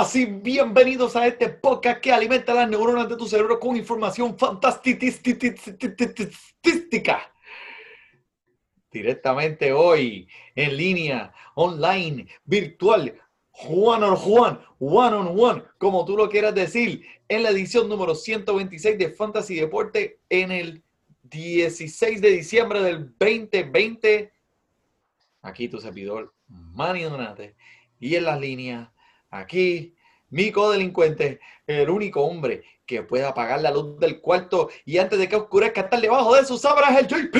buenas 0.00 0.16
y 0.16 0.24
bienvenidos 0.24 1.14
a 1.14 1.26
este 1.26 1.50
podcast 1.50 2.00
que 2.00 2.10
alimenta 2.10 2.54
las 2.54 2.70
neuronas 2.70 3.06
de 3.06 3.16
tu 3.16 3.26
cerebro 3.26 3.60
con 3.60 3.76
información 3.76 4.38
fantástica. 4.38 5.06
Directamente 8.90 9.74
hoy, 9.74 10.26
en 10.54 10.76
línea, 10.76 11.34
online, 11.54 12.26
virtual, 12.44 13.14
one 13.68 14.06
on 14.06 14.18
one, 14.24 14.58
one 14.78 15.16
on 15.16 15.38
one, 15.38 15.62
como 15.76 16.06
tú 16.06 16.16
lo 16.16 16.30
quieras 16.30 16.54
decir, 16.54 17.04
en 17.28 17.42
la 17.42 17.50
edición 17.50 17.86
número 17.86 18.14
126 18.14 18.96
de 18.96 19.10
Fantasy 19.10 19.56
Deporte 19.56 20.20
en 20.30 20.50
el 20.50 20.82
16 21.24 22.22
de 22.22 22.30
diciembre 22.30 22.82
del 22.82 23.14
2020. 23.18 24.32
Aquí 25.42 25.68
tu 25.68 25.78
servidor, 25.78 26.32
Manny 26.48 27.02
Donate. 27.02 27.54
Y 27.98 28.14
en 28.14 28.24
las 28.24 28.40
líneas, 28.40 28.88
aquí, 29.30 29.94
mi 30.30 30.52
codelincuente, 30.52 31.40
el 31.66 31.90
único 31.90 32.22
hombre 32.22 32.64
que 32.86 33.02
puede 33.02 33.24
apagar 33.24 33.60
la 33.60 33.70
luz 33.70 33.98
del 33.98 34.20
cuarto 34.20 34.68
y 34.84 34.98
antes 34.98 35.18
de 35.18 35.28
que 35.28 35.36
oscurezca 35.36 35.82
estar 35.82 36.00
debajo 36.00 36.34
de 36.34 36.44
sus 36.44 36.60
sábanas, 36.60 36.98
el 36.98 37.06
JP. 37.06 37.36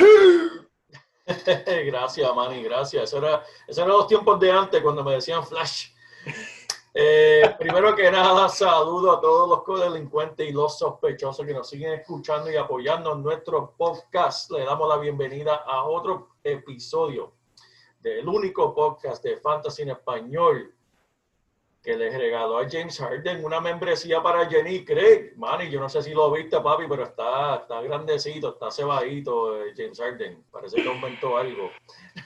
gracias, 1.85 2.35
Manny, 2.35 2.63
gracias. 2.63 3.03
Eso 3.03 3.17
era, 3.17 3.43
esos 3.67 3.83
eran 3.83 3.89
los 3.97 4.07
tiempos 4.07 4.39
de 4.39 4.51
antes 4.51 4.81
cuando 4.81 5.03
me 5.03 5.13
decían 5.13 5.45
flash. 5.45 5.89
Eh, 6.93 7.43
primero 7.59 7.95
que 7.95 8.09
nada, 8.09 8.49
saludo 8.49 9.17
a 9.17 9.21
todos 9.21 9.49
los 9.49 9.63
codelincuentes 9.63 10.47
y 10.47 10.51
los 10.51 10.77
sospechosos 10.77 11.45
que 11.45 11.53
nos 11.53 11.69
siguen 11.69 11.93
escuchando 11.93 12.51
y 12.51 12.55
apoyando 12.55 13.13
en 13.13 13.23
nuestro 13.23 13.73
podcast. 13.77 14.51
Le 14.51 14.65
damos 14.65 14.87
la 14.87 14.97
bienvenida 14.97 15.55
a 15.55 15.83
otro 15.83 16.35
episodio 16.43 17.33
del 17.99 18.27
único 18.27 18.73
podcast 18.73 19.23
de 19.23 19.37
Fantasy 19.37 19.83
en 19.83 19.89
Español 19.89 20.73
que 21.81 21.97
les 21.97 22.13
regaló 22.15 22.59
a 22.59 22.69
James 22.69 22.97
Harden 22.99 23.43
una 23.43 23.59
membresía 23.59 24.21
para 24.21 24.47
Jenny 24.47 24.85
Craig. 24.85 25.33
Manny, 25.35 25.69
yo 25.69 25.79
no 25.79 25.89
sé 25.89 26.03
si 26.03 26.11
lo 26.13 26.31
viste, 26.31 26.59
papi, 26.59 26.83
pero 26.87 27.03
está, 27.03 27.55
está 27.55 27.81
grandecito, 27.81 28.49
está 28.49 28.69
cebadito 28.69 29.63
eh, 29.63 29.73
James 29.75 29.99
Harden. 29.99 30.43
Parece 30.51 30.81
que 30.81 30.87
aumentó 30.87 31.37
algo. 31.37 31.71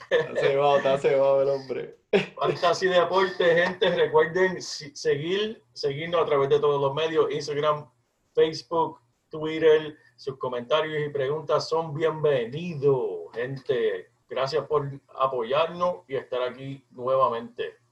Está 0.09 0.35
cebado, 0.35 0.77
está 0.77 0.97
cebado 0.97 1.41
el 1.41 1.49
hombre. 1.49 1.97
Fantasy 2.35 2.87
Deporte, 2.87 3.63
gente, 3.63 3.95
recuerden 3.95 4.61
seguir, 4.61 5.63
seguirnos 5.73 6.21
a 6.21 6.25
través 6.25 6.49
de 6.49 6.59
todos 6.59 6.81
los 6.81 6.93
medios, 6.93 7.31
Instagram, 7.31 7.89
Facebook, 8.33 8.99
Twitter, 9.29 9.95
sus 10.17 10.37
comentarios 10.37 11.05
y 11.05 11.09
preguntas 11.09 11.67
son 11.67 11.93
bienvenidos, 11.93 13.31
gente. 13.33 14.11
Gracias 14.27 14.65
por 14.65 14.89
apoyarnos 15.13 15.99
y 16.07 16.15
estar 16.15 16.41
aquí 16.41 16.85
nuevamente. 16.91 17.84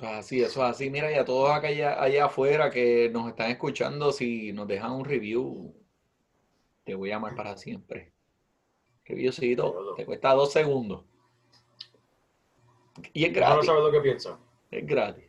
Eso 0.00 0.08
es 0.08 0.16
así, 0.18 0.42
eso 0.42 0.64
es 0.64 0.70
así. 0.70 0.88
Mira, 0.88 1.12
y 1.12 1.14
a 1.16 1.24
todos 1.26 1.50
acá 1.50 1.68
allá, 1.68 2.02
allá 2.02 2.24
afuera 2.24 2.70
que 2.70 3.10
nos 3.12 3.28
están 3.28 3.50
escuchando, 3.50 4.12
si 4.12 4.50
nos 4.52 4.66
dejan 4.66 4.92
un 4.92 5.04
review, 5.04 5.74
te 6.84 6.94
voy 6.94 7.10
a 7.10 7.16
amar 7.16 7.34
para 7.34 7.56
siempre. 7.58 8.10
Reviewcito, 9.04 9.94
te 9.96 10.06
cuesta 10.06 10.32
dos 10.32 10.52
segundos. 10.52 11.04
Y 13.12 13.24
es 13.24 13.30
No 13.32 13.36
gratis, 13.36 13.66
sabes 13.66 13.82
lo 13.82 13.92
que 13.92 14.00
piensan. 14.00 14.38
es 14.70 14.86
gratis. 14.86 15.24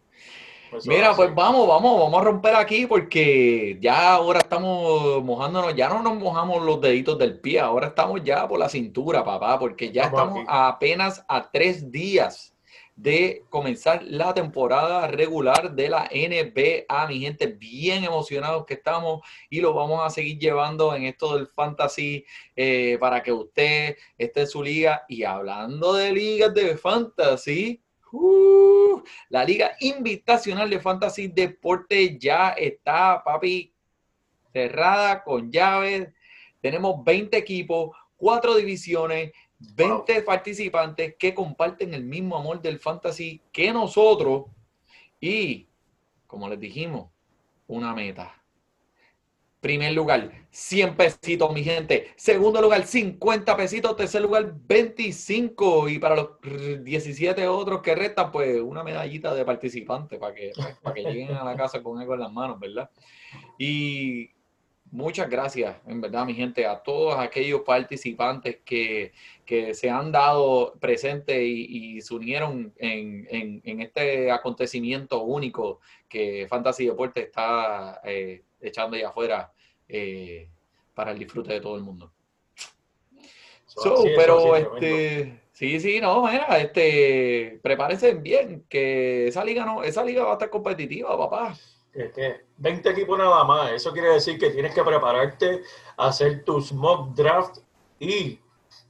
Eso 0.71 0.89
Mira, 0.89 1.09
es 1.11 1.15
pues 1.17 1.35
vamos, 1.35 1.67
vamos, 1.67 1.99
vamos 1.99 2.21
a 2.21 2.23
romper 2.23 2.55
aquí 2.55 2.85
porque 2.85 3.77
ya 3.81 4.13
ahora 4.13 4.39
estamos 4.39 5.21
mojándonos, 5.21 5.75
ya 5.75 5.89
no 5.89 6.01
nos 6.01 6.15
mojamos 6.17 6.63
los 6.63 6.79
deditos 6.79 7.17
del 7.17 7.41
pie, 7.41 7.59
ahora 7.59 7.87
estamos 7.87 8.23
ya 8.23 8.47
por 8.47 8.57
la 8.57 8.69
cintura, 8.69 9.25
papá, 9.25 9.59
porque 9.59 9.91
ya 9.91 10.03
Estamos 10.03 10.21
estamos 10.37 10.39
aquí. 10.43 10.47
apenas 10.49 11.25
a 11.27 11.51
tres 11.51 11.91
días 11.91 12.55
de 13.01 13.45
comenzar 13.49 14.03
la 14.03 14.31
temporada 14.31 15.07
regular 15.07 15.73
de 15.73 15.89
la 15.89 16.07
NBA, 16.13 17.07
mi 17.07 17.19
gente, 17.21 17.47
bien 17.47 18.03
emocionados 18.03 18.63
que 18.67 18.75
estamos 18.75 19.21
y 19.49 19.59
lo 19.59 19.73
vamos 19.73 20.05
a 20.05 20.11
seguir 20.11 20.37
llevando 20.37 20.95
en 20.95 21.05
esto 21.05 21.35
del 21.35 21.47
fantasy 21.47 22.23
eh, 22.55 22.97
para 22.99 23.23
que 23.23 23.31
usted 23.31 23.97
esté 24.19 24.41
en 24.41 24.47
su 24.47 24.61
liga. 24.61 25.03
Y 25.09 25.23
hablando 25.23 25.93
de 25.93 26.11
ligas 26.11 26.53
de 26.53 26.77
fantasy, 26.77 27.81
uh, 28.11 29.01
la 29.29 29.45
Liga 29.45 29.71
Invitacional 29.79 30.69
de 30.69 30.79
Fantasy 30.79 31.27
Deporte 31.27 32.19
ya 32.19 32.49
está, 32.49 33.23
papi, 33.23 33.73
cerrada 34.53 35.23
con 35.23 35.51
llaves. 35.51 36.07
Tenemos 36.61 37.03
20 37.03 37.35
equipos, 37.35 37.97
4 38.17 38.57
divisiones, 38.57 39.31
20 39.75 40.21
participantes 40.23 41.15
que 41.17 41.33
comparten 41.33 41.93
el 41.93 42.03
mismo 42.03 42.37
amor 42.37 42.61
del 42.61 42.79
fantasy 42.79 43.41
que 43.51 43.71
nosotros. 43.71 44.45
Y, 45.19 45.67
como 46.27 46.49
les 46.49 46.59
dijimos, 46.59 47.09
una 47.67 47.93
meta. 47.93 48.35
Primer 49.59 49.93
lugar, 49.93 50.31
100 50.49 50.97
pesitos, 50.97 51.53
mi 51.53 51.63
gente. 51.63 52.11
Segundo 52.15 52.59
lugar, 52.59 52.83
50 52.83 53.55
pesitos. 53.55 53.95
Tercer 53.95 54.23
lugar, 54.23 54.55
25. 54.67 55.87
Y 55.87 55.99
para 55.99 56.15
los 56.15 56.29
17 56.83 57.47
otros 57.47 57.81
que 57.83 57.93
restan, 57.93 58.31
pues 58.31 58.59
una 58.59 58.83
medallita 58.83 59.35
de 59.35 59.45
participante 59.45 60.17
para 60.17 60.33
que, 60.33 60.51
para 60.81 60.95
que 60.95 61.03
lleguen 61.03 61.33
a 61.33 61.43
la 61.43 61.55
casa 61.55 61.83
con 61.83 61.99
algo 61.99 62.15
en 62.15 62.21
las 62.21 62.31
manos, 62.31 62.59
¿verdad? 62.59 62.89
Y 63.59 64.31
muchas 64.91 65.29
gracias, 65.29 65.75
en 65.87 66.01
verdad, 66.01 66.25
mi 66.25 66.33
gente, 66.33 66.65
a 66.65 66.77
todos 66.83 67.17
aquellos 67.17 67.61
participantes 67.61 68.57
que, 68.63 69.13
que 69.45 69.73
se 69.73 69.89
han 69.89 70.11
dado 70.11 70.73
presentes 70.79 71.41
y, 71.41 71.95
y 71.97 72.01
se 72.01 72.13
unieron 72.13 72.73
en, 72.77 73.25
en- 73.29 73.61
en 73.63 73.81
este 73.81 74.29
acontecimiento 74.31 75.21
único 75.23 75.79
que 76.07 76.45
Fantasy 76.49 76.85
Deporte 76.85 77.21
está 77.21 78.01
eh, 78.03 78.43
echando 78.59 78.95
allá 78.97 79.09
afuera 79.09 79.51
eh, 79.87 80.47
para 80.93 81.11
el 81.11 81.19
disfrute 81.19 81.53
de 81.53 81.61
todo 81.61 81.77
el 81.77 81.83
mundo. 81.83 82.11
So, 83.65 84.03
pero 84.17 84.41
tremendo. 84.51 84.77
este, 84.77 85.39
sí, 85.53 85.79
sí, 85.79 86.01
no, 86.01 86.27
mira, 86.29 86.59
este, 86.59 87.59
prepárense 87.63 88.15
bien, 88.15 88.65
que 88.67 89.27
esa 89.27 89.45
liga 89.45 89.65
no, 89.65 89.81
esa 89.83 90.03
liga 90.03 90.23
va 90.23 90.31
a 90.31 90.33
estar 90.33 90.49
competitiva, 90.49 91.17
papá. 91.17 91.55
Que, 91.91 92.11
que 92.11 92.45
20 92.57 92.89
equipos 92.89 93.17
nada 93.17 93.43
más. 93.43 93.71
Eso 93.71 93.91
quiere 93.91 94.09
decir 94.09 94.39
que 94.39 94.49
tienes 94.49 94.73
que 94.73 94.83
prepararte 94.83 95.63
a 95.97 96.07
hacer 96.07 96.43
tus 96.43 96.71
mock 96.73 97.09
draft 97.13 97.57
y, 97.99 98.39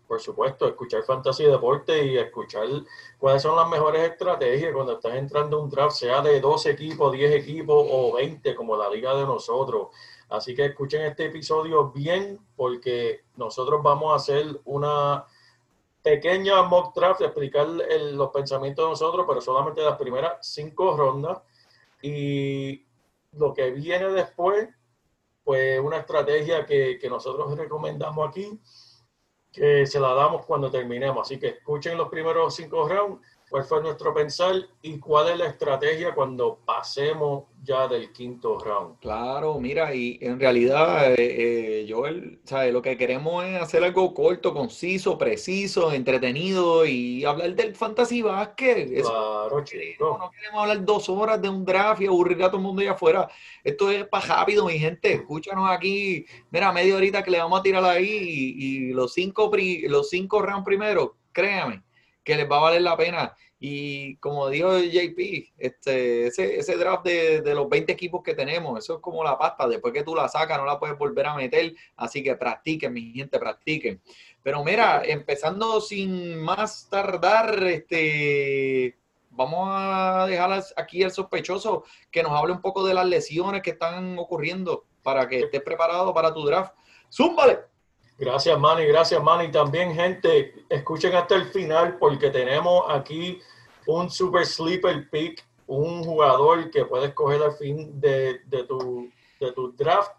por 0.08 0.20
supuesto, 0.22 0.68
escuchar 0.68 1.04
Fantasy 1.04 1.46
Deporte 1.46 2.06
y 2.06 2.18
escuchar 2.18 2.68
cuáles 3.18 3.42
son 3.42 3.56
las 3.56 3.68
mejores 3.70 4.10
estrategias 4.10 4.74
cuando 4.74 4.94
estás 4.94 5.16
entrando 5.16 5.58
a 5.58 5.62
un 5.64 5.70
draft, 5.70 5.96
sea 5.96 6.22
de 6.22 6.40
12 6.40 6.72
equipos, 6.72 7.12
10 7.12 7.32
equipos 7.34 7.86
o 7.90 8.14
20, 8.14 8.56
como 8.56 8.76
la 8.76 8.90
liga 8.90 9.16
de 9.16 9.24
nosotros. 9.24 9.88
Así 10.30 10.56
que 10.56 10.66
escuchen 10.66 11.02
este 11.04 11.26
episodio 11.26 11.90
bien 11.92 12.40
porque 12.56 13.22
nosotros 13.36 13.82
vamos 13.84 14.14
a 14.14 14.16
hacer 14.16 14.62
una 14.66 15.26
pequeña 16.02 16.64
mock 16.64 16.96
draft, 16.96 17.22
explicar 17.22 17.68
el- 17.90 18.16
los 18.16 18.30
pensamientos 18.32 18.84
de 18.86 18.90
nosotros, 18.90 19.26
pero 19.28 19.42
solamente 19.42 19.82
las 19.82 19.98
primeras 19.98 20.34
cinco 20.42 20.96
rondas. 20.98 21.40
Y 22.02 22.84
lo 23.34 23.54
que 23.54 23.72
viene 23.72 24.10
después, 24.10 24.70
pues 25.44 25.80
una 25.80 25.98
estrategia 25.98 26.66
que, 26.66 26.98
que 27.00 27.10
nosotros 27.10 27.58
recomendamos 27.58 28.28
aquí, 28.28 28.60
que 29.52 29.86
se 29.86 30.00
la 30.00 30.14
damos 30.14 30.46
cuando 30.46 30.70
terminemos. 30.72 31.28
Así 31.28 31.40
que 31.40 31.48
escuchen 31.48 31.98
los 31.98 32.10
primeros 32.10 32.56
cinco 32.56 32.88
rounds 32.88 33.22
cuál 33.52 33.66
fue 33.66 33.82
nuestro 33.82 34.14
pensar 34.14 34.56
y 34.82 34.98
cuál 34.98 35.28
es 35.34 35.38
la 35.38 35.48
estrategia 35.48 36.16
cuando 36.16 36.58
pasemos 36.66 37.44
ya 37.62 37.86
del 37.86 38.14
quinto 38.14 38.58
round. 38.58 38.98
Claro, 39.00 39.60
mira, 39.60 39.94
y 39.94 40.18
en 40.22 40.40
realidad, 40.40 41.12
eh, 41.12 41.16
eh, 41.82 41.88
Joel, 41.88 42.40
¿sabes? 42.46 42.72
lo 42.72 42.82
que 42.82 42.96
queremos 42.96 43.44
es 43.44 43.62
hacer 43.62 43.84
algo 43.84 44.14
corto, 44.14 44.54
conciso, 44.54 45.18
preciso, 45.18 45.92
entretenido 45.92 46.86
y 46.86 47.26
hablar 47.26 47.54
del 47.54 47.76
fantasy 47.76 48.22
basket. 48.22 48.88
Claro, 49.02 49.50
no, 49.52 49.64
chico. 49.66 50.18
no 50.18 50.32
queremos 50.32 50.62
hablar 50.62 50.86
dos 50.86 51.10
horas 51.10 51.42
de 51.42 51.50
un 51.50 51.66
draft 51.66 52.02
y 52.02 52.08
aburrir 52.08 52.42
a 52.44 52.48
todo 52.48 52.56
el 52.58 52.64
mundo 52.64 52.82
allá 52.82 52.94
afuera. 52.94 53.28
Esto 53.66 53.92
es 53.92 54.08
para 54.08 54.28
rápido, 54.28 54.66
mi 54.66 54.80
gente. 54.80 55.12
Escúchanos 55.16 55.70
aquí, 55.70 56.26
mira, 56.52 56.72
media 56.72 56.96
horita 56.96 57.22
que 57.22 57.32
le 57.32 57.40
vamos 57.40 57.60
a 57.60 57.64
tirar 57.64 57.84
ahí 57.84 58.08
y, 58.58 58.66
y 58.88 58.94
los 58.94 59.14
cinco 59.14 59.52
pri- 59.52 59.90
los 59.90 60.10
cinco 60.10 60.42
rounds 60.42 60.64
primero, 60.64 61.18
créame, 61.34 61.84
que 62.24 62.36
les 62.36 62.50
va 62.50 62.58
a 62.58 62.62
valer 62.62 62.82
la 62.82 62.98
pena. 62.98 63.36
Y 63.64 64.16
como 64.18 64.50
dijo 64.50 64.80
JP, 64.80 65.54
este, 65.58 66.28
ese, 66.28 66.58
ese 66.58 66.78
draft 66.78 67.06
de, 67.06 67.42
de 67.42 67.54
los 67.54 67.70
20 67.70 67.92
equipos 67.92 68.24
que 68.24 68.34
tenemos, 68.34 68.80
eso 68.80 68.96
es 68.96 69.02
como 69.02 69.24
la 69.24 69.38
pasta. 69.38 69.68
Después 69.68 69.94
que 69.94 70.04
tú 70.04 70.16
la 70.16 70.28
sacas, 70.28 70.58
no 70.58 70.66
la 70.66 70.80
puedes 70.80 70.98
volver 70.98 71.28
a 71.28 71.36
meter. 71.36 71.74
Así 71.96 72.24
que 72.24 72.36
practiquen, 72.36 72.92
mi 72.92 73.14
gente, 73.14 73.38
practiquen. 73.38 74.02
Pero 74.42 74.64
mira, 74.64 75.04
empezando 75.06 75.80
sin 75.80 76.38
más 76.40 76.90
tardar, 76.90 77.64
este, 77.66 78.98
vamos 79.30 79.68
a 79.72 80.26
dejar 80.28 80.64
aquí 80.76 81.04
al 81.04 81.12
sospechoso 81.12 81.84
que 82.10 82.24
nos 82.24 82.32
hable 82.32 82.54
un 82.54 82.62
poco 82.62 82.84
de 82.84 82.96
las 82.96 83.06
lesiones 83.06 83.62
que 83.62 83.72
están 83.72 84.18
ocurriendo 84.18 84.86
para 85.04 85.28
que 85.28 85.40
estés 85.40 85.62
preparado 85.62 86.14
para 86.14 86.34
tu 86.34 86.44
draft. 86.46 86.74
¡Zúmbale! 87.12 87.71
Gracias, 88.22 88.60
Manny. 88.60 88.86
Gracias, 88.86 89.24
Manny. 89.24 89.50
También, 89.50 89.96
gente, 89.96 90.54
escuchen 90.70 91.16
hasta 91.16 91.34
el 91.34 91.46
final 91.46 91.98
porque 91.98 92.30
tenemos 92.30 92.86
aquí 92.88 93.42
un 93.88 94.12
super 94.12 94.46
sleeper 94.46 95.10
pick, 95.10 95.44
un 95.66 96.04
jugador 96.04 96.70
que 96.70 96.86
puedes 96.86 97.16
coger 97.16 97.42
al 97.42 97.54
fin 97.54 98.00
de, 98.00 98.42
de 98.46 98.64
tu, 98.66 99.10
de 99.40 99.52
tu 99.54 99.72
draft. 99.72 100.12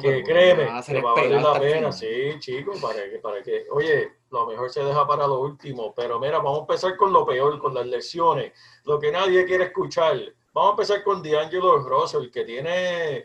Que 0.00 0.22
créeme, 0.22 0.68
que 0.86 1.00
va 1.02 1.10
a 1.10 1.14
valer 1.14 1.42
la 1.42 1.60
pena, 1.60 1.92
sí, 1.92 2.36
chicos, 2.38 2.80
para 2.80 3.10
que, 3.10 3.18
para 3.18 3.42
que, 3.42 3.66
oye, 3.72 4.12
lo 4.30 4.46
mejor 4.46 4.70
se 4.70 4.82
deja 4.82 5.06
para 5.06 5.26
lo 5.26 5.40
último, 5.40 5.92
pero 5.94 6.18
mira, 6.18 6.38
vamos 6.38 6.58
a 6.58 6.60
empezar 6.60 6.96
con 6.96 7.12
lo 7.12 7.26
peor, 7.26 7.58
con 7.58 7.74
las 7.74 7.84
lesiones, 7.84 8.52
lo 8.84 8.98
que 8.98 9.10
nadie 9.10 9.44
quiere 9.44 9.64
escuchar. 9.64 10.16
Vamos 10.54 10.70
a 10.70 10.72
empezar 10.74 11.02
con 11.02 11.22
D'Angelo 11.22 11.78
Russell, 11.78 12.30
que 12.30 12.44
tiene, 12.44 13.24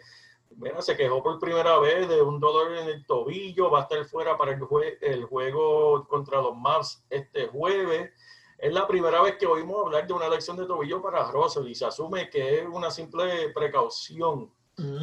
mira, 0.56 0.82
se 0.82 0.96
quejó 0.98 1.22
por 1.24 1.40
primera 1.40 1.78
vez 1.80 2.08
de 2.10 2.22
un 2.22 2.40
dolor 2.40 2.74
en 2.76 2.88
el 2.88 3.06
tobillo, 3.06 3.70
va 3.72 3.80
a 3.80 3.82
estar 3.84 4.04
fuera 4.06 4.38
para 4.38 4.52
el, 4.52 4.60
jue- 4.62 4.98
el 5.02 5.26
juego 5.26 6.08
contra 6.08 6.42
los 6.42 6.56
Mavs 6.58 7.04
este 7.10 7.48
jueves. 7.48 8.12
Es 8.58 8.74
la 8.74 8.86
primera 8.88 9.22
vez 9.22 9.38
que 9.38 9.46
oímos 9.48 9.86
hablar 9.86 10.06
de 10.06 10.14
una 10.14 10.28
lesión 10.28 10.58
de 10.58 10.66
tobillo 10.66 11.02
para 11.02 11.32
Russell 11.32 11.68
y 11.68 11.76
se 11.76 11.86
asume 11.86 12.30
que 12.30 12.60
es 12.60 12.68
una 12.68 12.92
simple 12.92 13.50
precaución 13.50 14.52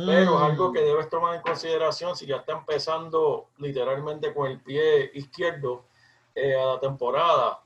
pero 0.06 0.36
es 0.36 0.42
algo 0.42 0.70
Mm. 0.70 0.72
que 0.72 0.80
debes 0.80 1.10
tomar 1.10 1.34
en 1.34 1.42
consideración 1.42 2.16
si 2.16 2.24
ya 2.24 2.36
está 2.36 2.52
empezando 2.54 3.50
literalmente 3.58 4.32
con 4.32 4.46
el 4.50 4.58
pie 4.62 5.10
izquierdo 5.12 5.84
eh, 6.34 6.54
a 6.54 6.64
la 6.64 6.80
temporada. 6.80 7.60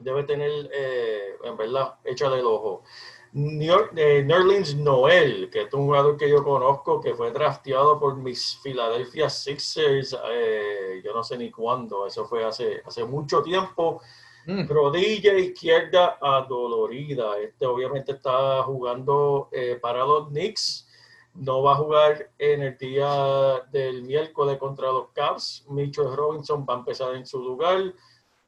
Debe 0.00 0.24
tener, 0.24 0.68
eh, 0.72 1.36
en 1.44 1.56
verdad, 1.56 1.94
échale 2.02 2.40
el 2.40 2.46
ojo. 2.46 2.82
New- 3.32 3.88
eh, 3.96 4.22
Noel, 4.76 5.48
que 5.50 5.62
es 5.62 5.72
un 5.74 5.86
jugador 5.86 6.16
que 6.16 6.28
yo 6.28 6.44
conozco, 6.44 7.00
que 7.00 7.14
fue 7.14 7.30
drafteado 7.30 7.98
por 7.98 8.16
mis 8.16 8.58
Philadelphia 8.62 9.30
Sixers, 9.30 10.16
eh, 10.30 11.00
yo 11.02 11.14
no 11.14 11.24
sé 11.24 11.38
ni 11.38 11.50
cuándo, 11.50 12.06
eso 12.06 12.26
fue 12.26 12.44
hace, 12.44 12.82
hace 12.84 13.04
mucho 13.04 13.42
tiempo. 13.42 14.02
Mm. 14.46 14.68
Rodilla 14.68 15.34
izquierda 15.34 16.18
adolorida. 16.20 17.38
Este 17.38 17.64
obviamente 17.64 18.12
está 18.12 18.62
jugando 18.64 19.48
eh, 19.52 19.78
para 19.80 20.04
los 20.04 20.28
Knicks. 20.28 20.88
No 21.34 21.62
va 21.62 21.72
a 21.72 21.76
jugar 21.76 22.30
en 22.38 22.62
el 22.62 22.76
día 22.76 23.62
del 23.70 24.02
miércoles 24.02 24.58
contra 24.58 24.88
los 24.92 25.08
Cavs. 25.12 25.64
Mitchell 25.68 26.14
Robinson 26.14 26.66
va 26.68 26.74
a 26.74 26.78
empezar 26.78 27.14
en 27.14 27.24
su 27.24 27.38
lugar. 27.42 27.94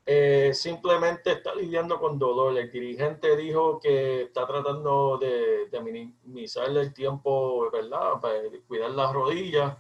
Eh, 0.07 0.51
simplemente 0.53 1.33
está 1.33 1.55
lidiando 1.55 1.99
con 1.99 2.19
dolor. 2.19 2.57
El 2.59 2.71
dirigente 2.71 3.37
dijo 3.37 3.81
que 3.81 4.23
está 4.23 4.47
tratando 4.47 5.19
de, 5.19 5.69
minimizar 5.83 6.69
el 6.69 6.93
tiempo, 6.93 7.71
¿verdad? 7.71 8.21
Para 8.21 8.35
cuidar 8.67 8.91
las 8.91 9.13
rodillas. 9.13 9.77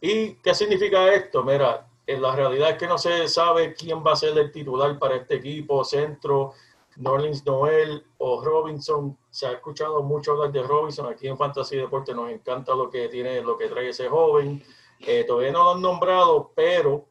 ¿Y 0.00 0.34
qué 0.36 0.54
significa 0.54 1.12
esto? 1.14 1.44
Mira, 1.44 1.86
en 2.06 2.20
la 2.20 2.34
realidad 2.34 2.70
es 2.70 2.78
que 2.78 2.86
no 2.86 2.98
se 2.98 3.28
sabe 3.28 3.74
quién 3.74 4.04
va 4.04 4.12
a 4.12 4.16
ser 4.16 4.36
el 4.36 4.52
titular 4.52 4.98
para 4.98 5.16
este 5.16 5.36
equipo, 5.36 5.84
centro, 5.84 6.52
Norlins 6.96 7.46
Noel 7.46 8.04
o 8.18 8.44
Robinson. 8.44 9.16
Se 9.30 9.46
ha 9.46 9.52
escuchado 9.52 10.02
mucho 10.02 10.32
hablar 10.32 10.52
de 10.52 10.62
Robinson. 10.62 11.06
Aquí 11.06 11.28
en 11.28 11.38
Fantasy 11.38 11.76
Deporte 11.76 12.12
nos 12.12 12.30
encanta 12.30 12.74
lo 12.74 12.90
que 12.90 13.08
tiene, 13.08 13.40
lo 13.40 13.56
que 13.56 13.68
trae 13.68 13.88
ese 13.88 14.08
joven. 14.08 14.62
Eh, 15.00 15.24
todavía 15.24 15.52
no 15.52 15.64
lo 15.64 15.70
han 15.72 15.82
nombrado, 15.82 16.52
pero 16.54 17.06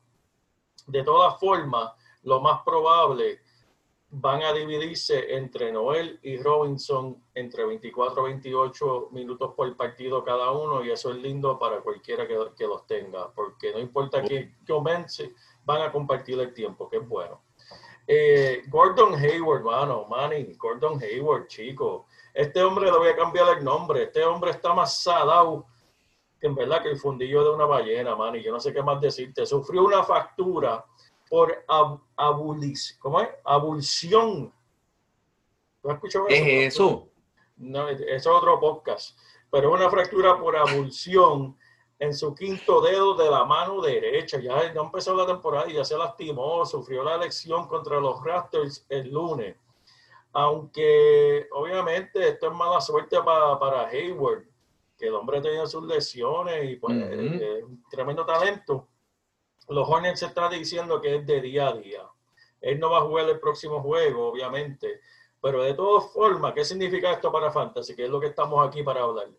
de 0.88 1.04
todas 1.04 1.40
formas, 1.40 1.92
lo 2.24 2.42
más 2.42 2.62
probable 2.64 3.42
van 4.16 4.44
a 4.44 4.54
dividirse 4.54 5.36
entre 5.36 5.72
Noel 5.72 6.20
y 6.22 6.38
Robinson 6.38 7.24
entre 7.34 7.66
24 7.66 8.22
a 8.22 8.25
28 8.25 9.10
minutos 9.12 9.54
por 9.56 9.75
partido 9.75 10.24
cada 10.24 10.52
uno 10.52 10.86
y 10.86 10.92
eso 10.92 11.12
es 11.12 11.18
lindo 11.18 11.58
para 11.58 11.81
cualquiera 11.81 12.28
que, 12.28 12.68
los 12.68 12.86
tenga, 12.86 13.31
porque 13.34 13.72
no 13.72 13.80
importa 13.80 14.22
que 14.22 14.56
comience, 14.68 15.34
van 15.66 15.81
a 15.81 15.92
compartir 15.92 16.40
el 16.40 16.54
tiempo, 16.54 16.88
que 16.88 16.98
es 16.98 17.08
bueno. 17.08 17.42
Eh, 18.06 18.62
Gordon 18.68 19.16
Hayward, 19.16 19.64
mano, 19.64 20.06
Manny, 20.08 20.54
Gordon 20.58 21.02
Hayward, 21.02 21.48
chico. 21.48 22.06
Este 22.34 22.62
hombre 22.62 22.92
le 22.92 22.98
voy 22.98 23.08
a 23.08 23.16
cambiar 23.16 23.58
el 23.58 23.64
nombre. 23.64 24.04
Este 24.04 24.24
hombre 24.24 24.52
está 24.52 24.74
más 24.74 25.02
sadao 25.02 25.66
que 26.40 26.48
en 26.48 26.56
verdad 26.56 26.84
que 26.84 26.90
el 26.90 26.98
fundillo 26.98 27.44
de 27.44 27.50
una 27.52 27.66
ballena, 27.66 28.16
Manny. 28.16 28.44
Yo 28.44 28.52
no 28.52 28.60
sé 28.60 28.74
qué 28.74 28.84
más 28.84 29.00
decirte. 29.00 29.46
Sufrió 29.46 29.86
una 29.86 30.04
factura 30.04 30.86
por 31.33 31.65
ab 31.68 32.00
abulis, 32.15 32.95
¿cómo 33.01 33.19
es? 33.19 33.27
Abulsión. 33.44 34.53
¿Tú 35.81 35.89
has 35.89 35.95
escuchado 35.95 36.27
¿Qué 36.27 36.35
eso? 36.35 36.45
es 36.45 36.75
eso? 36.75 37.09
No, 37.57 37.89
eso 37.89 38.06
es 38.06 38.27
otro 38.27 38.59
podcast. 38.59 39.18
Pero 39.50 39.69
es 39.74 39.81
una 39.81 39.89
fractura 39.89 40.39
por 40.39 40.56
abulsión 40.56 41.57
en 41.97 42.13
su 42.13 42.35
quinto 42.35 42.81
dedo 42.81 43.15
de 43.15 43.31
la 43.31 43.45
mano 43.45 43.81
derecha. 43.81 44.39
Ya 44.39 44.71
no 44.74 44.83
empezó 44.83 45.15
la 45.15 45.25
temporada 45.25 45.68
y 45.68 45.74
ya 45.74 45.83
se 45.83 45.97
lastimó, 45.97 46.68
sufrió 46.68 47.03
la 47.03 47.15
elección 47.15 47.68
contra 47.68 48.00
los 48.00 48.24
Raptors 48.24 48.85
el 48.88 49.09
lunes. 49.09 49.56
Aunque 50.33 51.47
obviamente 51.51 52.27
esto 52.27 52.52
es 52.52 52.54
mala 52.54 52.80
suerte 52.80 53.19
para, 53.23 53.57
para 53.57 53.87
Hayward, 53.87 54.44
que 54.95 55.07
el 55.07 55.16
hombre 55.16 55.42
tenía 55.42 55.66
sus 55.66 55.83
lesiones 55.83 56.69
y 56.69 56.75
pues 56.75 56.94
un 56.94 57.83
tremendo 57.90 58.23
talento. 58.23 58.87
Los 59.70 59.88
Hornets 59.88 60.20
se 60.20 60.26
está 60.26 60.50
diciendo 60.50 61.00
que 61.02 61.16
es 61.16 61.26
de 61.26 61.42
día 61.42 61.70
a 61.70 61.74
día. 61.74 62.02
Él 62.62 62.80
no 62.80 62.90
va 62.92 63.00
a 63.00 63.02
jugar 63.02 63.30
el 63.30 63.40
próximo 63.40 63.82
juego, 63.82 64.28
obviamente. 64.28 65.00
Pero 65.42 65.62
de 65.64 65.74
todas 65.74 66.12
formas, 66.14 66.54
¿qué 66.54 66.64
significa 66.64 67.12
esto 67.12 67.32
para 67.32 67.52
Fantasy? 67.52 67.96
Que 67.96 68.06
es 68.06 68.10
lo 68.10 68.20
que 68.20 68.28
estamos 68.28 68.66
aquí 68.66 68.84
para 68.84 69.02
hablar. 69.02 69.30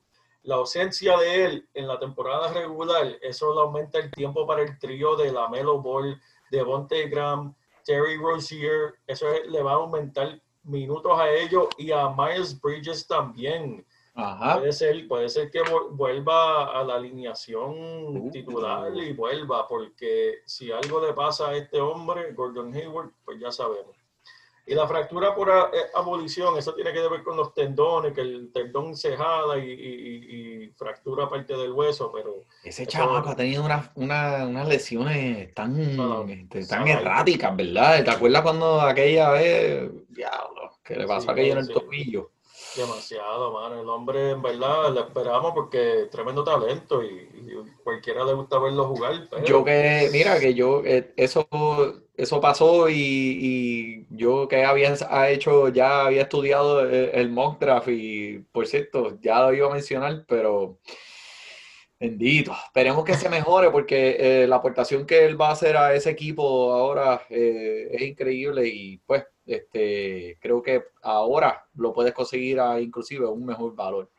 La 0.42 0.56
ausencia 0.56 1.16
de 1.16 1.44
él 1.44 1.68
en 1.72 1.88
la 1.88 1.98
temporada 1.98 2.52
regular, 2.52 3.16
eso 3.22 3.54
le 3.54 3.60
aumenta 3.62 3.98
el 3.98 4.10
tiempo 4.10 4.46
para 4.46 4.62
el 4.62 4.78
trío 4.78 5.16
de 5.16 5.32
la 5.32 5.48
Melo 5.48 5.80
Ball, 5.80 6.20
de 6.50 6.62
Bonte 6.62 7.08
Graham, 7.08 7.54
Terry 7.84 8.18
Rozier. 8.18 8.94
Eso 9.06 9.30
es- 9.30 9.46
le 9.46 9.62
va 9.62 9.72
a 9.72 9.76
aumentar 9.76 10.38
minutos 10.64 11.18
a 11.18 11.30
ellos 11.30 11.68
y 11.78 11.90
a 11.92 12.10
Miles 12.10 12.60
Bridges 12.60 13.06
también. 13.06 13.86
Ajá. 14.16 14.58
Puede 14.60 14.72
ser, 14.72 15.08
puede 15.08 15.28
ser 15.28 15.50
que 15.50 15.60
vu- 15.62 15.90
vuelva 15.90 16.78
a 16.78 16.84
la 16.84 16.94
alineación 16.94 17.72
Uh. 18.16 18.30
titular 18.30 18.92
y 18.96 19.12
vuelva, 19.12 19.66
porque 19.66 20.36
si 20.46 20.70
algo 20.70 21.04
le 21.04 21.12
pasa 21.14 21.48
a 21.48 21.56
este 21.56 21.80
hombre, 21.80 22.32
Gordon 22.32 22.72
Hayward, 22.74 23.10
pues 23.24 23.40
ya 23.40 23.50
sabemos. 23.50 23.96
Y 24.66 24.74
la 24.74 24.86
fractura 24.88 25.34
por 25.34 25.50
eh, 25.50 25.52
abolición, 25.94 26.56
eso 26.56 26.74
tiene 26.74 26.92
que 26.92 27.06
ver 27.06 27.22
con 27.22 27.36
los 27.36 27.52
tendones, 27.52 28.14
que 28.14 28.22
el 28.22 28.50
tendón 28.52 28.96
se 28.96 29.14
jala 29.16 29.58
y, 29.58 29.68
y- 29.70 30.64
y- 30.64 30.68
fractura 30.70 31.28
parte 31.28 31.54
del 31.56 31.72
hueso, 31.72 32.10
pero 32.14 32.34
Ese 32.62 32.86
chamaco 32.86 33.28
ha 33.30 33.36
tenido 33.36 33.62
una- 33.64 33.92
una- 33.96 34.46
unas 34.46 34.66
lesiones 34.68 35.52
tan, 35.54 35.74
Salado. 35.96 36.26
este, 36.28 36.66
tan 36.66 36.86
erráticas, 36.88 37.54
¿verdad? 37.54 38.02
¿Te 38.04 38.10
acuerdas 38.10 38.42
cuando 38.42 38.80
aquella 38.80 39.30
vez, 39.32 39.90
diablo, 40.08 40.70
que 40.82 40.96
le 40.96 41.06
pasó 41.06 41.26
Sí, 41.26 41.30
aquello 41.32 41.52
en 41.52 41.58
el 41.58 41.66
sí. 41.66 41.72
tobillo? 41.74 42.30
Demasiado, 42.76 43.52
mano. 43.52 43.80
El 43.80 43.88
hombre, 43.88 44.30
en 44.30 44.42
verdad, 44.42 44.92
lo 44.92 45.00
esperamos 45.00 45.52
porque 45.54 46.08
tremendo 46.10 46.44
talento 46.44 47.02
y, 47.02 47.28
cualquiera 47.82 48.24
le 48.24 48.34
gusta 48.34 48.58
verlo 48.58 48.86
jugar. 48.86 49.28
Yo 49.44 49.64
que, 49.64 50.08
mira, 50.12 50.38
que 50.40 50.54
yo, 50.54 50.82
eh, 50.84 51.12
eso, 51.16 51.46
eso 52.16 52.40
pasó 52.40 52.88
y, 52.88 52.94
y 52.96 54.06
yo 54.10 54.48
que 54.48 54.64
había 54.64 54.94
ha 55.10 55.28
hecho, 55.30 55.68
ya 55.68 56.06
había 56.06 56.22
estudiado 56.22 56.80
el, 56.80 57.10
el 57.12 57.34
draft 57.60 57.88
y, 57.88 58.38
por 58.52 58.66
cierto, 58.66 59.18
ya 59.20 59.40
lo 59.40 59.54
iba 59.54 59.68
a 59.68 59.74
mencionar, 59.74 60.24
pero 60.26 60.78
Bendito. 61.98 62.52
Esperemos 62.66 63.04
que 63.04 63.14
se 63.14 63.28
mejore 63.28 63.70
porque 63.70 64.16
eh, 64.18 64.46
la 64.46 64.56
aportación 64.56 65.06
que 65.06 65.24
él 65.24 65.40
va 65.40 65.48
a 65.48 65.52
hacer 65.52 65.76
a 65.76 65.94
ese 65.94 66.10
equipo 66.10 66.72
ahora 66.72 67.22
eh, 67.30 67.88
es 67.92 68.02
increíble 68.02 68.66
y 68.66 68.98
pues 68.98 69.24
este, 69.46 70.36
creo 70.40 70.60
que 70.60 70.84
ahora 71.02 71.66
lo 71.74 71.92
puedes 71.92 72.12
conseguir 72.12 72.60
a 72.60 72.80
inclusive 72.80 73.26
un 73.26 73.46
mejor 73.46 73.74
valor. 73.74 74.10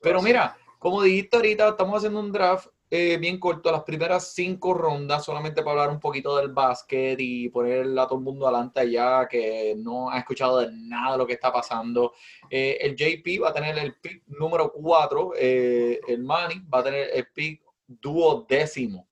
Pero 0.00 0.22
mira, 0.22 0.56
como 0.78 1.02
dijiste 1.02 1.36
ahorita, 1.36 1.68
estamos 1.70 1.98
haciendo 1.98 2.20
un 2.20 2.32
draft 2.32 2.68
eh, 2.90 3.18
bien 3.18 3.38
corto, 3.38 3.70
las 3.70 3.82
primeras 3.82 4.32
cinco 4.32 4.72
rondas, 4.72 5.24
solamente 5.24 5.62
para 5.62 5.82
hablar 5.82 5.94
un 5.94 6.00
poquito 6.00 6.36
del 6.36 6.48
básquet 6.48 7.18
y 7.20 7.50
poner 7.50 7.86
a 7.98 8.06
todo 8.06 8.18
el 8.18 8.24
mundo 8.24 8.46
adelante 8.46 8.80
allá 8.80 9.28
que 9.28 9.74
no 9.76 10.10
ha 10.10 10.18
escuchado 10.18 10.60
de 10.60 10.70
nada 10.72 11.12
de 11.12 11.18
lo 11.18 11.26
que 11.26 11.34
está 11.34 11.52
pasando. 11.52 12.14
Eh, 12.48 12.78
el 12.80 12.96
JP 12.96 13.42
va 13.42 13.50
a 13.50 13.52
tener 13.52 13.76
el 13.78 13.94
pick 13.96 14.22
número 14.28 14.72
4, 14.72 15.32
eh, 15.36 16.00
el 16.08 16.22
Manny 16.22 16.60
va 16.72 16.78
a 16.78 16.84
tener 16.84 17.10
el 17.12 17.26
pick 17.28 17.62
duodécimo. 17.86 19.06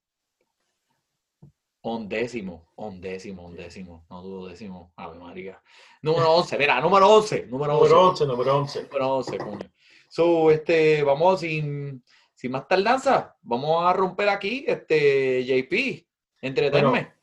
Ondécimo, 1.83 2.73
ondécimo, 2.75 3.45
ondécimo, 3.45 4.07
no 4.11 4.23
duodécimo, 4.23 4.93
Ave 4.97 5.19
María. 5.19 5.63
Número 6.03 6.33
11, 6.33 6.59
mira, 6.59 6.81
número 6.81 7.09
11, 7.09 7.47
número 7.47 7.79
11. 7.79 7.95
Número 7.95 8.09
11, 8.09 8.27
número 8.27 8.57
11. 8.57 8.83
Número 8.83 9.15
11, 9.17 9.39
coño. 9.39 9.73
So, 10.09 10.51
este, 10.51 11.03
vamos 11.03 11.41
sin, 11.41 12.03
sin 12.37 12.53
más 12.53 12.69
tardanza, 12.69 13.35
vamos 13.43 13.83
a 13.83 13.93
romper 13.95 14.29
aquí, 14.29 14.65
este, 14.69 15.43
JP, 15.45 16.07
entretenme. 16.43 17.15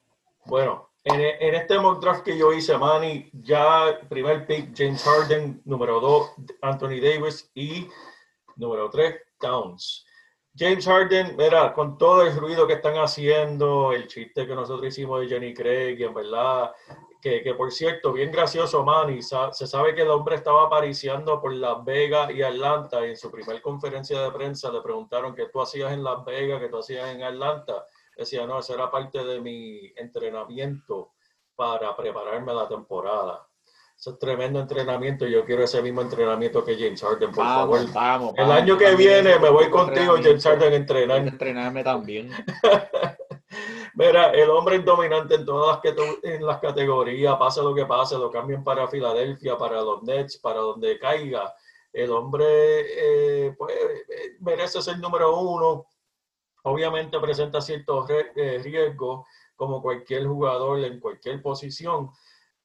Bueno, 0.46 0.90
en, 1.04 1.22
en 1.22 1.56
este 1.56 1.80
mock 1.80 2.02
draft 2.02 2.24
que 2.24 2.38
yo 2.38 2.52
hice, 2.52 2.78
Manny, 2.78 3.30
ya 3.32 4.00
primer 4.10 4.48
pick 4.48 4.76
James 4.76 5.04
Harden, 5.04 5.62
número 5.66 6.00
2 6.00 6.32
Anthony 6.64 7.00
Davis 7.00 7.50
y 7.54 7.88
número 8.56 8.90
3 8.90 9.16
Towns. 9.40 10.06
James 10.56 10.86
Harden, 10.86 11.36
mira, 11.38 11.74
con 11.74 11.98
todo 11.98 12.24
el 12.24 12.36
ruido 12.36 12.66
que 12.66 12.74
están 12.74 12.96
haciendo, 12.96 13.94
el 13.94 14.08
chiste 14.08 14.48
que 14.48 14.56
nosotros 14.56 14.88
hicimos 14.88 15.22
de 15.22 15.28
Jenny 15.28 15.54
Craig, 15.54 16.00
y 16.00 16.04
en 16.04 16.14
verdad, 16.14 16.72
que, 17.24 17.42
que 17.42 17.54
por 17.54 17.72
cierto, 17.72 18.12
bien 18.12 18.32
gracioso, 18.34 18.84
Manny, 18.84 19.22
sa- 19.22 19.54
se 19.54 19.66
sabe 19.66 19.96
que 19.96 20.02
el 20.02 20.10
hombre 20.10 20.36
estaba 20.36 20.64
apariciando 20.66 21.40
por 21.40 21.54
Las 21.54 21.82
Vegas 21.86 22.30
y 22.32 22.42
Atlanta, 22.44 23.06
y 23.08 23.12
en 23.12 23.18
su 23.18 23.32
primer 23.32 23.62
conferencia 23.62 24.22
de 24.22 24.30
prensa 24.32 24.70
le 24.70 24.82
preguntaron 24.82 25.34
qué 25.34 25.46
tú 25.48 25.62
hacías 25.62 25.94
en 25.94 26.04
Las 26.04 26.26
Vegas, 26.26 26.60
qué 26.60 26.68
tú 26.68 26.80
hacías 26.80 27.08
en 27.16 27.24
Atlanta. 27.24 27.86
Decía, 28.18 28.46
no, 28.46 28.60
eso 28.60 28.74
era 28.76 28.92
parte 28.92 29.24
de 29.24 29.40
mi 29.40 29.92
entrenamiento 29.96 31.14
para 31.56 31.96
prepararme 31.96 32.52
a 32.52 32.56
la 32.56 32.68
temporada. 32.68 33.48
Eso 33.98 34.12
es 34.12 34.20
tremendo 34.20 34.60
entrenamiento 34.60 35.26
y 35.26 35.32
yo 35.32 35.46
quiero 35.46 35.64
ese 35.64 35.82
mismo 35.82 36.02
entrenamiento 36.02 36.62
que 36.66 36.76
James 36.76 37.02
Harden, 37.02 37.32
por 37.32 37.46
favor. 37.46 37.78
Vamos, 37.80 37.94
vamos. 37.94 38.34
El 38.38 38.44
vamos, 38.48 38.62
año 38.62 38.78
que 38.78 38.96
viene 38.96 39.40
me 39.40 39.50
voy 39.50 39.70
contigo. 39.70 40.16
James 40.22 40.44
Harden, 40.44 40.74
a 40.74 40.76
entrenar. 40.76 41.18
entrenarme 41.20 41.84
también. 41.86 42.30
Mira, 43.96 44.32
el 44.32 44.50
hombre 44.50 44.78
es 44.78 44.86
dominante 44.86 45.36
en 45.36 45.46
todas 45.46 45.80
las, 45.84 45.96
en 46.24 46.42
categorías, 46.60 47.36
pase 47.38 47.62
lo 47.62 47.76
que 47.76 47.86
pase, 47.86 48.18
lo 48.18 48.32
cambien 48.32 48.64
para 48.64 48.88
Filadelfia, 48.88 49.56
para 49.58 49.82
los 49.82 50.02
Nets, 50.02 50.38
para 50.40 50.60
donde 50.62 50.98
caiga. 50.98 51.54
El 51.92 52.10
hombre 52.12 52.46
eh, 52.48 53.56
pues, 53.56 53.76
merece 54.40 54.82
ser 54.82 54.98
número 54.98 55.40
uno. 55.40 55.86
Obviamente 56.64 57.20
presenta 57.20 57.62
ciertos 57.62 58.10
eh, 58.10 58.60
riesgos, 58.64 59.28
como 59.56 59.82
cualquier 59.82 60.26
jugador 60.26 60.80
en 60.80 61.00
cualquier 61.00 61.42
posición, 61.42 62.10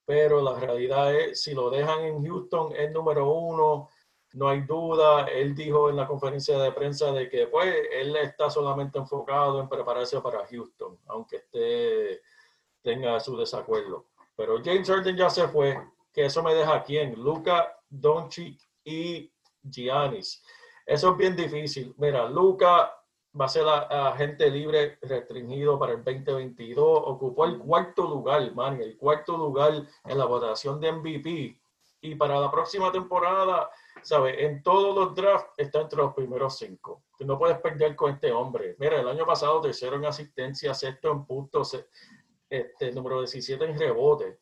pero 0.05 0.41
la 0.41 0.59
realidad 0.59 1.13
es, 1.13 1.43
si 1.43 1.53
lo 1.53 1.69
dejan 1.69 1.99
en 2.05 2.25
Houston, 2.25 2.73
es 2.75 2.91
número 2.91 3.31
uno, 3.31 3.89
no 4.33 4.49
hay 4.49 4.61
duda. 4.61 5.25
Él 5.25 5.55
dijo 5.55 5.89
en 5.89 5.95
la 5.95 6.07
conferencia 6.07 6.57
de 6.59 6.71
prensa 6.71 7.11
de 7.11 7.29
que 7.29 7.47
pues 7.47 7.73
él 7.91 8.15
está 8.17 8.49
solamente 8.49 8.97
enfocado 8.97 9.59
en 9.59 9.69
prepararse 9.69 10.19
para 10.21 10.45
Houston, 10.47 10.97
aunque 11.07 11.37
esté 11.37 12.21
tenga 12.81 13.19
su 13.19 13.37
desacuerdo. 13.37 14.05
Pero 14.35 14.61
James 14.63 14.89
Harden 14.89 15.17
ya 15.17 15.29
se 15.29 15.47
fue, 15.47 15.77
que 16.13 16.25
eso 16.25 16.41
me 16.41 16.53
deja 16.53 16.83
quién, 16.83 17.13
Luca 17.21 17.77
Doncic 17.89 18.59
y 18.83 19.31
Giannis. 19.63 20.43
Eso 20.85 21.11
es 21.11 21.17
bien 21.17 21.35
difícil. 21.35 21.93
Mira, 21.97 22.27
Luca 22.29 22.95
va 23.39 23.45
a 23.45 23.49
ser 23.49 23.67
agente 23.67 24.49
libre 24.49 24.97
restringido 25.01 25.77
para 25.77 25.93
el 25.93 26.03
2022. 26.03 27.01
Ocupó 27.05 27.45
el 27.45 27.59
cuarto 27.59 28.03
lugar, 28.03 28.53
man, 28.55 28.81
el 28.81 28.97
cuarto 28.97 29.37
lugar 29.37 29.73
en 30.05 30.17
la 30.17 30.25
votación 30.25 30.79
de 30.79 30.91
MVP. 30.91 31.61
Y 32.01 32.15
para 32.15 32.39
la 32.39 32.49
próxima 32.49 32.91
temporada, 32.91 33.69
¿sabes? 34.03 34.35
En 34.39 34.61
todos 34.63 34.95
los 34.95 35.15
drafts 35.15 35.53
está 35.57 35.81
entre 35.81 35.97
los 35.97 36.13
primeros 36.13 36.57
cinco. 36.57 37.03
Tú 37.17 37.25
no 37.25 37.37
puedes 37.37 37.59
perder 37.59 37.95
con 37.95 38.13
este 38.13 38.31
hombre. 38.31 38.75
Mira, 38.79 38.99
el 38.99 39.07
año 39.07 39.25
pasado 39.25 39.61
tercero 39.61 39.95
en 39.95 40.05
asistencia, 40.05 40.73
sexto 40.73 41.11
en 41.11 41.25
puntos, 41.25 41.85
este, 42.49 42.91
número 42.91 43.19
17 43.19 43.63
en 43.65 43.77
rebote. 43.77 44.39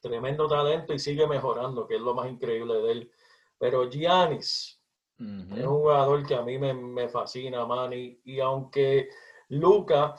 Tremendo 0.00 0.46
talento 0.46 0.92
y 0.92 0.98
sigue 0.98 1.26
mejorando, 1.26 1.86
que 1.86 1.96
es 1.96 2.00
lo 2.00 2.14
más 2.14 2.28
increíble 2.28 2.74
de 2.74 2.92
él. 2.92 3.12
Pero 3.58 3.88
Giannis, 3.88 4.80
es 5.18 5.64
un 5.64 5.78
jugador 5.78 6.26
que 6.26 6.34
a 6.34 6.42
mí 6.42 6.58
me, 6.58 6.74
me 6.74 7.08
fascina, 7.08 7.64
Manny. 7.64 8.20
Y 8.24 8.40
aunque 8.40 9.08
Luca 9.48 10.16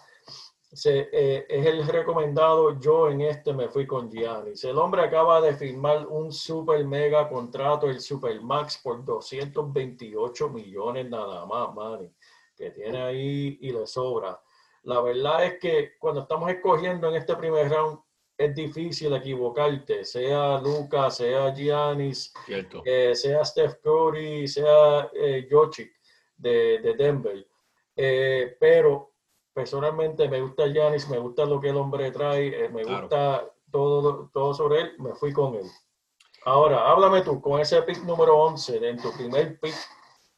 se, 0.76 1.10
eh, 1.12 1.46
es 1.48 1.66
el 1.66 1.88
recomendado, 1.88 2.80
yo 2.80 3.10
en 3.10 3.22
este 3.22 3.54
me 3.54 3.70
fui 3.70 3.88
con 3.88 4.12
Giannis. 4.12 4.64
El 4.64 4.78
hombre 4.78 5.02
acaba 5.02 5.42
de 5.42 5.56
firmar 5.56 6.06
un 6.08 6.32
super 6.32 6.84
mega 6.86 7.30
contrato, 7.30 7.90
el 7.90 8.02
Super 8.02 8.42
Max, 8.42 8.80
por 8.84 9.04
228 9.04 10.50
millones 10.50 11.10
nada 11.10 11.46
más, 11.46 11.74
Manny, 11.74 12.12
que 12.56 12.72
tiene 12.72 13.02
ahí 13.02 13.58
y 13.62 13.72
le 13.72 13.88
sobra. 13.88 14.40
La 14.84 15.02
verdad 15.02 15.46
es 15.46 15.60
que 15.60 15.94
cuando 15.98 16.22
estamos 16.22 16.50
escogiendo 16.52 17.10
en 17.10 17.16
este 17.16 17.36
primer 17.36 17.70
round, 17.70 18.00
es 18.38 18.54
difícil 18.54 19.14
equivocarte, 19.14 20.04
sea 20.04 20.60
Luca, 20.60 21.10
sea 21.10 21.54
Giannis, 21.54 22.34
eh, 22.84 23.16
sea 23.16 23.46
Steph 23.46 23.80
Curry, 23.82 24.48
sea 24.48 25.10
eh, 25.14 25.48
Jokic 25.50 25.92
de, 26.36 26.80
de 26.80 26.94
Denver. 26.96 27.48
Eh, 27.96 28.58
pero 28.60 29.15
personalmente 29.56 30.28
me 30.28 30.42
gusta 30.42 30.68
Giannis, 30.68 31.10
me 31.10 31.18
gusta 31.18 31.46
lo 31.46 31.62
que 31.62 31.70
el 31.70 31.78
hombre 31.78 32.12
trae, 32.12 32.66
eh, 32.66 32.70
me 32.70 32.84
Claro. 32.84 33.02
gusta 33.02 33.50
todo, 33.72 34.30
todo 34.34 34.54
sobre 34.54 34.82
él, 34.82 34.92
me 35.00 35.16
fui 35.16 35.32
con 35.32 35.56
él. 35.56 35.66
Ahora, 36.44 36.92
háblame 36.92 37.22
tú, 37.22 37.42
con 37.42 37.60
ese 37.62 37.82
pick 37.84 38.04
número 38.04 38.38
11, 38.38 38.80
de 38.80 38.90
en 38.90 39.02
tu 39.02 39.12
primer 39.14 39.58
pick, 39.60 39.74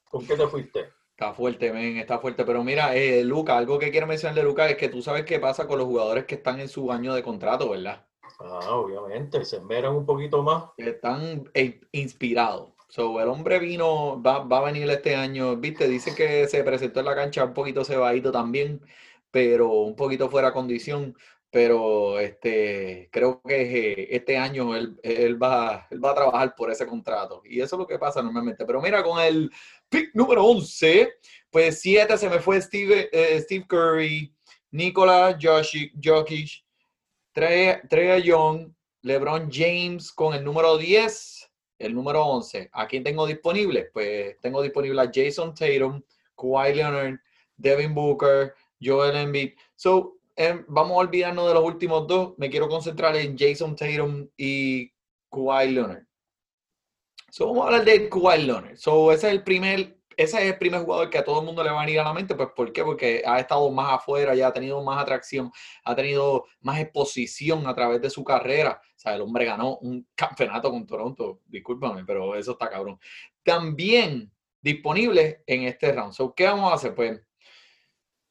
¿con 0.10 0.26
qué 0.26 0.36
te 0.38 0.48
fuiste? 0.48 0.90
Está 1.12 1.34
fuerte, 1.34 1.74
men, 1.74 1.98
está 1.98 2.20
fuerte. 2.20 2.46
Pero 2.46 2.64
mira, 2.64 2.96
eh, 2.96 3.24
Luca, 3.24 3.58
algo 3.58 3.80
que 3.80 3.90
quiero 3.90 4.06
mencionar 4.06 4.36
de 4.36 4.44
Luca 4.44 4.70
es 4.70 4.78
que 4.78 4.88
tú 4.88 5.02
sabes 5.02 5.26
qué 5.26 5.40
pasa 5.40 5.66
con 5.68 5.80
los 5.80 5.88
jugadores 5.88 6.26
que 6.26 6.36
están 6.36 6.60
en 6.60 6.70
su 6.70 6.92
año 6.92 7.16
de 7.16 7.24
contrato, 7.24 7.72
¿verdad? 7.72 8.06
Ah, 8.40 8.70
obviamente, 8.76 9.44
se 9.44 9.58
esmeran 9.58 9.96
un 9.96 10.06
poquito 10.06 10.44
más. 10.44 10.66
Están 10.78 11.50
eh, 11.56 11.82
inspirados. 11.92 12.70
So, 12.90 13.20
el 13.22 13.28
hombre 13.28 13.60
vino, 13.60 14.22
va, 14.22 14.40
va 14.40 14.60
a 14.60 14.72
venir 14.72 14.90
este 14.90 15.16
año, 15.16 15.58
viste, 15.58 15.88
dice 15.88 16.16
que 16.16 16.48
se 16.48 16.64
presentó 16.64 17.02
en 17.02 17.06
la 17.08 17.16
cancha 17.16 17.44
un 17.44 17.54
poquito 17.54 17.84
cebadito 17.84 18.32
también, 18.32 18.82
pero 19.30 19.70
un 19.70 19.96
poquito 19.96 20.30
fuera 20.30 20.50
de 20.50 20.54
condición. 20.54 21.16
Pero 21.50 22.20
este, 22.20 23.10
creo 23.12 23.42
que 23.42 23.62
eh, 23.62 24.08
este 24.12 24.38
año 24.38 24.76
él, 24.76 25.00
él 25.02 25.42
va, 25.42 25.88
él 25.90 26.04
va 26.04 26.12
a 26.12 26.16
trabajar 26.16 26.56
por 26.56 26.70
ese 26.72 26.86
contrato. 26.86 27.42
Y 27.46 27.62
eso 27.62 27.76
es 27.76 27.80
lo 27.80 27.88
que 27.88 27.98
pasa 28.00 28.22
normalmente. 28.22 28.66
Pero 28.66 28.82
mira, 28.82 29.02
con 29.04 29.20
el 29.22 29.50
pick 29.90 30.14
número 30.14 30.46
11, 30.46 31.14
pues 31.50 31.82
7 31.82 32.18
se 32.18 32.30
me 32.30 32.40
fue 32.40 32.62
Steve, 32.62 33.10
eh, 33.12 33.40
Steve 33.42 33.66
Curry, 33.68 34.34
Nikola 34.72 35.38
Jokic, 35.40 36.66
Trey 37.34 38.24
Young, 38.24 38.72
LeBron 39.04 39.50
James 39.52 40.12
con 40.12 40.34
el 40.34 40.44
número 40.44 40.78
10, 40.78 41.37
el 41.80 41.94
número 41.94 42.26
11. 42.26 42.70
¿A 42.74 42.88
quién 42.88 43.04
tengo 43.04 43.26
disponible? 43.26 43.90
Pues 43.94 44.40
tengo 44.42 44.62
disponible 44.62 45.02
a 45.02 45.12
Jason 45.14 45.54
Tatum, 45.54 46.02
Kawhi 46.36 46.76
Leonard, 46.76 47.20
Devin 47.56 47.94
Booker, 47.94 48.54
Joel 48.82 49.16
Embiid. 49.16 49.54
So, 49.76 50.18
em, 50.36 50.64
vamos 50.68 50.94
a 50.94 51.00
olvidarnos 51.00 51.48
de 51.48 51.54
los 51.54 51.64
últimos 51.64 52.08
dos. 52.08 52.34
Me 52.38 52.50
quiero 52.50 52.68
concentrar 52.70 53.16
en 53.16 53.38
Jason 53.38 53.76
Tatum 53.76 54.28
y 54.38 54.92
Kawhi 55.32 55.72
Leonard. 55.72 56.06
So, 57.30 57.48
vamos 57.48 57.64
a 57.64 57.68
hablar 57.68 57.86
de 57.86 58.10
Kawhi 58.10 58.44
Leonard. 58.44 58.78
So, 58.78 59.12
ese 59.12 59.28
es 59.28 59.34
el 59.34 59.44
primer, 59.44 59.98
ese 60.16 60.38
es 60.38 60.44
el 60.54 60.58
primer 60.58 60.82
jugador 60.82 61.10
que 61.10 61.18
a 61.18 61.24
todo 61.24 61.40
el 61.40 61.46
mundo 61.46 61.64
le 61.64 61.72
va 61.72 61.82
a 61.82 61.86
venir 61.86 62.00
a 62.00 62.06
la 62.06 62.14
mente. 62.14 62.36
Pues, 62.36 62.50
¿por 62.56 62.72
qué? 62.72 62.84
Porque 62.84 63.24
ha 63.26 63.40
estado 63.40 63.70
más 63.72 63.94
afuera, 63.94 64.34
ya 64.34 64.48
ha 64.48 64.54
tenido 64.54 64.82
más 64.84 65.02
atracción, 65.02 65.52
ha 65.84 65.96
tenido 65.96 66.46
más 66.62 66.80
exposición 66.80 67.68
a 67.68 67.76
través 67.76 68.02
de 68.02 68.10
su 68.10 68.24
carrera. 68.24 68.82
El 69.14 69.22
hombre 69.22 69.46
ganó 69.46 69.78
un 69.78 70.08
campeonato 70.16 70.70
con 70.72 70.86
Toronto. 70.86 71.42
Discúlpame, 71.46 72.04
pero 72.06 72.36
eso 72.36 72.52
está 72.52 72.70
cabrón. 72.70 73.00
También 73.44 74.32
disponible 74.62 75.44
en 75.46 75.64
este 75.64 75.92
round. 75.92 76.14
So, 76.14 76.34
¿qué 76.34 76.46
vamos 76.46 76.72
a 76.72 76.76
hacer? 76.76 76.96
Pues, 76.96 77.22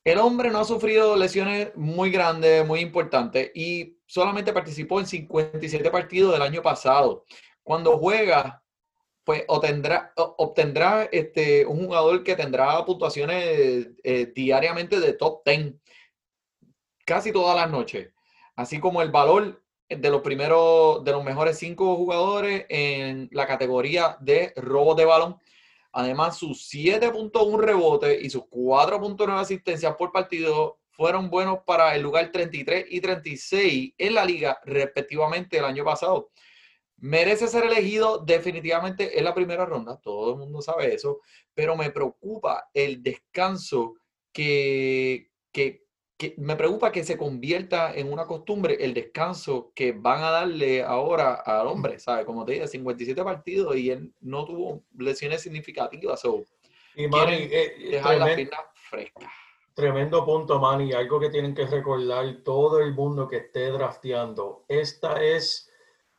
el 0.05 0.19
hombre 0.19 0.51
no 0.51 0.61
ha 0.61 0.65
sufrido 0.65 1.17
lesiones 1.17 1.75
muy 1.75 2.11
grandes, 2.11 2.65
muy 2.67 2.81
importantes, 2.81 3.51
y 3.55 3.99
solamente 4.07 4.53
participó 4.53 5.01
en 5.01 5.07
57 5.07 5.91
partidos 5.91 6.33
del 6.33 6.43
año 6.43 6.63
pasado. 6.63 7.25
Cuando 7.63 7.99
juega 7.99 8.63
pues 9.27 9.43
obtendrá 9.49 11.09
este, 11.11 11.67
un 11.67 11.85
jugador 11.87 12.23
que 12.23 12.37
tendrá 12.37 12.85
puntuaciones 12.85 13.89
eh, 14.05 14.33
diariamente 14.33 15.01
de 15.01 15.15
top 15.15 15.43
10 15.45 15.75
casi 17.05 17.33
todas 17.33 17.57
las 17.57 17.69
noches, 17.69 18.13
así 18.55 18.79
como 18.79 19.03
el 19.03 19.11
valor 19.11 19.65
de 19.89 20.11
los 20.11 20.23
primeros, 20.23 21.05
de 21.05 21.13
los 21.13 21.25
mejores 21.25 21.59
cinco 21.59 21.97
jugadores 21.97 22.67
en 22.69 23.29
la 23.33 23.47
categoría 23.47 24.17
de 24.21 24.53
robos 24.57 24.97
de 24.97 25.05
balón. 25.05 25.39
Además, 25.93 26.37
sus 26.37 26.71
7.1 26.73 27.59
rebotes 27.59 28.23
y 28.23 28.29
sus 28.29 28.43
4.9 28.45 29.41
asistencias 29.41 29.95
por 29.97 30.13
partido 30.13 30.79
fueron 30.91 31.31
buenos 31.31 31.61
para 31.65 31.95
el 31.95 32.03
lugar 32.03 32.33
33 32.33 32.87
y 32.89 33.01
36 33.01 33.95
en 33.97 34.15
la 34.15 34.25
liga, 34.25 34.59
respectivamente, 34.65 35.59
el 35.59 35.65
año 35.65 35.85
pasado. 35.85 36.31
Merece 36.99 37.47
ser 37.47 37.65
elegido 37.65 38.19
definitivamente 38.19 39.19
en 39.19 39.25
la 39.25 39.35
primera 39.35 39.67
ronda, 39.67 40.01
todo 40.01 40.33
el 40.33 40.39
mundo 40.39 40.63
sabe 40.63 40.95
eso, 40.95 41.21
pero 41.53 41.77
me 41.77 41.91
preocupa 41.91 42.71
el 42.73 43.03
descanso 43.03 43.97
que, 44.33 45.31
que, 45.53 45.86
que- 46.17 46.35
me 46.39 46.57
preocupa 46.57 46.93
que 46.93 47.05
se 47.05 47.17
convierta 47.19 47.93
en 47.95 48.11
una 48.13 48.27
costumbre 48.27 48.77
el 48.81 48.95
descanso 48.95 49.73
que 49.75 49.93
van 49.93 50.23
a 50.23 50.31
darle 50.31 50.83
ahora 50.83 51.35
al 51.35 51.67
hombre, 51.67 51.99
¿sabes? 51.99 52.25
Como 52.25 52.45
te 52.45 52.53
dije, 52.53 52.67
57 52.69 53.23
partidos 53.23 53.77
y 53.77 53.91
él 53.91 54.13
no 54.21 54.45
tuvo 54.45 54.83
lesiones 54.99 55.43
significativas, 55.43 56.21
so, 56.21 56.45
Y 56.95 57.07
Manny, 57.09 57.35
eh, 57.35 57.49
eh, 57.53 57.89
dejar 57.91 58.17
las 58.19 58.29
tremen- 58.31 58.37
piernas 58.37 58.61
frescas. 58.75 59.25
Tremendo 59.75 60.25
punto, 60.25 60.59
Manny. 60.59 60.95
Algo 60.95 61.21
que 61.21 61.29
tienen 61.29 61.55
que 61.55 61.67
recordar 61.67 62.25
todo 62.43 62.81
el 62.81 62.95
mundo 62.95 63.29
que 63.29 63.37
esté 63.37 63.67
drafteando. 63.71 64.65
Esta 64.69 65.23
es 65.23 65.66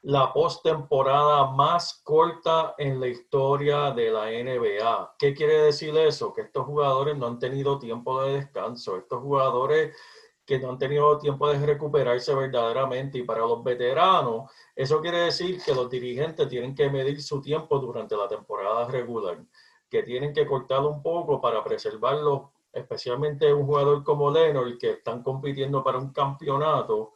la 0.04 0.32
postemporada 0.32 1.52
más 1.52 2.02
corta 2.04 2.76
en 2.78 3.00
la 3.00 3.08
historia 3.08 3.92
de 3.92 4.12
la 4.12 4.26
NBA. 4.26 5.16
¿Qué 5.18 5.34
quiere 5.34 5.62
decir 5.64 5.98
eso? 5.98 6.34
Que 6.34 6.42
estos 6.42 6.66
jugadores 6.66 7.18
no 7.18 7.28
han 7.28 7.40
tenido 7.40 7.80
tiempo 7.80 8.22
de 8.22 8.34
descanso. 8.34 8.98
Estos 8.98 9.22
jugadores 9.22 9.96
que 10.46 10.60
no 10.60 10.70
han 10.70 10.78
tenido 10.78 11.18
tiempo 11.18 11.50
de 11.50 11.66
recuperarse 11.66 12.34
verdaderamente. 12.34 13.18
Y 13.18 13.24
para 13.24 13.42
los 13.42 13.64
veteranos, 13.64 14.50
eso 14.76 15.02
quiere 15.02 15.20
decir 15.20 15.62
que 15.62 15.76
los 15.76 15.90
dirigentes 15.90 16.48
tienen 16.48 16.74
que 16.74 16.90
medir 16.90 17.22
su 17.22 17.42
tiempo 17.42 17.80
durante 17.80 18.16
la 18.16 18.30
temporada 18.30 18.88
regular, 18.88 19.44
que 19.90 20.04
tienen 20.04 20.34
que 20.34 20.48
cortarlo 20.48 20.90
un 20.90 21.04
poco 21.04 21.42
para 21.42 21.64
preservarlos 21.64 22.44
especialmente 22.72 23.54
un 23.54 23.66
jugador 23.66 24.04
como 24.04 24.32
Leonard, 24.32 24.78
que 24.78 24.92
están 24.92 25.24
compitiendo 25.24 25.84
para 25.84 25.98
un 25.98 26.12
campeonato, 26.12 27.14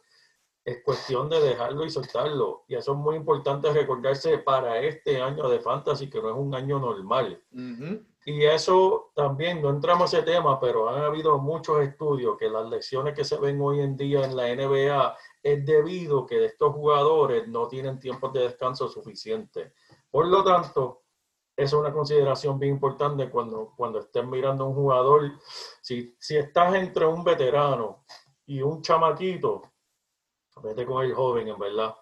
es 0.64 0.82
cuestión 0.84 1.28
de 1.28 1.40
dejarlo 1.40 1.84
y 1.84 1.90
soltarlo. 1.90 2.64
Y 2.68 2.76
eso 2.76 2.92
es 2.92 2.98
muy 2.98 3.16
importante 3.16 3.72
recordarse 3.72 4.38
para 4.38 4.78
este 4.78 5.20
año 5.20 5.48
de 5.48 5.60
Fantasy, 5.60 6.08
que 6.08 6.22
no 6.22 6.30
es 6.30 6.36
un 6.36 6.54
año 6.54 6.78
normal. 6.78 7.42
Y 8.24 8.44
eso 8.44 9.10
también, 9.16 9.60
no 9.60 9.70
entramos 9.70 10.14
a 10.14 10.18
ese 10.18 10.26
tema, 10.26 10.60
pero 10.60 10.88
han 10.88 11.02
habido 11.02 11.38
muchos 11.38 11.82
estudios 11.82 12.36
que 12.38 12.48
las 12.48 12.68
lecciones 12.68 13.14
que 13.14 13.24
se 13.24 13.38
ven 13.38 13.60
hoy 13.60 13.80
en 13.80 13.96
día 13.96 14.24
en 14.24 14.36
la 14.36 14.54
NBA 14.54 15.16
es 15.42 15.66
debido 15.66 16.24
que 16.24 16.44
estos 16.44 16.72
jugadores 16.72 17.48
no 17.48 17.66
tienen 17.66 17.98
tiempos 17.98 18.32
de 18.32 18.44
descanso 18.44 18.88
suficiente. 18.88 19.72
Por 20.08 20.28
lo 20.28 20.44
tanto, 20.44 21.02
es 21.56 21.72
una 21.72 21.92
consideración 21.92 22.60
bien 22.60 22.74
importante 22.74 23.28
cuando, 23.28 23.72
cuando 23.76 23.98
estén 23.98 24.30
mirando 24.30 24.64
a 24.64 24.68
un 24.68 24.74
jugador. 24.74 25.32
Si, 25.80 26.14
si 26.20 26.36
estás 26.36 26.74
entre 26.74 27.04
un 27.04 27.24
veterano 27.24 28.04
y 28.46 28.62
un 28.62 28.82
chamaquito, 28.82 29.71
vete 30.60 30.84
con 30.86 31.04
el 31.04 31.14
joven, 31.14 31.48
en 31.48 31.58
verdad. 31.58 31.94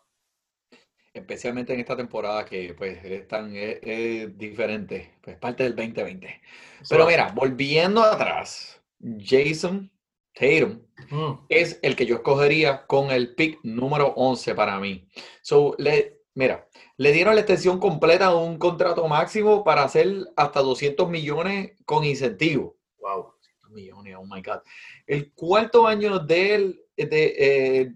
Especialmente 1.12 1.74
en 1.74 1.80
esta 1.80 1.96
temporada 1.96 2.44
que 2.44 2.72
pues 2.74 3.04
es 3.04 3.26
tan 3.26 3.54
es, 3.56 3.78
es 3.82 4.38
diferente, 4.38 5.14
pues 5.20 5.36
parte 5.36 5.64
del 5.64 5.74
2020. 5.74 6.40
Pero 6.88 7.06
mira, 7.06 7.32
volviendo 7.34 8.02
atrás, 8.02 8.80
Jason 9.18 9.90
Tatum 10.34 10.80
Mm, 11.10 11.38
es 11.48 11.78
el 11.82 11.96
que 11.96 12.06
yo 12.06 12.16
escogería 12.16 12.86
con 12.86 13.10
el 13.10 13.34
pick 13.34 13.60
número 13.64 14.14
11 14.16 14.54
para 14.54 14.80
mí. 14.80 15.08
So, 15.42 15.74
le, 15.78 16.20
mira, 16.34 16.68
le 16.96 17.12
dieron 17.12 17.34
la 17.34 17.42
extensión 17.42 17.80
completa 17.80 18.26
a 18.26 18.36
un 18.36 18.58
contrato 18.58 19.06
máximo 19.08 19.64
para 19.64 19.84
hacer 19.84 20.14
hasta 20.36 20.60
200 20.62 21.08
millones 21.10 21.72
con 21.86 22.04
incentivo. 22.04 22.76
wow. 22.98 23.34
200 23.70 23.74
millones, 23.74 24.16
oh 24.18 24.26
my 24.26 24.42
God. 24.42 24.60
El 25.06 25.32
cuarto 25.32 25.86
año 25.86 26.18
del, 26.18 26.80
de, 26.96 27.34
eh, 27.38 27.94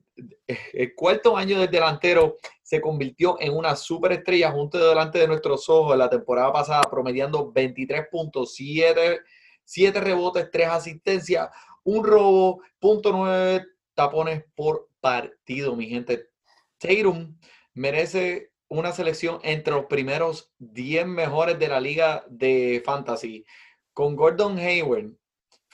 el 0.72 0.94
cuarto 0.94 1.36
año 1.36 1.58
del 1.58 1.70
delantero 1.70 2.36
se 2.62 2.80
convirtió 2.80 3.36
en 3.40 3.54
una 3.54 3.76
superestrella 3.76 4.50
junto 4.50 4.78
delante 4.78 5.18
de 5.18 5.28
nuestros 5.28 5.68
ojos 5.68 5.92
en 5.92 5.98
la 5.98 6.10
temporada 6.10 6.52
pasada, 6.52 6.82
promediando 6.90 7.52
23 7.52 8.08
puntos, 8.10 8.54
7, 8.54 9.20
7 9.64 10.00
rebotes, 10.00 10.50
3 10.50 10.68
asistencias, 10.68 11.50
un 11.84 12.04
robo, 12.04 12.62
punto 12.78 13.12
9 13.12 13.64
tapones 13.94 14.44
por 14.54 14.88
partido, 15.00 15.76
mi 15.76 15.86
gente. 15.86 16.30
Tatum 16.78 17.38
merece 17.74 18.52
una 18.68 18.92
selección 18.92 19.38
entre 19.42 19.74
los 19.74 19.86
primeros 19.86 20.52
10 20.58 21.06
mejores 21.06 21.58
de 21.58 21.68
la 21.68 21.80
liga 21.80 22.24
de 22.28 22.82
fantasy. 22.84 23.44
Con 23.92 24.16
Gordon 24.16 24.58
Hayward 24.58 25.12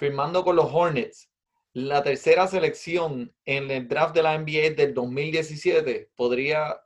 firmando 0.01 0.43
con 0.43 0.57
los 0.57 0.73
Hornets, 0.73 1.31
la 1.75 2.03
tercera 2.03 2.47
selección 2.47 3.35
en 3.45 3.71
el 3.71 3.87
draft 3.87 4.15
de 4.15 4.23
la 4.23 4.39
NBA 4.39 4.71
del 4.75 4.95
2017 4.95 6.13
podría 6.17 6.81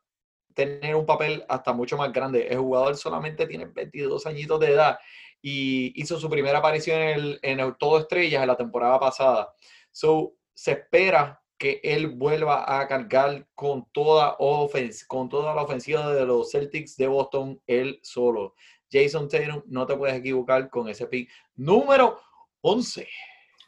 tener 0.52 0.96
un 0.96 1.06
papel 1.06 1.44
hasta 1.48 1.72
mucho 1.72 1.96
más 1.96 2.12
grande. 2.12 2.48
El 2.48 2.58
jugador 2.58 2.96
solamente 2.96 3.46
tiene 3.46 3.66
22 3.66 4.26
añitos 4.26 4.58
de 4.58 4.72
edad 4.72 4.98
y 5.40 5.92
hizo 5.94 6.18
su 6.18 6.28
primera 6.28 6.58
aparición 6.58 7.00
en 7.00 7.08
el, 7.08 7.38
en 7.42 7.60
el 7.60 7.76
Todo 7.76 8.00
Estrellas 8.00 8.42
en 8.42 8.48
la 8.48 8.56
temporada 8.56 8.98
pasada. 8.98 9.54
So, 9.92 10.34
se 10.52 10.72
espera 10.72 11.40
que 11.56 11.80
él 11.84 12.08
vuelva 12.08 12.80
a 12.80 12.88
cargar 12.88 13.46
con 13.54 13.88
toda, 13.92 14.34
ofens 14.40 15.06
con 15.06 15.28
toda 15.28 15.54
la 15.54 15.62
ofensiva 15.62 16.12
de 16.12 16.26
los 16.26 16.50
Celtics 16.50 16.96
de 16.96 17.06
Boston 17.06 17.62
él 17.68 18.00
solo. 18.02 18.56
Jason 18.90 19.28
Tatum, 19.28 19.62
no 19.66 19.86
te 19.86 19.96
puedes 19.96 20.16
equivocar 20.16 20.68
con 20.68 20.88
ese 20.88 21.06
pick 21.06 21.30
número 21.54 22.18
11. 22.66 23.06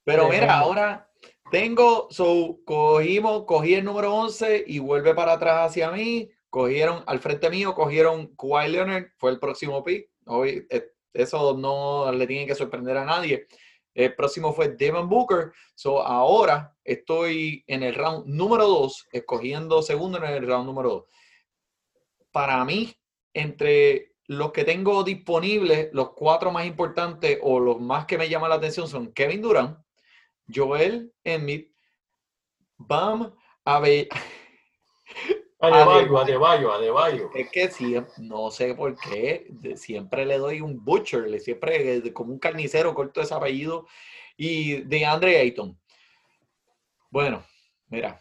Pero 0.06 0.30
mira, 0.30 0.58
ahora 0.58 1.10
tengo, 1.52 2.08
so, 2.12 2.60
cogimos, 2.64 3.44
cogí 3.44 3.74
el 3.74 3.84
número 3.84 4.16
11 4.16 4.64
y 4.68 4.80
vuelve 4.80 5.14
para 5.14 5.34
atrás 5.34 5.70
hacia 5.70 5.92
mí. 5.92 6.30
Cogieron 6.50 7.04
al 7.08 7.20
frente 7.20 7.50
mío, 7.50 7.76
cogieron 7.76 8.34
Kawhi 8.38 8.70
Leonard, 8.70 9.08
fue 9.18 9.32
el 9.32 9.40
próximo 9.40 9.84
pick. 9.84 10.10
Hoy, 10.28 10.66
eh, 10.70 10.94
eso 11.14 11.58
no 11.58 12.10
le 12.14 12.26
tiene 12.28 12.48
que 12.48 12.56
sorprender 12.56 12.96
a 12.96 13.06
nadie. 13.06 13.48
El 13.94 14.16
próximo 14.16 14.54
fue 14.54 14.70
Devin 14.70 15.10
Booker. 15.10 15.52
So, 15.76 16.02
ahora 16.02 16.74
estoy 16.86 17.66
en 17.68 17.84
el 17.84 17.96
round 17.96 18.28
número 18.28 18.66
2, 18.66 19.10
escogiendo 19.12 19.82
segundo 19.82 20.20
en 20.20 20.24
el 20.24 20.48
round 20.48 20.66
número 20.66 20.90
2. 20.90 21.04
Para 22.32 22.64
mí, 22.64 22.94
entre 23.34 24.14
los 24.28 24.52
que 24.52 24.64
tengo 24.64 25.04
disponibles, 25.04 25.90
los 25.94 26.12
cuatro 26.12 26.52
más 26.52 26.66
importantes 26.66 27.38
o 27.42 27.60
los 27.60 27.82
más 27.82 28.06
que 28.06 28.18
me 28.18 28.30
llaman 28.30 28.50
la 28.50 28.56
atención 28.56 28.88
son 28.88 29.12
Kevin 29.14 29.42
Durant, 29.42 29.78
Joel 30.54 31.14
Embiid, 31.24 31.68
Bam 32.78 33.34
Abe. 33.66 34.08
Adebayo, 35.60 36.18
Adebayo, 36.18 36.74
Adebayo. 36.74 37.30
Es 37.36 37.50
que 37.52 37.70
siempre, 37.70 38.12
no 38.18 38.50
sé 38.50 38.74
por 38.74 38.98
qué, 38.98 39.48
siempre 39.76 40.26
le 40.26 40.40
doy 40.40 40.60
un 40.60 40.84
butcher, 40.84 41.28
le 41.30 41.40
siempre 41.40 41.98
eh, 41.98 42.14
como 42.14 42.34
un 42.34 42.40
carnicero 42.40 42.96
corto 42.96 43.22
ese 43.22 43.36
apellido. 43.36 43.86
Y 44.38 44.82
de 44.84 45.06
Andre 45.06 45.38
Ayton. 45.38 45.78
Bueno, 47.12 47.44
mira, 47.90 48.20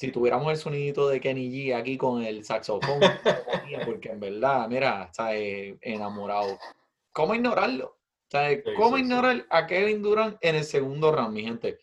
si 0.00 0.10
tuviéramos 0.10 0.50
el 0.50 0.56
sonidito 0.56 1.10
de 1.10 1.20
Kenny 1.20 1.50
G 1.50 1.76
aquí 1.76 1.98
con 1.98 2.24
el 2.24 2.42
saxofón, 2.42 3.00
porque 3.84 4.08
en 4.08 4.18
verdad, 4.18 4.66
mira, 4.66 5.04
está 5.04 5.36
enamorado. 5.36 6.58
¿Cómo 7.12 7.34
ignorarlo? 7.34 7.98
¿Sabes? 8.32 8.62
Sí, 8.64 8.72
¿Cómo 8.78 8.96
ignorar 8.96 9.44
a 9.50 9.66
Kevin 9.66 10.00
Durant 10.00 10.38
en 10.40 10.54
el 10.54 10.64
segundo 10.64 11.12
round, 11.12 11.34
mi 11.34 11.42
gente? 11.42 11.80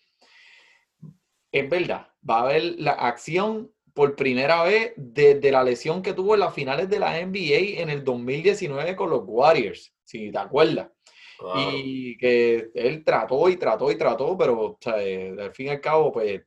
Es 1.51 1.69
verdad, 1.69 2.07
va 2.27 2.39
a 2.39 2.43
haber 2.45 2.63
la 2.79 2.93
acción 2.93 3.71
por 3.93 4.15
primera 4.15 4.63
vez 4.63 4.93
desde 4.95 5.51
la 5.51 5.63
lesión 5.63 6.01
que 6.01 6.13
tuvo 6.13 6.33
en 6.33 6.39
las 6.39 6.55
finales 6.55 6.89
de 6.89 6.97
la 6.97 7.23
NBA 7.23 7.83
en 7.83 7.91
el 7.91 8.03
2019 8.03 8.95
con 8.95 9.11
los 9.11 9.21
Warriors, 9.27 9.93
si 10.03 10.31
te 10.31 10.39
acuerdas. 10.39 10.89
Claro. 11.37 11.69
Y 11.71 12.17
que 12.17 12.71
él 12.73 13.03
trató 13.05 13.47
y 13.47 13.57
trató 13.57 13.91
y 13.91 13.95
trató, 13.95 14.35
pero 14.35 14.59
o 14.59 14.77
sea, 14.81 15.03
eh, 15.03 15.35
al 15.39 15.53
fin 15.53 15.67
y 15.67 15.69
al 15.69 15.81
cabo, 15.81 16.11
pues 16.11 16.41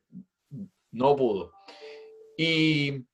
no 0.91 1.15
pudo. 1.15 1.53
Y 2.37 3.05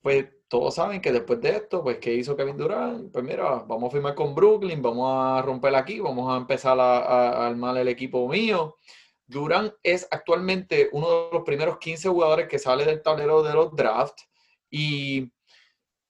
pues 0.00 0.26
todos 0.48 0.74
saben 0.76 1.00
que 1.00 1.12
después 1.12 1.40
de 1.40 1.50
esto, 1.50 1.82
pues 1.82 1.98
¿qué 1.98 2.14
hizo 2.14 2.36
Kevin 2.36 2.56
Durant? 2.56 3.12
Pues 3.12 3.24
mira, 3.24 3.64
vamos 3.66 3.88
a 3.88 3.92
firmar 3.92 4.14
con 4.14 4.34
Brooklyn, 4.34 4.80
vamos 4.80 5.08
a 5.12 5.42
romper 5.42 5.74
aquí, 5.74 5.98
vamos 5.98 6.32
a 6.32 6.36
empezar 6.36 6.78
a, 6.78 7.46
armar 7.46 7.76
el 7.76 7.88
equipo 7.88 8.28
mío. 8.28 8.76
Durán 9.26 9.74
es 9.82 10.06
actualmente 10.10 10.88
uno 10.92 11.08
de 11.08 11.28
los 11.32 11.42
primeros 11.42 11.78
15 11.78 12.08
jugadores 12.08 12.48
que 12.48 12.60
sale 12.60 12.84
del 12.84 13.02
tablero 13.02 13.42
de 13.42 13.54
los 13.54 13.74
drafts 13.74 14.28
y 14.70 15.32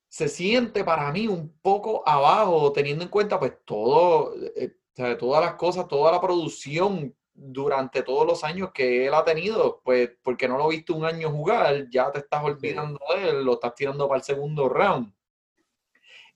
se 0.08 0.28
siente 0.28 0.84
para 0.84 1.10
mí 1.12 1.26
un 1.26 1.58
poco 1.62 2.02
abajo, 2.06 2.72
teniendo 2.72 3.04
en 3.04 3.10
cuenta 3.10 3.38
pues 3.38 3.54
todo, 3.64 4.34
eh, 4.56 4.76
todas 5.18 5.44
las 5.44 5.54
cosas, 5.54 5.88
toda 5.88 6.12
la 6.12 6.20
producción 6.20 7.14
durante 7.36 8.02
todos 8.02 8.26
los 8.26 8.42
años 8.44 8.70
que 8.72 9.06
él 9.06 9.14
ha 9.14 9.24
tenido, 9.24 9.80
pues 9.84 10.10
porque 10.22 10.48
no 10.48 10.56
lo 10.56 10.68
viste 10.68 10.92
un 10.92 11.04
año 11.04 11.30
jugar, 11.30 11.88
ya 11.90 12.10
te 12.10 12.20
estás 12.20 12.42
olvidando 12.42 12.98
de 13.14 13.28
él, 13.28 13.44
lo 13.44 13.54
estás 13.54 13.74
tirando 13.74 14.08
para 14.08 14.18
el 14.18 14.24
segundo 14.24 14.68
round. 14.68 15.12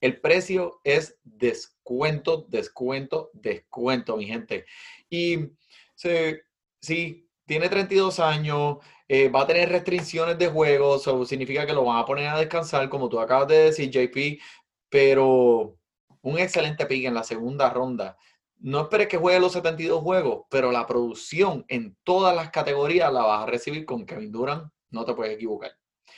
El 0.01 0.21
precio 0.21 0.81
es 0.85 1.19
descuento, 1.23 2.47
descuento, 2.49 3.31
descuento, 3.35 4.17
mi 4.17 4.27
gente. 4.27 4.65
Y 5.09 5.51
sí, 5.95 7.29
tiene 7.47 7.69
32 7.69 8.21
años, 8.21 8.79
eh, 9.09 9.29
va 9.29 9.43
a 9.43 9.47
tener 9.47 9.69
restricciones 9.69 10.39
de 10.39 10.49
juego, 10.49 10.97
eso 10.97 11.25
significa 11.27 11.67
que 11.67 11.73
lo 11.73 11.85
van 11.85 11.99
a 11.99 12.07
poner 12.07 12.29
a 12.29 12.39
descansar, 12.39 12.89
como 12.89 13.09
tú 13.09 13.21
acabas 13.21 13.49
de 13.49 13.65
decir, 13.65 13.91
JP, 13.91 14.41
pero 14.89 15.77
un 16.23 16.39
excelente 16.39 16.87
pick 16.87 17.07
en 17.07 17.15
la 17.15 17.25
segunda 17.25 17.71
ronda. 17.71 18.17
No 18.63 18.81
esperes 18.81 19.09
que 19.09 19.17
juegue 19.17 19.41
los 19.41 19.53
72 19.53 20.01
juegos, 20.03 20.45
pero 20.51 20.71
la 20.71 20.87
producción 20.87 21.65
en 21.69 21.97
todas 22.05 22.35
las 22.37 22.51
categorías 22.51 23.13
la 23.13 23.23
vas 23.23 23.43
a 23.43 23.47
recibir 23.47 23.87
con 23.87 24.05
Kevin 24.05 24.31
Durant, 24.33 24.71
no 24.91 25.05
te 25.05 25.15
puedes 25.15 25.35
equivocar. 25.35 25.73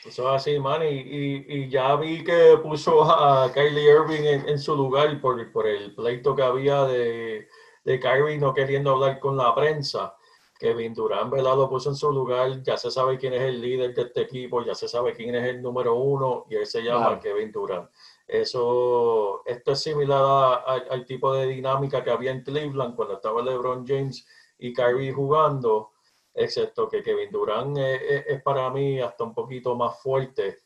Eso 0.04 0.28
es 0.30 0.36
así, 0.42 0.58
man. 0.58 0.82
Y, 0.82 0.86
y- 0.88 1.44
y 1.48 1.68
ya 1.70 1.94
vi 1.96 2.24
que 2.24 2.56
puso 2.62 3.04
a 3.04 3.52
Kylie 3.52 3.88
Irving 3.92 4.24
en, 4.24 4.48
en 4.48 4.58
su 4.58 4.74
lugar 4.74 5.20
por, 5.20 5.52
por 5.52 5.66
el 5.68 5.94
pleito 5.94 6.34
que 6.34 6.42
había 6.42 6.84
de, 6.84 7.46
de 7.84 8.00
Kyrie 8.00 8.38
no 8.38 8.52
queriendo 8.52 8.90
hablar 8.92 9.20
con 9.20 9.36
la 9.36 9.54
prensa. 9.54 10.16
Kevin 10.58 10.94
Durant, 10.94 11.30
¿verdad? 11.30 11.56
Lo 11.56 11.68
puso 11.68 11.90
en 11.90 11.96
su 11.96 12.10
lugar. 12.12 12.62
Ya 12.62 12.76
se 12.76 12.90
sabe 12.90 13.18
quién 13.18 13.34
es 13.34 13.42
el 13.42 13.60
líder 13.60 13.94
de 13.94 14.02
este 14.02 14.22
equipo, 14.22 14.64
ya 14.64 14.74
se 14.76 14.86
sabe 14.88 15.12
quién 15.12 15.34
es 15.34 15.44
el 15.48 15.60
número 15.62 15.94
uno 15.96 16.46
y 16.48 16.54
él 16.56 16.66
se 16.66 16.82
llama 16.82 17.06
Claro. 17.06 17.20
Kevin 17.20 17.52
Durant. 17.52 17.90
Eso, 18.32 19.42
esto 19.44 19.72
es 19.72 19.82
similar 19.82 20.22
a- 20.22 20.54
a- 20.54 20.84
al 20.90 21.04
tipo 21.04 21.34
de 21.34 21.46
dinámica 21.46 22.02
que 22.02 22.10
había 22.10 22.30
en 22.30 22.42
Cleveland 22.42 22.96
cuando 22.96 23.14
estaba 23.14 23.42
LeBron 23.42 23.86
James 23.86 24.26
y 24.58 24.72
Kyrie 24.72 25.12
jugando 25.12 25.90
excepto 26.34 26.88
que 26.88 27.02
Kevin 27.02 27.30
Durant 27.30 27.76
es, 27.76 28.42
para 28.42 28.70
mí 28.70 28.98
hasta 29.00 29.22
un 29.24 29.34
poquito 29.34 29.76
más 29.76 30.00
fuerte 30.00 30.60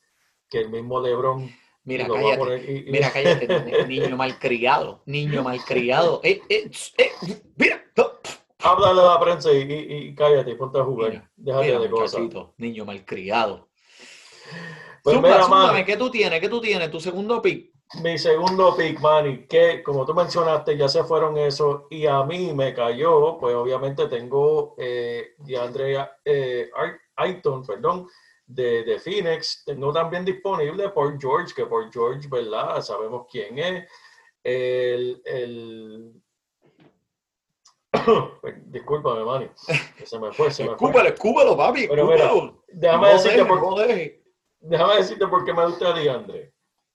que 0.48 0.60
el 0.60 0.70
mismo 0.70 1.00
LeBron. 1.00 1.50
Mira, 1.82 2.06
cállate. 2.06 2.70
y- 2.72 2.88
y- 2.88 2.90
Mira, 2.92 3.12
cállate, 3.12 3.48
ni- 3.88 3.98
niño 3.98 4.16
malcriado, 4.16 5.02
niño 5.06 5.42
malcriado. 5.42 6.20
Eh, 6.24 6.40
eh, 6.48 6.70
eh, 6.98 7.10
mira, 7.56 7.82
Háblale 8.60 9.00
a 9.00 9.04
la 9.04 9.20
prensa 9.20 9.52
y, 9.52 10.14
cállate 10.14 10.52
y 10.52 10.54
ponte 10.54 10.78
a 10.78 10.84
jugar. 10.84 11.10
Mira, 11.10 11.30
Déjate 11.36 11.66
mira, 11.66 11.78
de 11.80 11.90
cosas. 11.90 12.20
muchachito, 12.20 12.54
niño 12.58 12.84
malcriado. 12.84 13.68
Pues 15.06 15.14
Zumba, 15.14 15.28
mira, 15.28 15.42
zúmbame, 15.44 15.84
¿qué 15.84 15.96
tú 15.96 16.10
tienes? 16.10 16.40
¿Qué 16.40 16.48
tú 16.48 16.60
tienes? 16.60 16.90
Tu 16.90 16.98
segundo 16.98 17.40
pick. 17.40 17.70
mi 18.02 18.18
segundo 18.18 18.76
pick, 18.76 18.98
Manny, 18.98 19.46
que 19.46 19.80
como 19.84 20.04
tú 20.04 20.12
mencionaste, 20.12 20.76
ya 20.76 20.88
se 20.88 21.04
fueron 21.04 21.38
esos 21.38 21.82
y 21.90 22.06
a 22.06 22.24
mí 22.24 22.52
me 22.52 22.74
cayó, 22.74 23.38
pues 23.38 23.54
obviamente 23.54 24.08
tengo 24.08 24.74
eh, 24.78 25.34
DeAndre 25.38 25.96
eh, 26.24 26.68
Ar- 26.74 26.98
Ayton, 27.14 27.64
perdón, 27.64 28.08
de, 28.46 28.82
de 28.82 28.98
Phoenix. 28.98 29.62
Tengo 29.64 29.92
también 29.92 30.24
disponible 30.24 30.88
por 30.88 31.16
George, 31.20 31.54
que 31.54 31.66
por 31.66 31.88
George, 31.92 32.26
¿verdad? 32.28 32.82
Sabemos 32.82 33.28
quién 33.30 33.56
es. 33.60 33.88
El, 34.42 35.22
el... 35.24 36.12
Discúlpame, 38.66 39.24
Manny, 39.24 39.48
que 39.96 40.04
se 40.04 40.18
me 40.18 40.32
fue, 40.32 40.50
se 40.50 40.64
me 40.64 40.70
fue. 40.76 40.88
Escúpelo, 40.88 41.08
escúpelo, 41.08 41.56
papi. 41.56 41.86
Pero 41.86 42.06
mira. 42.08 42.28
Déjame 42.72 43.06
No 43.06 43.12
decirte 43.12 43.36
deje, 43.36 43.48
por, 43.48 43.60
no. 43.62 44.25
Déjame 44.60 44.96
decirte 44.96 45.26
por 45.28 45.44
qué 45.44 45.52
me 45.52 45.66
gusta 45.66 45.92
DeAndre. 45.92 46.52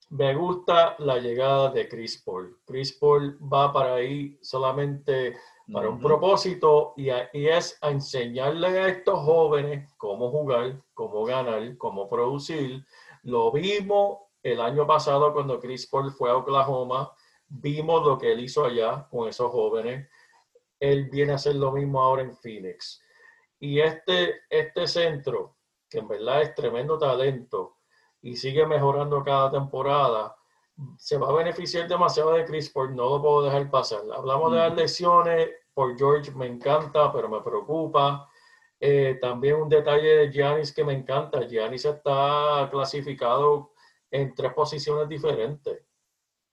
Me 0.10 0.36
gusta 0.36 0.96
la 1.00 1.20
llegada 1.20 1.70
de 1.72 1.88
Chris 1.88 2.22
Paul. 2.22 2.60
Chris 2.66 2.98
Paul 3.00 3.38
va 3.42 3.72
para 3.72 3.96
ahí 3.96 4.38
solamente 4.42 5.38
para 5.72 5.88
un 5.90 6.00
propósito 6.02 6.94
y, 6.98 7.10
a- 7.10 7.30
y 7.32 7.48
es 7.48 7.78
a 7.82 7.92
enseñarle 7.92 8.68
a 8.68 8.88
estos 8.90 9.20
jóvenes 9.20 9.90
cómo 9.98 10.30
jugar, 10.30 10.84
cómo 10.94 11.24
ganar, 11.24 11.78
cómo 11.78 12.10
producir. 12.10 12.86
Lo 13.24 13.52
vimos 13.54 14.18
el 14.44 14.60
año 14.60 14.86
pasado 14.86 15.32
cuando 15.32 15.60
Chris 15.62 15.88
Paul 15.88 16.12
fue 16.12 16.30
a 16.30 16.36
Oklahoma. 16.36 17.14
Vimos 17.48 18.06
lo 18.06 18.18
que 18.18 18.34
él 18.34 18.42
hizo 18.42 18.66
allá 18.66 19.08
con 19.10 19.30
esos 19.30 19.50
jóvenes. 19.50 20.10
Él 20.80 21.10
viene 21.10 21.32
a 21.32 21.36
hacer 21.36 21.56
lo 21.56 21.72
mismo 21.72 22.02
ahora 22.02 22.24
en 22.24 22.36
Phoenix. 22.36 23.02
Y 23.60 23.80
este, 23.80 24.42
este 24.50 24.88
centro, 24.88 25.56
que 25.92 26.00
en 26.00 26.08
verdad 26.08 26.42
es 26.42 26.56
tremendo 26.56 26.98
talento 26.98 27.78
y 28.22 28.38
sigue 28.38 28.66
mejorando 28.66 29.22
cada 29.24 29.52
temporada, 29.52 30.36
se 30.98 31.18
va 31.18 31.30
a 31.30 31.34
beneficiar 31.34 31.88
demasiado 31.88 32.32
de 32.32 32.46
Chris 32.46 32.70
Paul, 32.70 32.96
no 32.96 33.10
lo 33.10 33.22
puedo 33.22 33.44
dejar 33.44 33.70
pasar. 33.70 34.02
Hablamos 34.16 34.54
de 34.54 34.58
las 34.58 34.74
lesiones, 34.74 35.50
por 35.74 35.98
George 35.98 36.32
me 36.32 36.48
encanta, 36.48 37.12
pero 37.12 37.28
me 37.28 37.42
preocupa. 37.42 38.28
Eh, 38.80 39.18
también 39.22 39.58
un 39.58 39.70
detalle 39.70 40.16
de 40.16 40.32
Giannis 40.32 40.74
que 40.74 40.84
me 40.84 40.94
encanta. 40.94 41.46
Giannis 41.46 41.86
está 41.86 42.68
clasificado 42.72 43.74
en 44.10 44.34
tres 44.34 44.54
posiciones 44.54 45.08
diferentes, 45.10 45.84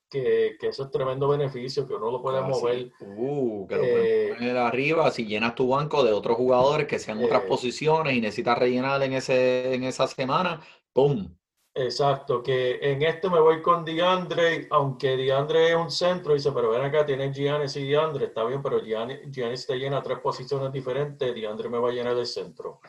que, 0.08 0.56
que 0.58 0.68
eso 0.68 0.84
es 0.84 0.90
tremendo 0.90 1.28
beneficio, 1.28 1.86
que 1.86 1.94
uno 1.94 2.10
lo 2.10 2.22
puede 2.22 2.38
Ah, 2.38 2.44
sí. 2.52 2.60
mover. 2.60 2.92
Uh, 3.00 3.66
que 3.68 3.76
lo 3.76 3.82
Eh, 3.84 3.90
puedes 3.92 4.36
poner 4.38 4.56
arriba 4.56 5.10
si 5.10 5.26
llenas 5.26 5.54
tu 5.54 5.68
banco 5.68 6.02
de 6.04 6.12
otros 6.12 6.36
jugadores 6.36 6.86
que 6.86 6.98
sean 6.98 7.22
otras 7.22 7.44
Eh. 7.44 7.46
posiciones 7.48 8.14
y 8.14 8.20
necesitas 8.20 8.58
rellenar 8.58 9.02
en 9.02 9.12
ese 9.12 9.74
en 9.74 9.84
esa 9.84 10.06
semana, 10.06 10.60
¡pum! 10.92 11.28
Exacto, 11.74 12.42
que 12.42 12.78
en 12.82 13.02
este 13.02 13.30
me 13.30 13.38
voy 13.38 13.62
con 13.62 13.84
DeAndre, 13.84 14.66
aunque 14.70 15.16
DeAndre 15.16 15.68
es 15.70 15.76
un 15.76 15.90
centro, 15.92 16.34
dice, 16.34 16.50
pero 16.50 16.70
ven 16.70 16.82
acá, 16.82 17.06
tienes 17.06 17.36
Giannis 17.36 17.76
y 17.76 17.86
DeAndre, 17.86 18.24
está 18.26 18.42
bien, 18.44 18.60
pero 18.60 18.80
Giannis, 18.82 19.20
Giannis 19.30 19.64
te 19.64 19.76
llena 19.78 20.02
tres 20.02 20.18
posiciones 20.18 20.72
diferentes, 20.72 21.32
DeAndre 21.32 21.68
me 21.68 21.78
va 21.78 21.90
a 21.90 21.92
llenar 21.92 22.16
el 22.16 22.26
centro. 22.26 22.80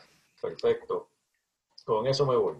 Perfecto. 0.42 1.10
Con 1.84 2.06
eso 2.08 2.26
me 2.26 2.34
voy. 2.36 2.54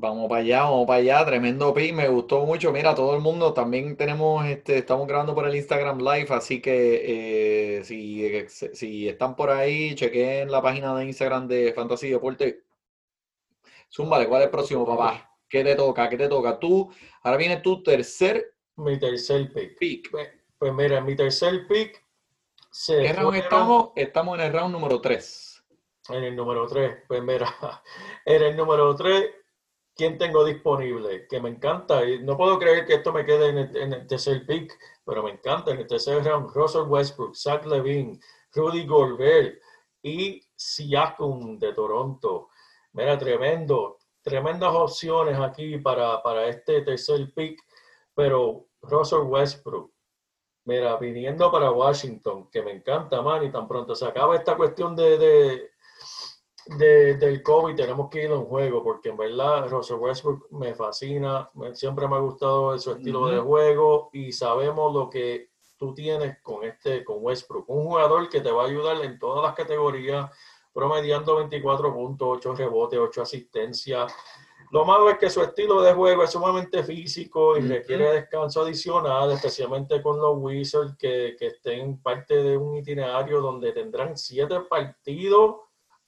Vamos 0.00 0.28
para 0.28 0.42
allá, 0.42 0.62
vamos 0.62 0.86
para 0.86 1.00
allá, 1.00 1.26
tremendo 1.26 1.74
pick, 1.74 1.92
me 1.92 2.06
gustó 2.06 2.46
mucho. 2.46 2.70
Mira, 2.70 2.94
todo 2.94 3.16
el 3.16 3.20
mundo, 3.20 3.52
también 3.52 3.96
tenemos, 3.96 4.46
este, 4.46 4.78
estamos 4.78 5.08
grabando 5.08 5.34
por 5.34 5.48
el 5.48 5.56
Instagram 5.56 5.98
Live, 5.98 6.28
así 6.30 6.62
que 6.62 7.78
eh, 7.78 7.82
si, 7.82 8.46
si 8.48 9.08
están 9.08 9.34
por 9.34 9.50
ahí, 9.50 9.96
chequen 9.96 10.52
la 10.52 10.62
página 10.62 10.94
de 10.94 11.04
Instagram 11.04 11.48
de 11.48 11.72
Fantasy 11.72 12.10
Deporte. 12.10 12.62
Zúmbale, 13.92 14.28
¿cuál 14.28 14.42
es 14.42 14.46
el 14.46 14.52
próximo, 14.52 14.86
papá? 14.86 15.36
¿Qué 15.48 15.64
te 15.64 15.74
toca? 15.74 16.08
¿Qué 16.08 16.16
te 16.16 16.28
toca? 16.28 16.60
Tú, 16.60 16.88
ahora 17.22 17.36
viene 17.36 17.56
tu 17.56 17.82
tercer 17.82 18.54
Mi 18.76 19.00
tercer 19.00 19.52
pick. 19.52 19.76
pick. 19.80 20.10
Pues, 20.12 20.28
pues 20.58 20.72
mira, 20.74 21.00
mi 21.00 21.16
tercer 21.16 21.66
pick 21.66 22.06
se 22.70 23.02
¿Qué 23.02 23.12
round 23.14 23.36
estamos? 23.36 23.90
Estamos 23.96 24.38
en 24.38 24.44
el 24.44 24.52
round 24.52 24.72
número 24.72 25.00
3. 25.00 25.64
En 26.10 26.22
el 26.22 26.36
número 26.36 26.68
3, 26.68 26.98
pues 27.08 27.20
mira, 27.20 27.52
en 28.24 28.42
el 28.44 28.56
número 28.56 28.94
3, 28.94 29.24
¿quién 29.98 30.16
tengo 30.16 30.44
disponible? 30.44 31.26
Que 31.26 31.40
me 31.40 31.50
encanta, 31.50 32.04
y 32.04 32.22
no 32.22 32.36
puedo 32.36 32.58
creer 32.58 32.86
que 32.86 32.94
esto 32.94 33.12
me 33.12 33.26
quede 33.26 33.48
en 33.48 33.92
el, 33.92 34.06
tercer 34.06 34.46
pick, 34.46 34.72
pero 35.04 35.24
me 35.24 35.32
encanta 35.32 35.72
en 35.72 35.80
el 35.80 35.88
tercer 35.88 36.24
round, 36.24 36.54
Russell 36.54 36.82
Westbrook, 36.82 37.34
Zach 37.34 37.66
Levine, 37.66 38.20
Rudy 38.54 38.86
Gobert 38.86 39.60
y 40.00 40.40
Siakam 40.54 41.58
de 41.58 41.72
Toronto. 41.74 42.48
Mira, 42.92 43.18
tremendo, 43.18 43.98
tremendas 44.22 44.72
opciones 44.72 45.36
aquí 45.38 45.78
para, 45.78 46.22
para 46.22 46.46
este 46.46 46.82
tercer 46.82 47.32
pick, 47.34 47.60
pero 48.14 48.68
Russell 48.82 49.26
Westbrook, 49.26 49.92
mira, 50.64 50.96
viniendo 50.96 51.50
para 51.50 51.72
Washington, 51.72 52.48
que 52.52 52.62
me 52.62 52.70
encanta, 52.70 53.20
man, 53.20 53.44
y 53.44 53.50
tan 53.50 53.66
pronto 53.66 53.96
se 53.96 54.06
acaba 54.06 54.36
esta 54.36 54.56
cuestión 54.56 54.94
de, 54.94 55.70
de- 56.76 57.14
del 57.14 57.42
COVID, 57.42 57.74
tenemos 57.74 58.10
que 58.10 58.24
ir 58.24 58.30
a 58.30 58.36
un 58.36 58.44
juego, 58.46 58.82
porque 58.82 59.08
en 59.08 59.16
verdad 59.16 59.68
Russell 59.68 59.96
Westbrook 59.96 60.48
me 60.50 60.74
fascina, 60.74 61.48
me- 61.54 61.74
siempre 61.74 62.06
me 62.06 62.16
ha 62.16 62.20
gustado 62.20 62.78
su 62.78 62.92
estilo 62.92 63.26
de 63.26 63.38
juego 63.40 64.10
y 64.12 64.32
sabemos 64.32 64.92
lo 64.92 65.08
que 65.08 65.50
tú 65.78 65.94
tienes 65.94 66.38
con 66.42 66.64
este, 66.64 67.04
con 67.04 67.18
Westbrook, 67.20 67.68
un 67.70 67.84
jugador 67.84 68.28
que 68.28 68.40
te 68.40 68.50
va 68.50 68.64
a 68.64 68.66
ayudar 68.66 69.02
en 69.04 69.18
todas 69.18 69.42
las 69.44 69.54
categorías, 69.54 70.30
promediando 70.72 71.36
24 71.36 71.92
puntos, 71.94 72.28
8 72.38 72.54
rebotes, 72.54 72.98
8 72.98 73.22
asistencias. 73.22 74.12
Lo 74.70 74.84
malo 74.84 75.08
es 75.08 75.16
que 75.16 75.30
su 75.30 75.40
estilo 75.40 75.80
de 75.80 75.94
juego 75.94 76.22
es 76.24 76.30
sumamente 76.30 76.82
físico 76.82 77.56
y 77.56 77.60
Ujú. 77.60 77.68
requiere 77.70 78.12
descanso 78.12 78.60
adicional, 78.62 79.30
especialmente 79.32 80.02
con 80.02 80.18
los 80.20 80.36
Wizards 80.36 80.94
que, 80.98 81.34
que 81.38 81.46
estén 81.46 82.02
parte 82.02 82.42
de 82.42 82.56
un 82.58 82.76
itinerario 82.76 83.40
donde 83.40 83.72
tendrán 83.72 84.16
siete 84.18 84.60
partidos, 84.68 85.56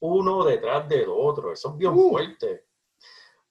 uno 0.00 0.44
detrás 0.44 0.88
del 0.88 1.06
otro. 1.08 1.52
Eso 1.52 1.70
es 1.70 1.76
bien 1.76 1.92
Uh. 1.94 2.10
fuerte. 2.10 2.64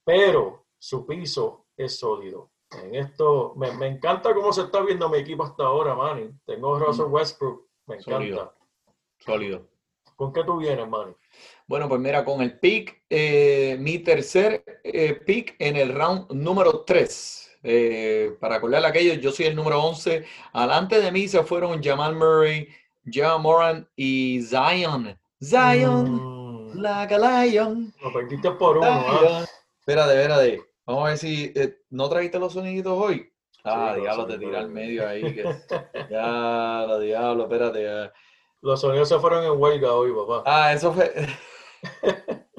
Pero 0.03 0.65
su 0.77 1.05
piso 1.05 1.65
es 1.77 1.97
sólido. 1.99 2.51
En 2.71 2.95
esto, 2.95 3.53
me, 3.55 3.71
me 3.73 3.87
encanta 3.87 4.33
cómo 4.33 4.53
se 4.53 4.61
está 4.61 4.81
viendo 4.81 5.09
mi 5.09 5.17
equipo 5.19 5.43
hasta 5.43 5.63
ahora, 5.63 5.95
Manny. 5.95 6.29
Tengo 6.45 6.75
a 6.75 6.79
Russell 6.79 7.05
Westbrook, 7.05 7.67
me 7.87 7.95
encanta. 7.95 8.11
Sólido. 8.17 8.53
Sólido. 9.19 9.67
¿Con 10.15 10.33
qué 10.33 10.43
tú 10.43 10.57
vienes, 10.57 10.87
Manny? 10.87 11.13
Bueno, 11.67 11.87
pues 11.87 11.99
mira, 12.01 12.23
con 12.25 12.41
el 12.41 12.59
pick, 12.59 13.03
eh, 13.09 13.77
mi 13.79 13.99
tercer 13.99 14.63
eh, 14.83 15.13
pick 15.25 15.55
en 15.59 15.77
el 15.77 15.93
round 15.93 16.31
número 16.31 16.83
3. 16.83 17.57
para 18.39 18.55
acordarle 18.55 18.87
a 18.87 18.89
aquellos, 18.91 19.19
yo 19.19 19.31
soy 19.31 19.47
el 19.47 19.55
número 19.55 19.81
11. 19.83 20.25
Adelante 20.53 21.01
de 21.01 21.11
mí 21.11 21.27
se 21.27 21.43
fueron 21.43 21.81
Jamal 21.83 22.15
Murray, 22.15 22.67
John 23.11 23.41
Moran 23.41 23.89
y 23.95 24.41
Zion. 24.43 25.17
Zion, 25.41 26.11
Mm, 26.11 26.38
like 26.81 27.13
a 27.13 27.17
lion. 27.17 27.93
lo 28.01 28.13
perdiste 28.13 28.51
por 28.51 28.77
uno, 28.77 28.87
¿ah? 28.87 29.19
Zion. 29.19 29.45
Espérate, 29.79 30.13
espérate. 30.13 30.63
Vamos 30.85 31.03
a 31.03 31.09
ver 31.09 31.17
si 31.17 31.53
eh, 31.55 31.77
no 31.89 32.09
trajiste 32.09 32.39
los 32.39 32.53
soniditos 32.53 32.93
hoy. 32.97 33.31
Ah, 33.63 33.93
los 33.93 34.03
diablo, 34.03 34.25
te 34.25 34.37
tira 34.37 34.59
al 34.59 34.69
medio 34.69 35.07
ahí. 35.07 35.21
Que... 35.21 35.43
ya, 36.09 36.85
lo 36.87 36.99
diablo, 36.99 37.43
espérate. 37.43 37.83
ya. 37.83 38.13
Los 38.61 38.81
sonidos 38.81 39.07
se 39.09 39.19
fueron 39.19 39.43
en 39.45 39.59
huelga 39.59 39.93
hoy, 39.93 40.11
papá. 40.11 40.43
Ah, 40.45 40.73
eso 40.73 40.93
fue. 40.93 41.13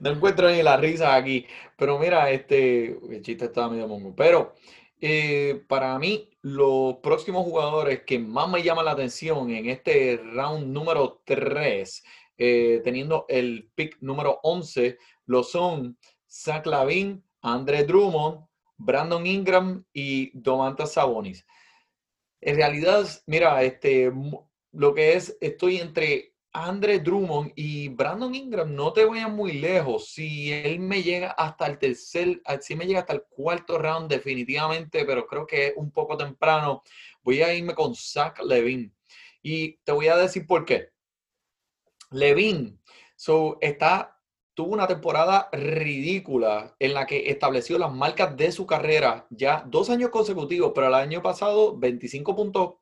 No 0.00 0.10
encuentro 0.10 0.50
ni 0.50 0.62
la 0.62 0.76
risa 0.76 1.14
aquí. 1.14 1.46
Pero 1.78 1.98
mira, 1.98 2.30
este. 2.30 2.98
El 3.10 3.22
chiste 3.22 3.46
estaba 3.46 3.70
medio 3.70 3.88
mongo. 3.88 4.14
Pero 4.14 4.54
eh, 5.00 5.62
para 5.68 5.98
mí, 5.98 6.30
los 6.42 6.96
próximos 6.96 7.44
jugadores 7.44 8.02
que 8.04 8.18
más 8.18 8.48
me 8.48 8.62
llaman 8.62 8.86
la 8.86 8.92
atención 8.92 9.50
en 9.50 9.68
este 9.68 10.20
round 10.22 10.66
número 10.68 11.22
3, 11.24 12.04
teniendo 12.36 13.26
el 13.28 13.70
pick 13.74 13.98
número 14.00 14.40
11, 14.42 14.98
lo 15.26 15.42
son 15.42 15.98
Zach 16.28 16.66
Lavin, 16.66 17.24
Andre 17.42 17.84
Drummond, 17.84 18.46
Brandon 18.76 19.26
Ingram 19.26 19.84
y 19.92 20.36
Domantas 20.38 20.92
Sabonis. 20.92 21.46
En 22.40 22.56
realidad, 22.56 23.06
mira, 23.26 23.62
este, 23.62 24.12
lo 24.72 24.94
que 24.94 25.14
es, 25.14 25.36
estoy 25.40 25.78
entre 25.78 26.34
Andre 26.52 27.00
Drummond 27.00 27.52
y 27.56 27.88
Brandon 27.88 28.34
Ingram, 28.34 28.74
no 28.74 28.92
te 28.92 29.04
vayas 29.04 29.30
muy 29.30 29.54
lejos. 29.54 30.10
Si 30.10 30.52
él 30.52 30.78
me 30.78 31.02
llega 31.02 31.30
hasta 31.32 31.66
el 31.66 31.78
tercer, 31.78 32.40
ah, 32.44 32.58
si 32.60 32.76
me 32.76 32.86
llega 32.86 33.00
hasta 33.00 33.14
el 33.14 33.24
cuarto 33.28 33.76
round, 33.76 34.08
definitivamente, 34.08 35.04
pero 35.04 35.26
creo 35.26 35.46
que 35.46 35.68
es 35.68 35.72
un 35.76 35.90
poco 35.90 36.16
temprano, 36.16 36.82
voy 37.22 37.42
a 37.42 37.52
irme 37.52 37.74
con 37.74 37.94
Zach 37.94 38.40
Levine. 38.42 38.92
Y 39.42 39.78
te 39.78 39.92
voy 39.92 40.08
a 40.08 40.16
decir 40.16 40.46
por 40.46 40.64
qué. 40.64 40.93
Levine, 42.10 42.78
so, 43.16 43.58
está, 43.60 44.14
tuvo 44.54 44.72
una 44.72 44.86
temporada 44.86 45.48
ridícula 45.52 46.74
en 46.78 46.94
la 46.94 47.06
que 47.06 47.28
estableció 47.30 47.78
las 47.78 47.92
marcas 47.92 48.36
de 48.36 48.52
su 48.52 48.66
carrera 48.66 49.26
ya 49.30 49.64
dos 49.66 49.90
años 49.90 50.10
consecutivos, 50.10 50.72
pero 50.74 50.86
el 50.88 50.94
año 50.94 51.22
pasado 51.22 51.76
25 51.76 52.36
puntos, 52.36 52.74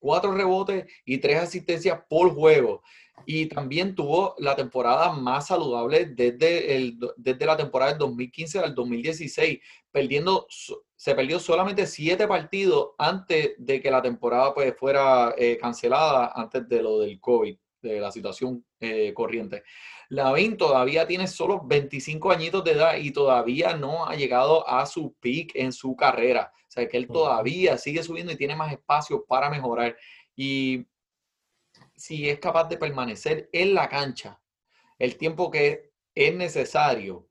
4 0.00 0.32
rebotes 0.32 0.86
y 1.04 1.18
3 1.18 1.40
asistencias 1.40 2.00
por 2.08 2.34
juego. 2.34 2.82
Y 3.26 3.46
también 3.46 3.94
tuvo 3.94 4.34
la 4.38 4.54
temporada 4.54 5.12
más 5.12 5.48
saludable 5.48 6.06
desde, 6.06 6.76
el, 6.76 6.98
desde 7.16 7.46
la 7.46 7.56
temporada 7.56 7.90
del 7.90 7.98
2015 7.98 8.60
al 8.60 8.74
2016, 8.74 9.58
perdiendo, 9.90 10.46
se 10.94 11.14
perdió 11.14 11.40
solamente 11.40 11.86
7 11.86 12.28
partidos 12.28 12.90
antes 12.96 13.54
de 13.58 13.82
que 13.82 13.90
la 13.90 14.00
temporada 14.00 14.54
pues, 14.54 14.74
fuera 14.78 15.34
eh, 15.36 15.58
cancelada, 15.60 16.32
antes 16.34 16.68
de 16.68 16.82
lo 16.82 17.00
del 17.00 17.20
COVID, 17.20 17.58
de 17.82 18.00
la 18.00 18.10
situación 18.10 18.64
eh, 18.80 19.12
corriente. 19.14 19.62
Lavín 20.08 20.56
todavía 20.56 21.06
tiene 21.06 21.26
solo 21.26 21.62
25 21.64 22.30
añitos 22.30 22.64
de 22.64 22.72
edad 22.72 22.96
y 22.96 23.10
todavía 23.10 23.76
no 23.76 24.06
ha 24.06 24.14
llegado 24.14 24.66
a 24.68 24.86
su 24.86 25.14
peak 25.20 25.52
en 25.54 25.72
su 25.72 25.94
carrera. 25.96 26.52
O 26.54 26.70
sea, 26.70 26.88
que 26.88 26.96
él 26.96 27.06
todavía 27.08 27.78
sigue 27.78 28.02
subiendo 28.02 28.32
y 28.32 28.36
tiene 28.36 28.56
más 28.56 28.72
espacio 28.72 29.24
para 29.26 29.50
mejorar. 29.50 29.96
Y 30.34 30.86
si 31.96 32.28
es 32.28 32.38
capaz 32.38 32.68
de 32.68 32.76
permanecer 32.76 33.48
en 33.52 33.74
la 33.74 33.88
cancha 33.88 34.40
el 34.98 35.16
tiempo 35.16 35.50
que 35.50 35.90
es 36.14 36.34
necesario, 36.34 37.28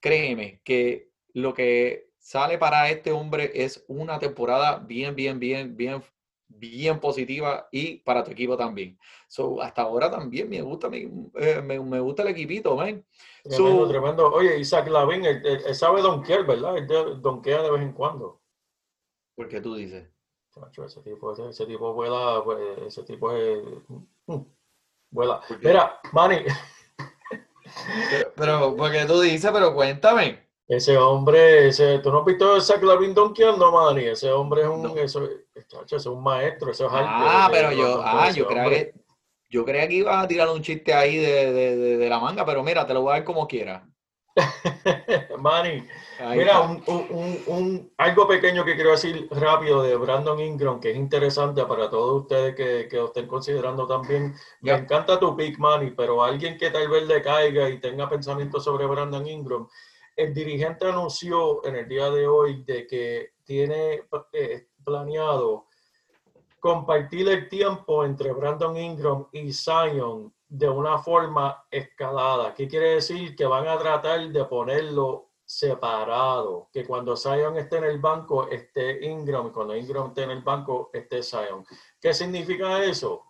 créeme 0.00 0.60
que 0.64 1.10
lo 1.32 1.54
que 1.54 2.10
sale 2.18 2.58
para 2.58 2.88
este 2.90 3.12
hombre 3.12 3.52
es 3.54 3.84
una 3.86 4.18
temporada 4.18 4.78
bien, 4.78 5.14
bien, 5.14 5.38
bien, 5.38 5.76
bien, 5.76 6.02
bien 6.56 7.00
positiva 7.00 7.68
y 7.70 7.96
para 7.98 8.22
tu 8.24 8.30
equipo 8.30 8.56
también. 8.56 8.98
So, 9.28 9.60
hasta 9.60 9.82
ahora 9.82 10.10
también 10.10 10.48
me 10.48 10.62
gusta, 10.62 10.88
eh, 10.92 11.60
me, 11.62 11.80
me 11.80 12.00
gusta 12.00 12.22
el 12.22 12.28
equipito, 12.28 12.76
man. 12.76 13.04
Tremendo, 13.42 13.84
So- 13.84 13.88
tremendo. 13.88 14.32
Oye, 14.32 14.58
Isaac 14.58 14.88
Lavin, 14.88 15.24
él, 15.24 15.42
él- 15.44 15.62
él 15.66 15.74
sabe 15.74 16.00
donkear, 16.02 16.46
¿verdad? 16.46 16.76
Él 16.78 16.86
donkea 17.20 17.62
de 17.62 17.70
vez 17.70 17.82
en 17.82 17.92
cuando. 17.92 18.40
¿Por 19.36 19.48
qué 19.48 19.60
tú 19.60 19.74
dices? 19.74 20.08
Ese 20.84 21.02
tipo, 21.02 21.32
ese, 21.32 21.48
ese 21.48 21.66
tipo 21.66 21.92
vuela, 21.94 22.40
pues, 22.44 22.60
ese 22.86 23.02
tipo 23.02 23.32
es... 23.32 23.58
mm. 24.26 24.40
Mira, 25.60 26.00
Manny, 26.12 26.44
Pero, 28.10 28.32
pero 28.36 28.76
porque 28.76 29.04
tú 29.06 29.20
dices, 29.20 29.50
pero 29.52 29.74
cuéntame. 29.74 30.43
Ese 30.66 30.96
hombre, 30.96 31.68
ese, 31.68 31.98
¿tú 31.98 32.10
no 32.10 32.20
has 32.20 32.24
visto 32.24 32.54
a 32.54 32.58
Isaac 32.58 32.82
Lavin 32.82 33.12
donkeando, 33.14 33.70
Manny? 33.70 34.04
Ese 34.06 34.30
hombre 34.32 34.62
es 34.62 34.68
un, 34.68 34.82
No. 34.82 34.96
eso, 34.96 35.28
chacho, 35.68 35.96
ese 35.96 35.96
es 35.96 36.06
un 36.06 36.22
maestro, 36.22 36.70
eso 36.70 36.86
es. 36.86 36.92
Ah, 36.94 37.48
pero 37.52 37.70
yo, 37.72 38.00
ah, 38.02 38.30
yo 38.30 38.46
creía 38.46 38.68
que, 38.70 38.94
yo 39.50 39.64
creía 39.64 39.86
que 39.88 39.94
ibas 39.94 40.24
a 40.24 40.28
tirar 40.28 40.48
un 40.48 40.62
chiste 40.62 40.92
ahí 40.94 41.16
de, 41.16 41.52
de- 41.52 41.76
de- 41.76 41.96
de 41.98 42.08
la 42.08 42.18
manga, 42.18 42.44
pero 42.46 42.62
mira, 42.62 42.86
te 42.86 42.94
lo 42.94 43.02
voy 43.02 43.10
a 43.10 43.14
dar 43.16 43.24
como 43.24 43.46
quiera. 43.46 43.86
Manny, 45.38 45.86
Ahí 46.20 46.38
Mira, 46.38 46.60
un, 46.60 46.82
un- 46.86 47.42
un- 47.46 47.92
algo 47.98 48.26
pequeño 48.28 48.64
que 48.64 48.74
quiero 48.74 48.90
decir 48.92 49.28
rápido 49.32 49.82
de 49.82 49.96
Brandon 49.96 50.38
Ingram, 50.40 50.78
que 50.80 50.90
es 50.92 50.96
interesante 50.96 51.64
para 51.66 51.90
todos 51.90 52.22
ustedes 52.22 52.54
que, 52.54 52.86
que 52.88 52.96
lo 52.96 53.06
estén 53.06 53.26
considerando 53.26 53.86
también. 53.86 54.34
Me 54.60 54.72
encanta 54.72 55.18
tu 55.18 55.36
pick, 55.36 55.58
Manny, 55.58 55.90
pero 55.90 56.22
alguien 56.22 56.56
que 56.56 56.70
tal 56.70 56.88
vez 56.88 57.04
le 57.06 57.20
caiga 57.22 57.68
y 57.68 57.78
tenga 57.80 58.08
pensamientos 58.08 58.62
sobre 58.64 58.86
Brandon 58.86 59.26
Ingram, 59.26 59.68
el 60.16 60.32
dirigente 60.32 60.86
anunció 60.86 61.64
en 61.64 61.76
el 61.76 61.88
día 61.88 62.10
de 62.10 62.26
hoy 62.26 62.62
de 62.64 62.86
que 62.86 63.34
tiene 63.44 64.02
eh, 64.32 64.68
planeado 64.84 65.66
compartir 66.60 67.28
el 67.28 67.48
tiempo 67.48 68.04
entre 68.04 68.32
Brandon 68.32 68.76
Ingram 68.76 69.26
y 69.32 69.52
Zion 69.52 70.32
de 70.48 70.68
una 70.68 70.98
forma 70.98 71.66
escalada. 71.70 72.54
¿Qué 72.54 72.68
quiere 72.68 72.94
decir? 72.94 73.36
Que 73.36 73.44
van 73.44 73.66
a 73.68 73.76
tratar 73.78 74.28
de 74.28 74.44
ponerlo 74.44 75.30
separado, 75.44 76.68
que 76.72 76.86
cuando 76.86 77.16
Zion 77.16 77.58
esté 77.58 77.76
en 77.76 77.84
el 77.84 77.98
banco 77.98 78.48
esté 78.48 79.04
Ingram 79.04 79.48
y 79.48 79.50
cuando 79.50 79.76
Ingram 79.76 80.06
esté 80.06 80.22
en 80.22 80.30
el 80.30 80.42
banco 80.42 80.90
esté 80.92 81.22
Zion. 81.22 81.66
¿Qué 82.00 82.14
significa 82.14 82.82
eso? 82.82 83.26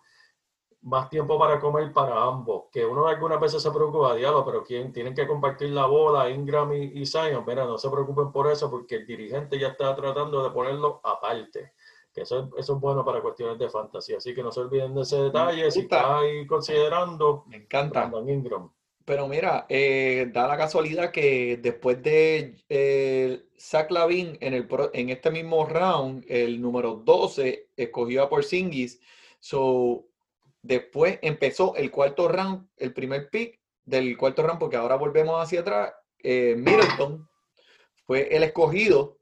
Más 0.85 1.09
tiempo 1.09 1.37
para 1.39 1.59
comer 1.59 1.91
para 1.91 2.21
ambos. 2.23 2.65
Que 2.71 2.85
uno 2.85 3.07
algunas 3.07 3.39
veces 3.39 3.61
se 3.61 3.71
preocupa, 3.71 4.15
diablo, 4.15 4.45
pero 4.45 4.63
¿quién? 4.63 4.93
Tienen 4.93 5.13
que 5.15 5.25
compartir 5.27 5.69
la 5.71 5.87
bola, 5.87 6.29
Ingram 6.29 6.71
y, 6.73 7.01
y 7.01 7.05
Zion. 7.05 7.43
Mira, 7.45 7.65
no 7.65 7.77
se 7.77 7.89
preocupen 7.89 8.31
por 8.31 8.51
eso 8.51 8.69
porque 8.69 8.97
el 8.97 9.07
dirigente 9.07 9.57
ya 9.59 9.69
está 9.69 9.95
tratando 9.95 10.43
de 10.43 10.51
ponerlo 10.51 11.01
aparte. 11.03 11.73
Que 12.13 12.21
eso, 12.21 12.39
es- 12.39 12.45
eso 12.59 12.75
es 12.75 12.79
bueno 12.79 13.03
para 13.03 13.19
cuestiones 13.21 13.57
de 13.57 13.67
fantasía. 13.69 14.17
Así 14.17 14.33
que 14.35 14.43
no 14.43 14.51
se 14.51 14.59
olviden 14.61 14.93
de 14.93 15.01
ese 15.01 15.17
detalle. 15.23 15.69
Si 15.71 15.79
estás 15.81 16.05
ahí 16.05 16.45
considerando 16.45 17.43
Me 17.47 17.57
encanta. 17.57 18.01
Brandon 18.05 18.29
Ingram. 18.29 18.71
Pero 19.03 19.27
mira, 19.27 19.65
eh, 19.69 20.29
da 20.33 20.47
la 20.47 20.55
casualidad 20.57 21.11
que 21.11 21.57
después 21.61 22.01
de 22.01 22.55
eh, 22.69 23.43
Zach 23.59 23.89
Lavin 23.91 24.37
en, 24.39 24.53
el, 24.53 24.67
pro- 24.67 24.89
en 24.93 25.09
este 25.09 25.29
mismo 25.31 25.65
round, 25.65 26.25
el 26.27 26.61
número 26.61 26.93
12 27.03 27.69
escogió 27.75 28.23
a 28.23 28.29
Porzingis. 28.29 28.99
So, 29.39 30.05
después 30.65 31.19
empezó 31.21 31.75
el 31.75 31.91
cuarto 31.91 32.27
round, 32.27 32.67
el 32.77 32.93
primer 32.93 33.29
pick 33.29 33.59
del 33.83 34.17
cuarto 34.17 34.41
round, 34.43 34.59
porque 34.59 34.75
ahora 34.77 34.95
volvemos 34.95 35.41
hacia 35.41 35.59
atrás. 35.61 35.93
eh, 36.19 36.55
Middleton 36.57 37.27
fue 38.05 38.35
el 38.35 38.41
escogido 38.43 39.19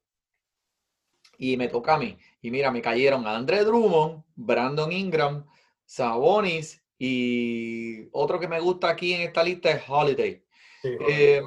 y 1.37 1.57
me 1.57 1.67
toca 1.67 1.95
a 1.95 1.97
mí. 1.97 2.17
Y 2.41 2.49
mira, 2.49 2.71
me 2.71 2.81
cayeron 2.81 3.27
Andre 3.27 3.63
Drummond, 3.65 4.23
Brandon 4.35 4.91
Ingram, 4.91 5.45
Sabonis 5.85 6.81
y 6.97 8.07
otro 8.13 8.39
que 8.39 8.47
me 8.47 8.61
gusta 8.61 8.89
aquí 8.89 9.13
en 9.13 9.21
esta 9.21 9.43
lista 9.43 9.69
es 9.71 9.83
Holiday. 9.87 10.43
Sí, 10.81 10.89
Eh, 11.09 11.41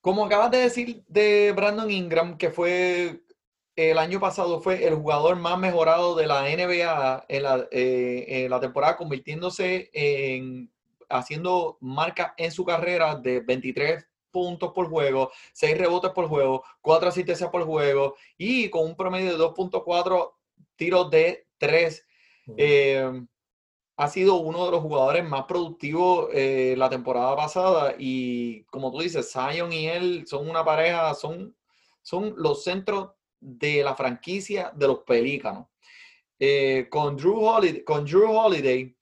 como 0.00 0.24
acabas 0.24 0.50
de 0.50 0.58
decir 0.58 1.04
de 1.06 1.52
Brandon 1.54 1.90
Ingram, 1.90 2.38
que 2.38 2.50
fue 2.50 3.20
el 3.80 3.98
año 3.98 4.20
pasado 4.20 4.60
fue 4.60 4.86
el 4.86 4.94
jugador 4.94 5.36
más 5.36 5.58
mejorado 5.58 6.14
de 6.14 6.26
la 6.26 6.42
NBA 6.42 7.24
en 7.28 7.42
la, 7.42 7.66
eh, 7.70 8.24
en 8.28 8.50
la 8.50 8.60
temporada, 8.60 8.96
convirtiéndose 8.98 9.90
en 9.94 10.70
haciendo 11.08 11.78
marcas 11.80 12.32
en 12.36 12.52
su 12.52 12.64
carrera 12.64 13.16
de 13.16 13.40
23 13.40 14.06
puntos 14.30 14.72
por 14.72 14.88
juego, 14.88 15.32
6 15.54 15.78
rebotes 15.78 16.10
por 16.10 16.28
juego, 16.28 16.62
4 16.82 17.08
asistencias 17.08 17.50
por 17.50 17.64
juego 17.64 18.16
y 18.36 18.68
con 18.68 18.84
un 18.84 18.96
promedio 18.96 19.32
de 19.32 19.38
2.4 19.38 20.34
tiros 20.76 21.10
de 21.10 21.48
3 21.58 22.06
eh, 22.56 23.26
ha 23.96 24.08
sido 24.08 24.36
uno 24.36 24.66
de 24.66 24.70
los 24.72 24.82
jugadores 24.82 25.28
más 25.28 25.44
productivos 25.44 26.28
eh, 26.32 26.74
la 26.76 26.88
temporada 26.88 27.34
pasada 27.34 27.94
y 27.98 28.62
como 28.64 28.90
tú 28.92 29.00
dices, 29.00 29.32
Zion 29.32 29.72
y 29.72 29.88
él 29.88 30.24
son 30.26 30.48
una 30.48 30.64
pareja, 30.64 31.14
son, 31.14 31.56
son 32.02 32.34
los 32.36 32.62
centros 32.62 33.10
de 33.40 33.82
la 33.82 33.94
franquicia 33.94 34.70
de 34.74 34.86
los 34.86 34.98
Pelícanos. 35.00 35.66
Eh, 36.38 36.86
con, 36.90 37.16
Drew 37.16 37.38
Holiday, 37.44 37.84
con 37.84 38.04
Drew 38.04 38.30
Holiday, 38.30 38.94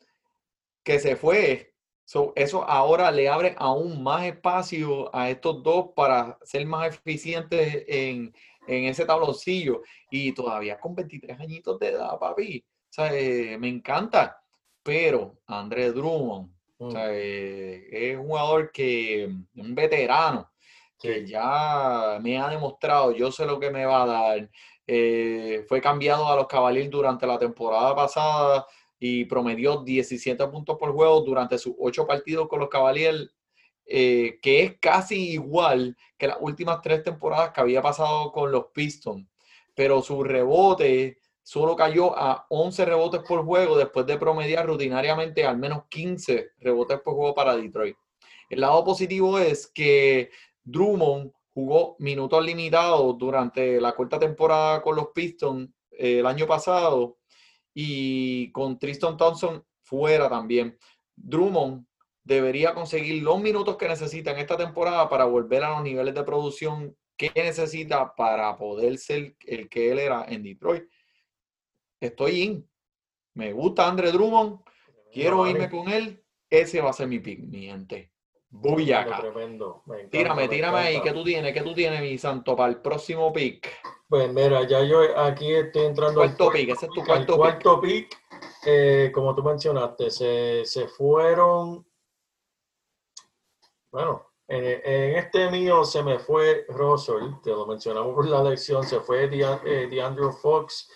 que 0.82 0.98
se 0.98 1.16
fue, 1.16 1.74
so, 2.04 2.32
eso 2.34 2.64
ahora 2.64 3.10
le 3.10 3.28
abre 3.28 3.54
aún 3.58 4.02
más 4.02 4.24
espacio 4.24 5.14
a 5.14 5.30
estos 5.30 5.62
dos 5.62 5.90
para 5.94 6.38
ser 6.42 6.66
más 6.66 6.88
eficientes 6.94 7.84
en, 7.86 8.32
en 8.66 8.84
ese 8.84 9.04
tabloncillo. 9.04 9.82
Y 10.10 10.32
todavía 10.32 10.78
con 10.80 10.94
23 10.94 11.38
añitos 11.38 11.78
de 11.78 11.88
edad, 11.88 12.18
papi. 12.18 12.64
O 12.66 12.92
sea, 12.92 13.14
eh, 13.14 13.56
me 13.58 13.68
encanta. 13.68 14.40
Pero 14.82 15.38
Andrés 15.46 15.94
Drummond, 15.94 16.50
o 16.78 16.86
Mm. 16.86 16.90
sea, 16.92 17.08
eh, 17.12 17.88
es 17.90 18.16
un 18.16 18.28
jugador 18.28 18.70
que, 18.72 19.28
un 19.56 19.74
veterano, 19.74 20.50
que 20.98 21.26
ya 21.26 22.18
me 22.20 22.38
ha 22.38 22.48
demostrado, 22.48 23.12
yo 23.12 23.30
sé 23.30 23.46
lo 23.46 23.60
que 23.60 23.70
me 23.70 23.84
va 23.86 24.02
a 24.02 24.06
dar. 24.06 24.50
Eh, 24.86 25.64
fue 25.68 25.80
cambiado 25.80 26.26
a 26.28 26.36
los 26.36 26.46
Cavaliers 26.46 26.90
durante 26.90 27.26
la 27.26 27.38
temporada 27.38 27.94
pasada 27.94 28.66
y 28.98 29.24
promedió 29.26 29.82
17 29.82 30.46
puntos 30.48 30.76
por 30.78 30.92
juego 30.92 31.20
durante 31.20 31.58
sus 31.58 31.74
ocho 31.78 32.06
partidos 32.06 32.48
con 32.48 32.60
los 32.60 32.68
Cavaliers, 32.68 33.30
eh, 33.86 34.38
que 34.42 34.62
es 34.64 34.78
casi 34.80 35.30
igual 35.32 35.96
que 36.16 36.28
las 36.28 36.38
últimas 36.40 36.82
tres 36.82 37.02
temporadas 37.04 37.52
que 37.52 37.60
había 37.60 37.82
pasado 37.82 38.32
con 38.32 38.50
los 38.50 38.66
Pistons. 38.74 39.26
Pero 39.74 40.02
su 40.02 40.24
rebote 40.24 41.18
solo 41.42 41.76
cayó 41.76 42.18
a 42.18 42.46
11 42.48 42.84
rebotes 42.84 43.20
por 43.26 43.44
juego 43.44 43.76
después 43.78 44.04
de 44.06 44.18
promediar 44.18 44.66
rutinariamente 44.66 45.46
al 45.46 45.58
menos 45.58 45.84
15 45.88 46.50
rebotes 46.58 47.00
por 47.00 47.14
juego 47.14 47.34
para 47.34 47.56
Detroit. 47.56 47.96
El 48.50 48.60
lado 48.62 48.82
positivo 48.84 49.38
es 49.38 49.66
que 49.66 50.30
Drummond 50.70 51.32
jugó 51.54 51.96
minutos 51.98 52.44
limitados 52.44 53.16
durante 53.16 53.80
la 53.80 53.92
cuarta 53.92 54.18
temporada 54.18 54.82
con 54.82 54.96
los 54.96 55.08
Pistons 55.14 55.70
eh, 55.90 56.18
el 56.18 56.26
año 56.26 56.46
pasado 56.46 57.18
y 57.74 58.52
con 58.52 58.78
Tristan 58.78 59.16
Thompson 59.16 59.64
fuera 59.82 60.28
también. 60.28 60.78
Drummond 61.16 61.86
debería 62.22 62.74
conseguir 62.74 63.22
los 63.22 63.40
minutos 63.40 63.76
que 63.78 63.88
necesita 63.88 64.32
en 64.32 64.38
esta 64.38 64.58
temporada 64.58 65.08
para 65.08 65.24
volver 65.24 65.64
a 65.64 65.70
los 65.70 65.82
niveles 65.82 66.14
de 66.14 66.22
producción 66.22 66.94
que 67.16 67.32
necesita 67.34 68.14
para 68.14 68.56
poder 68.56 68.98
ser 68.98 69.34
el 69.46 69.68
que 69.68 69.90
él 69.90 69.98
era 69.98 70.26
en 70.28 70.42
Detroit. 70.42 70.84
Estoy 71.98 72.42
in. 72.42 72.70
Me 73.34 73.52
gusta 73.52 73.88
Andre 73.88 74.12
Drummond. 74.12 74.60
Quiero 75.10 75.46
irme 75.46 75.70
con 75.70 75.88
él. 75.88 76.22
Ese 76.50 76.80
va 76.80 76.90
a 76.90 76.92
ser 76.92 77.08
mi 77.08 77.18
pick, 77.20 77.40
mi 77.40 77.62
gente. 77.62 78.12
Tremendo. 79.20 79.82
Encanta, 79.86 80.10
Tírame, 80.10 80.42
me 80.42 80.48
tírame 80.48 80.78
ahí. 80.78 81.00
¿Qué 81.02 81.12
tú 81.12 81.22
tienes? 81.24 81.52
¿Qué 81.52 81.60
tú 81.62 81.74
tienes, 81.74 82.00
mi 82.00 82.16
santo, 82.18 82.56
para 82.56 82.70
el 82.70 82.80
próximo 82.80 83.32
pick? 83.32 83.68
Pues 84.08 84.32
mira, 84.32 84.66
ya 84.66 84.82
yo 84.84 85.00
aquí 85.18 85.52
estoy 85.52 85.82
entrando 85.84 86.22
al 86.22 86.34
Cuarto 86.36 86.52
pick. 86.52 86.70
Ese 86.70 86.86
es 86.86 86.92
tu 86.92 87.04
cuarto 87.04 87.26
pick. 87.34 87.36
cuarto 87.36 87.80
pick. 87.80 88.16
eh, 88.64 89.10
como 89.14 89.34
tú 89.34 89.42
mencionaste, 89.42 90.10
se, 90.10 90.64
se 90.64 90.88
fueron. 90.88 91.86
Bueno, 93.92 94.26
en, 94.48 94.64
en 94.64 95.16
este 95.16 95.50
mío 95.50 95.84
se 95.84 96.02
me 96.02 96.18
fue 96.18 96.64
Russell, 96.68 97.34
te 97.42 97.50
lo 97.50 97.66
mencionamos 97.66 98.14
por 98.14 98.26
la 98.28 98.42
lección, 98.42 98.82
se 98.84 99.00
fue 99.00 99.24
eh, 99.24 99.86
DeAndre 99.90 100.32
Fox, 100.42 100.90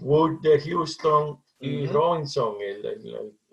Wood 0.00 0.40
de 0.40 0.60
Houston 0.60 1.42
y. 1.60 1.86
Robinson, 1.86 2.56
el- 2.60 2.84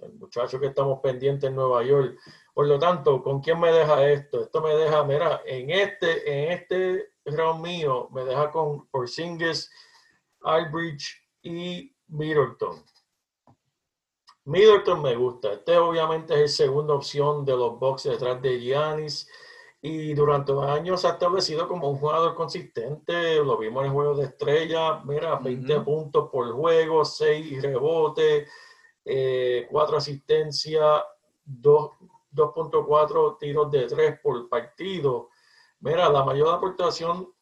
el 0.02 0.14
muchacho 0.14 0.60
que 0.60 0.68
estamos 0.68 1.00
pendientes 1.02 1.50
en 1.50 1.56
Nueva 1.56 1.84
York. 1.84 2.18
Por 2.54 2.68
lo 2.68 2.78
tanto, 2.78 3.24
¿con 3.24 3.40
quién 3.40 3.60
me 3.60 3.72
deja 3.72 4.06
esto? 4.08 4.42
Esto 4.42 4.62
me 4.62 4.76
deja, 4.76 5.04
mira, 5.04 5.42
en 5.46 5.70
este, 5.70 6.44
en 6.44 6.52
este 6.52 7.14
round 7.26 7.62
mío, 7.64 8.10
me 8.12 8.26
deja 8.26 8.52
con 8.52 8.88
Porzingis, 8.88 9.72
Albridge 10.42 11.30
y 11.42 11.96
Middleton. 12.08 12.84
Middleton 14.44 15.02
me 15.02 15.16
gusta. 15.16 15.54
Este 15.54 15.78
obviamente 15.78 16.34
es 16.34 16.40
el 16.42 16.50
segunda 16.50 16.94
opción 16.96 17.46
de 17.46 17.56
los 17.56 17.80
Bucks 17.80 18.04
detrás 18.04 18.42
de 18.42 18.60
Giannis. 18.60 19.30
Y 19.84 20.14
durante 20.14 20.52
los 20.52 20.66
años 20.66 21.02
se 21.02 21.08
ha 21.08 21.12
establecido 21.12 21.68
como 21.68 21.90
un 21.90 21.98
jugador 21.98 22.36
consistente. 22.36 23.36
Lo 23.36 23.58
vimos 23.58 23.82
en 23.82 23.88
el 23.88 23.94
juego 23.94 24.16
de 24.16 24.26
estrella. 24.26 25.02
Mira, 25.06 25.36
20 25.36 25.76
Ujú. 25.76 25.86
puntos 25.86 26.30
por 26.30 26.52
juego, 26.52 27.06
6 27.06 27.62
rebotes, 27.62 28.50
4 29.04 29.98
asistencias, 29.98 31.04
2 31.44 31.92
2.4 32.32 33.38
tiros 33.40 33.72
de 33.72 33.88
3 33.88 34.20
por 34.22 34.48
partido. 34.50 35.30
Mira, 35.80 36.10
la 36.10 36.24
mayor 36.24 36.54
aportación 36.54 37.34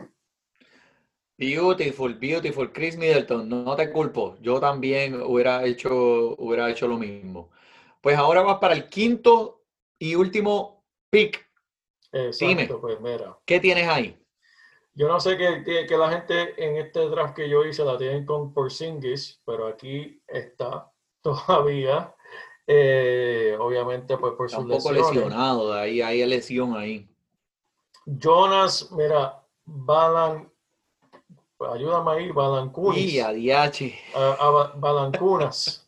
Beautiful, 1.36 2.14
beautiful. 2.14 2.72
Chris 2.72 2.96
Middleton, 2.96 3.48
no 3.48 3.74
te 3.74 3.90
culpo. 3.90 4.36
Yo 4.40 4.60
también 4.60 5.20
hubiera 5.20 5.64
hecho, 5.64 6.36
hubiera 6.38 6.70
hecho 6.70 6.86
lo 6.86 6.96
mismo. 6.96 7.50
Pues 8.00 8.16
ahora 8.16 8.42
vas 8.42 8.58
para 8.58 8.74
el 8.74 8.88
quinto 8.88 9.63
y 9.98 10.14
último 10.14 10.84
pick. 11.10 11.46
Exacto, 12.12 12.46
Dime. 12.56 12.66
pues 12.80 13.00
mira. 13.00 13.36
¿Qué 13.44 13.60
tienes 13.60 13.88
ahí? 13.88 14.16
Yo 14.94 15.08
no 15.08 15.18
sé 15.18 15.36
que, 15.36 15.64
que, 15.64 15.86
que 15.86 15.96
la 15.96 16.08
gente 16.10 16.54
en 16.64 16.76
este 16.76 17.00
draft 17.08 17.34
que 17.34 17.48
yo 17.48 17.64
hice 17.64 17.84
la 17.84 17.98
tienen 17.98 18.24
con 18.24 18.52
Porzingis, 18.54 19.40
pero 19.44 19.66
aquí 19.66 20.22
está 20.28 20.90
todavía. 21.22 22.14
eh, 22.66 23.56
obviamente, 23.58 24.16
pues 24.16 24.34
por 24.34 24.46
Está 24.46 24.58
sus 24.58 24.64
un 24.66 24.70
poco 24.70 24.92
lesiones. 24.92 25.16
lesionado, 25.16 25.72
ahí 25.74 26.00
hay 26.00 26.24
lesión 26.26 26.76
ahí. 26.76 27.08
Jonas, 28.06 28.90
mira, 28.92 29.42
Balan, 29.64 30.50
ayúdame 31.72 32.10
ahí, 32.12 32.30
Balancunis. 32.30 33.12
Y 33.14 33.20
a 33.20 33.32
a, 34.14 34.32
a 34.32 34.50
Ba- 34.50 34.72
Balancunas. 34.76 35.80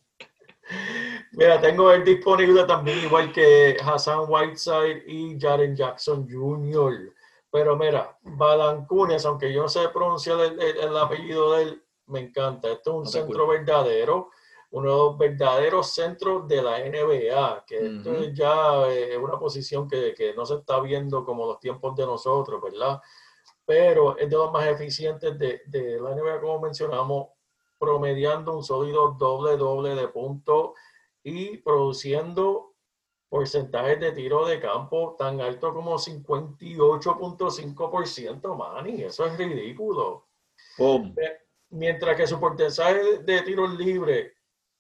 Mira, 1.36 1.60
tengo 1.60 1.90
él 1.92 2.02
disponible 2.02 2.64
también, 2.64 2.98
igual 3.00 3.30
que 3.30 3.76
Hassan 3.84 4.24
Whiteside 4.26 5.02
y 5.06 5.38
Jaren 5.38 5.76
Jackson 5.76 6.26
Jr. 6.28 7.12
Pero 7.50 7.76
mira, 7.76 8.16
Balancunes, 8.22 9.24
aunque 9.26 9.52
yo 9.52 9.62
no 9.62 9.68
sé 9.68 9.88
pronunciar 9.90 10.40
el, 10.40 10.60
el- 10.60 10.78
el 10.78 10.96
apellido 10.96 11.52
de 11.52 11.62
él, 11.64 11.82
me 12.06 12.20
encanta. 12.20 12.70
Esto 12.70 12.90
es 12.90 12.96
un 12.96 13.04
No 13.04 13.10
centro 13.10 13.46
verdadero, 13.46 14.30
uno 14.70 14.90
de 14.90 14.96
los 14.96 15.18
verdaderos 15.18 15.92
centros 15.92 16.48
de 16.48 16.62
la 16.62 16.80
NBA, 16.80 17.64
que 17.66 17.86
esto 17.86 18.10
Ujú. 18.12 18.22
es 18.22 18.34
ya 18.34 18.88
eh, 18.90 19.16
una 19.18 19.38
posición 19.38 19.86
que, 19.88 20.14
que 20.14 20.32
no 20.34 20.46
se 20.46 20.54
está 20.54 20.80
viendo 20.80 21.24
como 21.24 21.46
los 21.46 21.60
tiempos 21.60 21.94
de 21.96 22.06
nosotros, 22.06 22.62
¿verdad? 22.62 23.00
Pero 23.66 24.16
es 24.16 24.28
de 24.30 24.36
los 24.36 24.50
más 24.52 24.66
eficientes 24.68 25.38
de, 25.38 25.60
de 25.66 26.00
la 26.00 26.10
NBA, 26.12 26.40
como 26.40 26.60
mencionamos, 26.60 27.28
promediando 27.78 28.54
un 28.56 28.62
sólido 28.64 29.14
doble-doble 29.18 29.94
de 29.94 30.08
puntos 30.08 30.70
y 31.28 31.56
produciendo 31.56 32.76
porcentajes 33.28 33.98
de 33.98 34.12
tiro 34.12 34.46
de 34.46 34.60
campo 34.60 35.16
tan 35.18 35.40
alto 35.40 35.74
como 35.74 35.98
58.5%, 35.98 38.56
Manny. 38.56 39.02
Eso 39.02 39.26
es 39.26 39.36
ridículo. 39.36 40.28
Pum. 40.76 41.12
Mientras 41.70 42.16
que 42.16 42.28
su 42.28 42.38
porcentaje 42.38 43.24
de 43.24 43.42
tiros 43.42 43.76
libres 43.76 44.34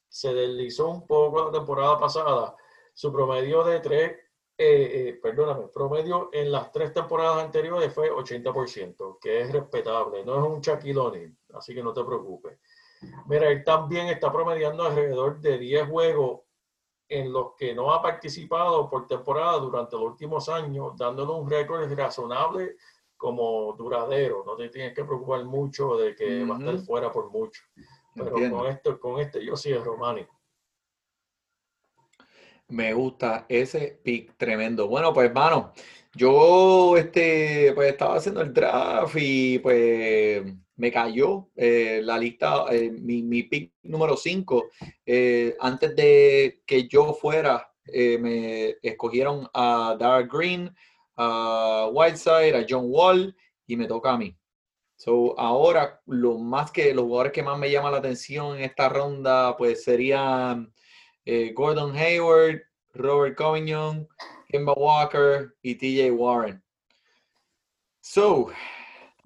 se 0.08 0.32
deslizó 0.32 0.88
un 0.88 1.04
poco 1.04 1.46
la 1.46 1.50
temporada 1.50 1.98
pasada, 1.98 2.54
su 2.94 3.12
promedio 3.12 3.64
de 3.64 3.80
tres, 3.80 4.12
eh, 4.56 5.08
eh, 5.08 5.18
perdóname, 5.20 5.66
promedio 5.74 6.30
en 6.32 6.52
las 6.52 6.70
tres 6.70 6.94
temporadas 6.94 7.42
anteriores 7.42 7.92
fue 7.92 8.12
80%, 8.12 9.18
que 9.20 9.40
es 9.40 9.50
respetable, 9.50 10.24
no 10.24 10.36
es 10.36 10.42
un 10.48 10.60
Shaquille 10.60 10.96
O'Neal, 10.96 11.36
así 11.54 11.74
que 11.74 11.82
no 11.82 11.92
te 11.92 12.04
preocupes. 12.04 12.56
Mira, 13.26 13.48
él 13.50 13.64
también 13.64 14.08
está 14.08 14.32
promediando 14.32 14.84
alrededor 14.84 15.40
de 15.40 15.58
10 15.58 15.88
juegos 15.88 16.40
en 17.08 17.32
los 17.32 17.54
que 17.56 17.74
no 17.74 17.92
ha 17.92 18.02
participado 18.02 18.88
por 18.90 19.06
temporada 19.06 19.58
durante 19.58 19.96
los 19.96 20.04
últimos 20.06 20.48
años, 20.48 20.96
dándole 20.96 21.32
un 21.32 21.48
récord 21.48 21.90
razonable 21.92 22.76
como 23.16 23.72
duradero. 23.74 24.42
No 24.44 24.56
te 24.56 24.68
tienes 24.68 24.94
que 24.94 25.04
preocupar 25.04 25.44
mucho 25.44 25.96
de 25.96 26.14
que 26.14 26.44
va 26.44 26.56
a 26.56 26.58
estar 26.58 26.78
fuera 26.80 27.12
por 27.12 27.30
mucho. 27.30 27.62
Pero 28.14 28.28
Entiendo. 28.30 28.58
con 28.58 28.66
esto, 28.66 29.00
con 29.00 29.20
este 29.20 29.44
yo 29.44 29.56
sí 29.56 29.72
es 29.72 29.82
Romani. 29.82 30.26
Me 32.68 32.92
gusta 32.92 33.46
ese 33.48 34.00
pick 34.02 34.36
tremendo. 34.36 34.88
Bueno, 34.88 35.12
pues 35.12 35.28
hermano, 35.28 35.72
yo 36.14 36.96
este, 36.96 37.72
pues 37.74 37.92
estaba 37.92 38.16
haciendo 38.16 38.40
el 38.40 38.52
draft 38.52 39.14
y 39.16 39.58
pues 39.60 40.42
me 40.76 40.92
cayó 40.92 41.48
eh, 41.56 42.00
la 42.02 42.18
lista, 42.18 42.66
eh, 42.70 42.90
mi, 42.90 43.22
mi 43.22 43.44
pick 43.44 43.72
número 43.82 44.16
5. 44.16 44.70
antes 45.60 45.96
de 45.96 46.62
que 46.66 46.86
yo 46.86 47.14
fuera, 47.14 47.70
eh, 47.92 48.18
me 48.18 48.76
escogieron 48.82 49.48
a 49.54 49.96
Dark 49.98 50.28
Green, 50.32 50.74
a 51.16 51.88
Whiteside, 51.92 52.56
a 52.56 52.66
John 52.68 52.86
Wall 52.88 53.34
y 53.66 53.76
me 53.76 53.86
toca 53.86 54.12
a 54.12 54.18
mí. 54.18 54.36
So, 54.96 55.38
ahora, 55.38 56.00
lo 56.06 56.38
más 56.38 56.70
que 56.70 56.94
los 56.94 57.04
jugadores 57.04 57.32
que 57.32 57.42
más 57.42 57.58
me 57.58 57.70
llaman 57.70 57.92
la 57.92 57.98
atención 57.98 58.56
en 58.56 58.64
esta 58.64 58.88
ronda, 58.88 59.56
pues 59.56 59.84
serían 59.84 60.72
eh, 61.24 61.52
Gordon 61.54 61.94
Hayward, 61.96 62.62
Robert 62.94 63.36
Covington, 63.36 64.08
Kemba 64.48 64.72
Walker 64.74 65.54
y 65.62 65.74
TJ 65.74 66.12
Warren. 66.12 66.62
So, 68.00 68.50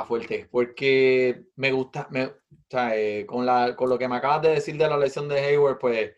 fuerte, 0.04 0.48
porque 0.50 1.44
me 1.56 1.72
gusta, 1.72 2.08
eh, 2.94 3.24
con, 3.26 3.46
la, 3.46 3.74
con 3.76 3.88
lo 3.88 3.98
que 3.98 4.08
me 4.08 4.16
acabas 4.16 4.42
de 4.42 4.50
decir 4.50 4.76
de 4.76 4.88
la 4.88 4.96
lesión 4.96 5.28
de 5.28 5.40
Hayward, 5.40 5.78
pues 5.78 6.12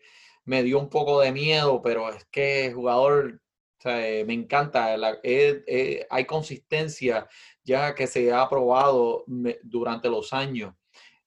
me 0.45 0.63
dio 0.63 0.79
un 0.79 0.89
poco 0.89 1.19
de 1.21 1.31
miedo, 1.31 1.81
pero 1.81 2.09
es 2.09 2.25
que 2.25 2.67
el 2.67 2.73
jugador, 2.73 3.41
eh, 3.85 4.23
me 4.25 4.33
encanta, 4.33 4.95
eh, 5.23 6.07
hay 6.09 6.25
consistencia 6.25 7.27
ya 7.63 7.95
que 7.95 8.07
se 8.07 8.31
ha 8.31 8.47
probado 8.49 9.25
durante 9.63 10.09
los 10.09 10.33
años. 10.33 10.73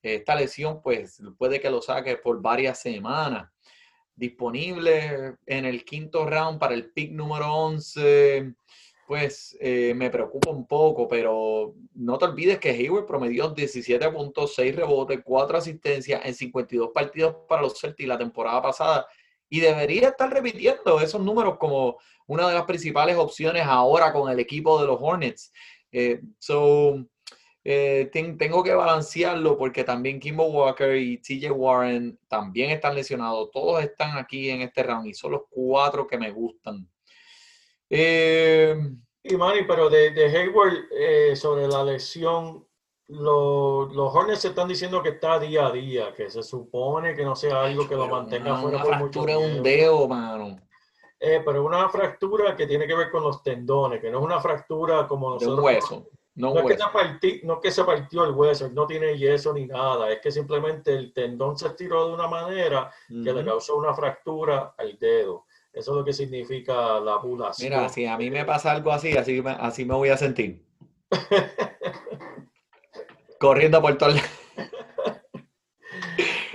Esta 0.02 0.36
lesión, 0.36 0.80
pues, 0.82 1.20
puede 1.38 1.60
que 1.60 1.70
lo 1.70 1.82
saque 1.82 2.16
por 2.16 2.40
varias 2.40 2.80
semanas. 2.80 3.50
Disponible 4.14 5.36
en 5.46 5.64
el 5.64 5.84
quinto 5.84 6.24
round 6.26 6.58
para 6.58 6.74
el 6.74 6.92
pick 6.92 7.12
número 7.12 7.52
11, 7.52 8.54
pues 9.06 9.56
eh, 9.60 9.92
me 9.94 10.10
preocupa 10.10 10.50
un 10.50 10.66
poco, 10.66 11.06
pero 11.08 11.74
no 11.94 12.18
te 12.18 12.24
olvides 12.24 12.58
que 12.58 12.70
Hayward 12.70 13.06
promedió 13.06 13.54
17.6 13.54 14.74
rebotes, 14.74 15.20
4 15.24 15.58
asistencias 15.58 16.20
en 16.24 16.34
52 16.34 16.90
partidos 16.92 17.36
para 17.48 17.62
los 17.62 17.78
Celtics 17.80 18.08
la 18.08 18.18
temporada 18.18 18.60
pasada 18.62 19.06
y 19.48 19.60
debería 19.60 20.08
estar 20.08 20.28
repitiendo 20.32 21.00
esos 21.00 21.20
números 21.20 21.56
como 21.58 21.98
una 22.26 22.48
de 22.48 22.54
las 22.54 22.64
principales 22.64 23.16
opciones 23.16 23.62
ahora 23.64 24.12
con 24.12 24.30
el 24.30 24.40
equipo 24.40 24.80
de 24.80 24.86
los 24.88 24.98
Hornets. 25.00 25.52
Eh, 25.92 26.20
so, 26.38 27.06
eh, 27.62 28.08
ten- 28.12 28.36
tengo 28.36 28.62
que 28.62 28.74
balancearlo 28.74 29.56
porque 29.56 29.84
también 29.84 30.18
Kimbo 30.20 30.46
Walker 30.48 30.96
y 30.96 31.18
TJ 31.18 31.50
Warren 31.52 32.18
también 32.28 32.70
están 32.70 32.94
lesionados. 32.94 33.50
Todos 33.52 33.82
están 33.82 34.18
aquí 34.18 34.50
en 34.50 34.62
este 34.62 34.82
round 34.82 35.06
y 35.06 35.14
son 35.14 35.32
los 35.32 35.42
cuatro 35.48 36.06
que 36.06 36.18
me 36.18 36.30
gustan. 36.32 36.88
Eh, 37.90 38.76
Y 39.22 39.36
Manny, 39.36 39.64
pero 39.64 39.88
de, 39.90 40.10
de 40.10 40.24
Hayward 40.26 40.72
eh, 40.92 41.34
sobre 41.34 41.66
la 41.66 41.82
lesión, 41.82 42.64
lo- 43.08 43.86
los 43.86 44.14
Hornets 44.14 44.44
están 44.44 44.68
diciendo 44.68 45.02
que 45.02 45.10
está 45.10 45.38
día 45.40 45.66
a 45.66 45.72
día, 45.72 46.14
que 46.14 46.30
se 46.30 46.42
supone 46.44 47.14
que 47.14 47.24
no 47.24 47.34
sea 47.34 47.62
algo 47.64 47.88
que 47.88 47.96
lo 47.96 48.06
mantenga 48.08 48.52
una, 48.52 48.62
fuera 48.62 48.76
una 48.78 48.84
por 48.84 48.96
mucho 48.98 49.22
fractura 49.22 49.32
en 49.32 49.38
un 49.38 49.62
tiempo. 49.62 49.62
dedo, 49.68 50.08
mano. 50.08 50.60
Eh, 51.18 51.42
pero 51.44 51.64
una 51.64 51.88
fractura 51.88 52.54
que 52.54 52.66
tiene 52.66 52.86
que 52.86 52.94
ver 52.94 53.10
con 53.10 53.22
los 53.24 53.42
tendones, 53.42 54.00
que 54.00 54.10
no 54.10 54.18
es 54.18 54.24
una 54.24 54.40
fractura 54.40 55.08
como 55.08 55.38
De 55.38 55.46
un 55.46 55.56
nosotros. 55.56 55.64
hueso. 55.64 56.06
No 56.36 56.52
No 56.52 56.60
es, 56.68 56.76
que 56.76 56.82
partí- 56.92 57.40
no 57.44 57.54
es 57.54 57.60
que 57.62 57.70
se 57.72 57.82
partió 57.82 58.24
el 58.24 58.32
hueso, 58.32 58.68
no 58.68 58.86
tiene 58.86 59.16
yeso 59.16 59.54
ni 59.54 59.64
nada, 59.66 60.10
es 60.12 60.20
que 60.20 60.30
simplemente 60.30 60.92
el 60.92 61.12
tendón 61.14 61.56
se 61.56 61.68
estiró 61.68 62.06
de 62.08 62.12
una 62.14 62.28
manera 62.28 62.92
que 63.08 63.32
le 63.32 63.42
causó 63.44 63.76
una 63.76 63.94
fractura 63.94 64.74
al 64.76 64.98
dedo. 64.98 65.46
Eso 65.76 65.90
es 65.90 65.96
lo 65.98 66.04
que 66.06 66.14
significa 66.14 66.98
la 67.00 67.16
abulación. 67.16 67.68
Mira, 67.68 67.86
si 67.90 68.06
a 68.06 68.16
mí 68.16 68.30
me 68.30 68.46
pasa 68.46 68.72
algo 68.72 68.92
así, 68.92 69.14
así 69.14 69.42
me, 69.42 69.50
así 69.50 69.84
me 69.84 69.94
voy 69.94 70.08
a 70.08 70.16
sentir. 70.16 70.64
Corriendo 73.38 73.82
por 73.82 73.98
todo 73.98 74.08
el... 74.08 74.20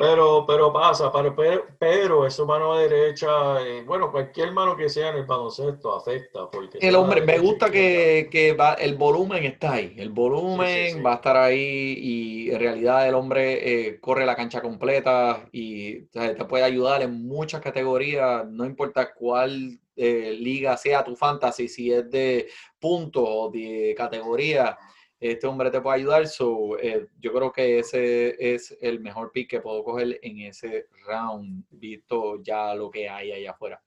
Pero, 0.01 0.45
pero 0.47 0.73
pasa, 0.73 1.11
pero, 1.11 1.65
pero, 1.77 2.25
eso 2.25 2.45
mano 2.45 2.75
derecha, 2.75 3.61
eh, 3.61 3.83
bueno, 3.85 4.11
cualquier 4.11 4.51
mano 4.51 4.75
que 4.75 4.89
sea 4.89 5.09
en 5.09 5.17
el 5.17 5.25
baloncesto 5.25 5.95
afecta. 5.95 6.49
Porque 6.49 6.79
El 6.81 6.95
hombre, 6.95 7.21
me 7.21 7.37
gusta 7.37 7.69
que, 7.69 8.27
que 8.31 8.53
va, 8.53 8.73
el 8.73 8.95
volumen 8.95 9.43
está 9.45 9.73
ahí. 9.73 9.93
El 9.97 10.09
volumen 10.09 10.95
sí. 10.95 11.01
va 11.01 11.13
a 11.13 11.15
estar 11.15 11.37
ahí 11.37 11.95
y 11.97 12.51
en 12.51 12.59
realidad 12.59 13.07
el 13.07 13.15
hombre 13.15 13.87
eh, 13.87 13.99
corre 13.99 14.25
la 14.25 14.35
cancha 14.35 14.61
completa 14.61 15.47
y 15.51 16.01
o 16.01 16.07
sea, 16.13 16.35
te 16.35 16.45
puede 16.45 16.63
ayudar 16.63 17.01
en 17.01 17.25
muchas 17.27 17.61
categorías, 17.61 18.45
no 18.47 18.65
importa 18.65 19.13
cuál 19.13 19.79
eh, 19.95 20.35
liga 20.39 20.75
sea 20.77 21.03
tu 21.03 21.15
fantasy, 21.15 21.67
si 21.67 21.91
es 21.91 22.09
de 22.09 22.47
puntos 22.79 23.23
o 23.25 23.51
de 23.51 23.93
categoría, 23.95 24.77
este 25.21 25.45
hombre 25.45 25.69
te 25.69 25.79
puede 25.79 25.97
ayudar. 25.97 26.27
So, 26.27 26.77
eh, 26.79 27.07
yo 27.19 27.31
creo 27.31 27.51
que 27.51 27.79
ese 27.79 28.35
es 28.55 28.75
el 28.81 28.99
mejor 28.99 29.31
pick 29.31 29.51
que 29.51 29.61
puedo 29.61 29.83
coger 29.83 30.19
en 30.23 30.39
ese 30.39 30.87
round, 31.05 31.63
visto 31.69 32.41
ya 32.41 32.73
lo 32.73 32.89
que 32.89 33.07
hay 33.07 33.31
allá 33.31 33.51
afuera. 33.51 33.81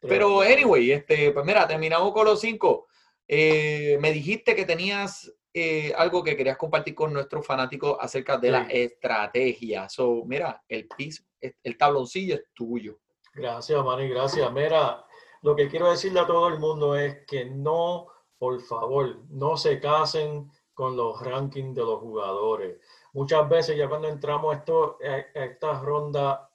Pero, 0.00 0.40
anyway, 0.40 0.90
este, 0.90 1.30
pues 1.30 1.46
mira, 1.46 1.66
terminamos 1.68 2.12
con 2.12 2.26
los 2.26 2.40
cinco. 2.40 2.88
Eh, 3.28 3.96
me 4.00 4.10
dijiste 4.10 4.56
que 4.56 4.64
tenías 4.64 5.32
eh, 5.54 5.92
algo 5.96 6.24
que 6.24 6.36
querías 6.36 6.56
compartir 6.56 6.96
con 6.96 7.12
nuestros 7.12 7.46
fanáticos 7.46 7.96
acerca 8.00 8.36
de 8.36 8.50
la 8.50 8.62
estrategia. 8.62 9.88
So, 9.88 10.24
mira, 10.26 10.60
el 10.68 10.88
piso, 10.88 11.22
el 11.40 11.78
tabloncillo 11.78 12.34
es 12.34 12.44
tuyo. 12.52 12.98
Gracias, 13.32 13.82
Manny, 13.84 14.08
gracias. 14.08 14.52
Mira, 14.52 15.04
lo 15.42 15.54
que 15.54 15.68
quiero 15.68 15.90
decirle 15.90 16.18
a 16.18 16.26
todo 16.26 16.48
el 16.48 16.58
mundo 16.58 16.96
es 16.96 17.24
que 17.26 17.44
no, 17.44 18.08
por 18.36 18.60
favor, 18.60 19.24
no 19.30 19.56
se 19.56 19.78
casen 19.78 20.50
con 20.74 20.96
los 20.96 21.20
rankings 21.22 21.74
de 21.74 21.82
los 21.82 22.00
jugadores. 22.00 22.78
Muchas 23.12 23.48
veces 23.48 23.76
ya 23.76 23.88
cuando 23.88 24.08
entramos 24.08 24.56
esto, 24.56 24.98
a- 25.02 25.40
esta 25.40 25.80
ronda 25.80 26.50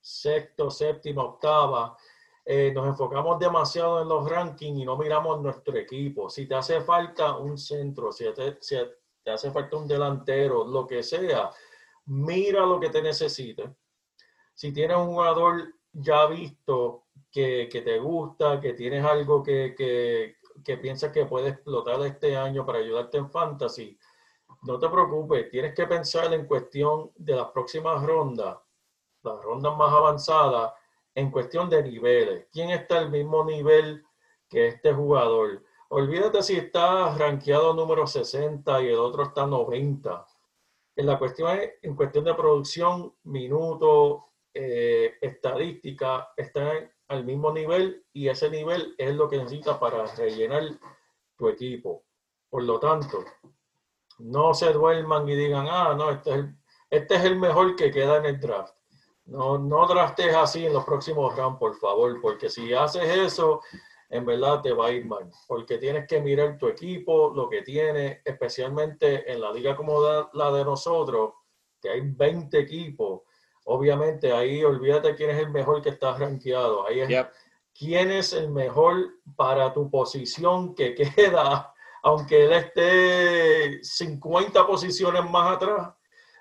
sexto, 0.00 0.70
séptima, 0.70 1.24
octava, 1.24 1.96
eh, 2.44 2.72
nos 2.74 2.86
enfocamos 2.88 3.38
demasiado 3.38 4.02
en 4.02 4.08
los 4.08 4.28
rankings 4.28 4.80
y 4.80 4.84
no 4.84 4.96
miramos 4.96 5.40
nuestro 5.40 5.76
equipo. 5.76 6.28
Si 6.30 6.46
te 6.46 6.54
hace 6.54 6.80
falta 6.80 7.36
un 7.36 7.56
centro, 7.58 8.10
si 8.12 8.24
te, 8.32 8.56
si 8.60 8.76
te 9.22 9.30
hace 9.30 9.50
falta 9.50 9.76
un 9.76 9.86
delantero, 9.86 10.64
lo 10.64 10.86
que 10.86 11.02
sea, 11.02 11.50
mira 12.06 12.64
lo 12.66 12.80
que 12.80 12.88
te 12.90 13.02
necesite. 13.02 13.70
Si 14.54 14.72
tienes 14.72 14.96
un 14.96 15.06
jugador 15.08 15.74
ya 15.92 16.26
visto 16.26 17.06
que, 17.30 17.68
que 17.70 17.82
te 17.82 17.98
gusta, 17.98 18.60
que 18.60 18.74
tienes 18.74 19.04
algo 19.04 19.42
que, 19.42 19.74
que, 19.76 20.36
que 20.64 20.76
piensas 20.76 21.12
que 21.12 21.26
puede 21.26 21.50
explotar 21.50 22.00
este 22.06 22.36
año 22.36 22.64
para 22.64 22.78
ayudarte 22.78 23.18
en 23.18 23.30
fantasy, 23.30 23.98
no 24.62 24.78
te 24.78 24.88
preocupes, 24.88 25.50
tienes 25.50 25.74
que 25.74 25.86
pensar 25.86 26.32
en 26.34 26.46
cuestión 26.46 27.10
de 27.16 27.36
las 27.36 27.50
próximas 27.50 28.02
rondas, 28.02 28.58
las 29.22 29.42
rondas 29.42 29.76
más 29.76 29.92
avanzadas, 29.92 30.72
en 31.14 31.30
cuestión 31.30 31.68
de 31.68 31.82
niveles. 31.82 32.46
¿Quién 32.52 32.70
está 32.70 32.98
al 32.98 33.10
mismo 33.10 33.44
nivel 33.44 34.04
que 34.48 34.68
este 34.68 34.92
jugador? 34.92 35.62
Olvídate 35.88 36.42
si 36.42 36.56
está 36.56 37.14
rankeado 37.16 37.74
número 37.74 38.06
60 38.06 38.82
y 38.82 38.88
el 38.88 38.98
otro 38.98 39.24
está 39.24 39.46
90. 39.46 40.26
En 40.96 41.06
la 41.06 41.18
cuestión, 41.18 41.58
en 41.82 41.96
cuestión 41.96 42.24
de 42.24 42.34
producción, 42.34 43.14
minutos, 43.24 44.22
eh, 44.52 45.14
estadística, 45.20 46.32
están 46.36 46.90
al 47.10 47.24
mismo 47.24 47.52
nivel 47.52 48.04
y 48.12 48.28
ese 48.28 48.48
nivel 48.48 48.94
es 48.96 49.14
lo 49.16 49.28
que 49.28 49.36
necesitas 49.36 49.78
para 49.78 50.06
rellenar 50.14 50.62
tu 51.36 51.48
equipo. 51.48 52.04
Por 52.48 52.62
lo 52.62 52.78
tanto, 52.78 53.24
no 54.18 54.54
se 54.54 54.72
duerman 54.72 55.28
y 55.28 55.34
digan, 55.34 55.66
ah, 55.68 55.94
no, 55.98 56.10
este 56.10 56.30
es 56.30 56.36
el, 56.36 56.56
este 56.88 57.14
es 57.16 57.24
el 57.24 57.36
mejor 57.36 57.74
que 57.74 57.90
queda 57.90 58.18
en 58.18 58.26
el 58.26 58.40
draft. 58.40 58.74
No, 59.24 59.58
no 59.58 59.86
draftes 59.88 60.34
así 60.36 60.66
en 60.66 60.72
los 60.72 60.84
próximos 60.84 61.36
rounds, 61.36 61.58
por 61.58 61.74
favor, 61.78 62.20
porque 62.20 62.48
si 62.48 62.72
haces 62.72 63.04
eso, 63.04 63.60
en 64.08 64.24
verdad 64.24 64.60
te 64.62 64.72
va 64.72 64.86
a 64.86 64.92
ir 64.92 65.04
mal, 65.04 65.28
porque 65.48 65.78
tienes 65.78 66.06
que 66.06 66.20
mirar 66.20 66.58
tu 66.58 66.68
equipo, 66.68 67.32
lo 67.34 67.48
que 67.48 67.62
tiene, 67.62 68.22
especialmente 68.24 69.30
en 69.30 69.40
la 69.40 69.52
liga 69.52 69.74
como 69.74 70.00
la 70.32 70.52
de 70.52 70.64
nosotros, 70.64 71.32
que 71.80 71.90
hay 71.90 72.02
20 72.02 72.56
equipos. 72.56 73.22
Obviamente 73.64 74.32
ahí 74.32 74.64
olvídate 74.64 75.14
quién 75.14 75.30
es 75.30 75.38
el 75.38 75.50
mejor 75.50 75.82
que 75.82 75.90
está 75.90 76.16
rankeado. 76.16 76.86
Ahí 76.86 77.00
es 77.00 77.08
Yep. 77.08 77.30
quién 77.78 78.10
es 78.10 78.32
el 78.32 78.50
mejor 78.50 78.96
para 79.36 79.72
tu 79.72 79.90
posición 79.90 80.74
que 80.74 80.94
queda, 80.94 81.72
aunque 82.02 82.44
él 82.44 82.52
esté 82.52 83.82
50 83.82 84.66
posiciones 84.66 85.28
más 85.30 85.56
atrás. 85.56 85.94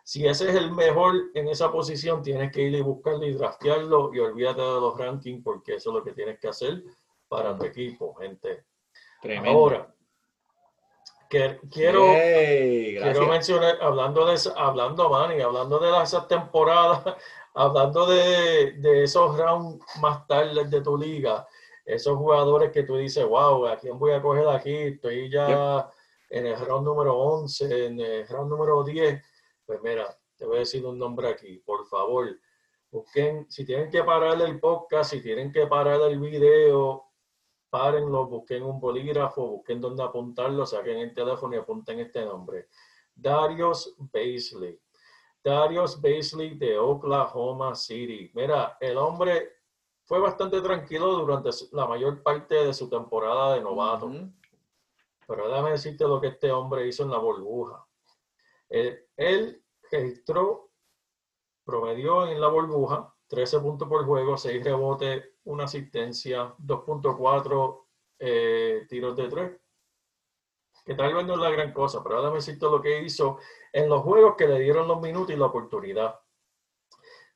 Si 0.03 0.26
ese 0.26 0.49
es 0.49 0.55
el 0.55 0.72
mejor 0.72 1.13
en 1.36 1.49
esa 1.49 1.72
posición, 1.72 2.24
tienes 2.24 2.51
que 2.51 2.61
ir 2.63 2.74
y 2.74 2.82
buscarlo 2.82 3.26
y 3.26 3.34
draftearlo 3.34 4.11
y 4.13 4.20
olvídate 4.20 4.61
de 4.61 4.67
los 4.82 4.97
rankings 4.97 5.43
porque 5.43 5.76
eso 5.76 5.91
es 5.91 5.95
lo 5.97 6.03
que 6.03 6.13
tienes 6.13 6.39
que 6.39 6.47
hacer 6.47 6.84
para 7.28 7.55
tu 7.55 7.65
equipo, 7.65 8.15
gente. 8.15 8.65
Tremendo. 9.22 9.49
Ahora, 9.51 9.89
que- 11.30 11.60
quiero, 11.72 12.02
quiero 13.02 13.28
mencionar, 13.30 13.78
hablando 13.82 14.26
de 14.26 14.38
hablando, 14.56 15.10
Manny, 15.10 15.42
hablando 15.42 15.80
de 15.80 15.92
las- 15.92 16.10
esas 16.14 16.28
temporadas, 16.28 17.04
hablando 17.54 18.06
de, 18.08 18.72
de 18.74 19.04
esos 19.04 19.38
rounds 19.38 19.84
más 20.02 20.26
tarde 20.28 20.66
de 20.66 20.82
tu 20.82 20.98
liga, 20.98 21.48
esos 21.86 22.18
jugadores 22.18 22.72
que 22.72 22.84
tú 22.84 22.98
dices, 22.98 23.26
wow, 23.26 23.66
¿a 23.68 23.78
quién 23.78 23.98
voy 23.98 24.12
a 24.12 24.22
coger 24.22 24.48
aquí? 24.50 24.74
Estoy 24.76 25.30
ya 25.30 25.90
en 26.30 26.46
el 26.46 26.60
round 26.60 26.86
número 26.86 27.18
11, 27.18 27.86
en 27.88 28.00
el 28.00 28.28
round 28.28 28.50
número 28.52 28.84
10. 28.84 29.22
Pues 29.66 29.82
mira, 29.82 30.06
te 30.38 30.46
voy 30.46 30.58
a 30.58 30.60
decir 30.60 30.86
un 30.86 30.98
nombre 31.00 31.30
aquí, 31.30 31.58
por 31.66 31.86
favor. 31.88 32.28
Busquen, 32.92 33.46
si 33.50 33.66
tienen 33.66 33.90
que 33.92 34.04
parar 34.04 34.40
el 34.42 34.60
podcast, 34.60 35.12
si 35.12 35.22
tienen 35.22 35.52
que 35.52 35.68
parar 35.68 36.02
el 36.02 36.20
video, 36.20 37.09
párenlo, 37.70 38.28
busquen 38.28 38.63
un 38.63 38.80
bolígrafo, 38.80 39.47
busquen 39.47 39.80
dónde 39.80 40.03
apuntarlo, 40.03 40.65
saquen 40.65 40.97
el 40.97 41.13
teléfono 41.13 41.55
y 41.55 41.59
apunten 41.59 41.99
este 41.99 42.26
nombre. 42.26 42.67
Darius 43.15 43.95
Baisley. 43.97 44.80
Darius 45.43 45.99
Baisley 46.01 46.57
de 46.57 46.78
Oklahoma 46.78 47.76
City. 47.76 48.32
Mira, 48.34 48.78
el 48.80 48.97
hombre 48.97 49.59
fue 50.03 50.20
bastante 50.20 50.61
tranquilo 50.61 51.13
durante 51.17 51.49
la 51.72 51.86
mayor 51.86 52.22
parte 52.24 52.55
de 52.55 52.74
su 52.74 52.89
temporada 52.89 53.53
de 53.53 53.61
novato. 53.61 54.07
Ujú. 54.07 54.32
Pero 55.28 55.47
déjame 55.47 55.72
decirte 55.72 56.05
lo 56.05 56.20
que 56.20 56.28
este 56.28 56.51
hombre 56.51 56.88
hizo 56.88 57.03
en 57.03 57.11
la 57.11 57.20
burbuja. 57.20 57.86
Él, 58.67 59.05
él 59.15 59.63
registró, 59.91 60.72
promedió 61.63 62.28
en 62.28 62.41
la 62.41 62.47
burbuja 62.47 63.13
13 63.28 63.59
puntos 63.59 63.88
por 63.88 64.05
juego, 64.05 64.38
6 64.38 64.63
rebotes, 64.63 65.29
una 65.46 65.66
asistencia, 65.66 66.54
2.4 66.58 67.86
eh, 68.20 68.86
tiros 68.88 69.16
de 69.16 69.28
3. 69.28 69.52
Que 70.86 70.96
tal 70.96 71.14
vez 71.14 71.26
no 71.26 71.34
es 71.34 71.40
la 71.40 71.52
gran 71.52 71.74
cosa, 71.74 72.04
pero 72.04 72.18
déjame 72.18 72.38
decirte 72.38 72.66
lo 72.66 72.82
que 72.82 73.04
hizo 73.04 73.38
en 73.74 73.90
los 73.90 74.02
juegos 74.02 74.36
que 74.38 74.48
le 74.48 74.60
dieron 74.60 74.88
los 74.88 75.00
minutos 75.02 75.36
y 75.36 75.38
la 75.38 75.46
oportunidad. 75.46 76.20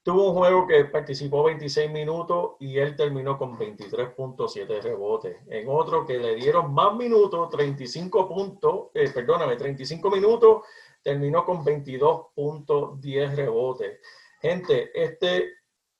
Tuvo 0.04 0.32
un 0.32 0.38
juego 0.38 0.68
que 0.68 0.84
participó 0.86 1.43
26 1.43 1.89
minutos 1.89 2.56
y 2.60 2.78
él 2.78 2.95
terminó 2.97 3.38
con 3.38 3.58
23.7 3.58 4.82
rebotes. 4.82 5.38
En 5.47 5.70
otro 5.70 6.06
que 6.06 6.18
le 6.18 6.36
dieron 6.36 6.74
más 6.74 6.93
minutos, 6.95 7.49
35 7.49 8.28
puntos, 8.28 8.88
eh, 8.95 9.10
perdóname, 9.14 9.56
35 9.56 10.12
minutos, 10.12 10.64
terminó 11.01 11.45
con 11.45 11.64
22.10 11.64 13.36
rebotes. 13.36 13.99
Gente, 14.41 14.91
este 14.93 15.54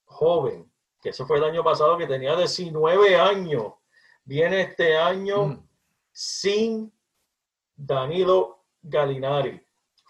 joven, 0.04 0.70
que 1.04 1.10
eso 1.10 1.28
fue 1.28 1.38
el 1.38 1.43
año 1.43 1.64
pasado, 1.64 1.97
que 1.97 2.08
tenía 2.08 2.36
19 2.36 3.16
años, 3.18 3.74
viene 4.24 4.62
este 4.62 4.97
año 4.97 5.45
Mm. 5.47 5.68
sin 6.12 6.93
Danilo 7.76 8.64
Galinari 8.82 9.62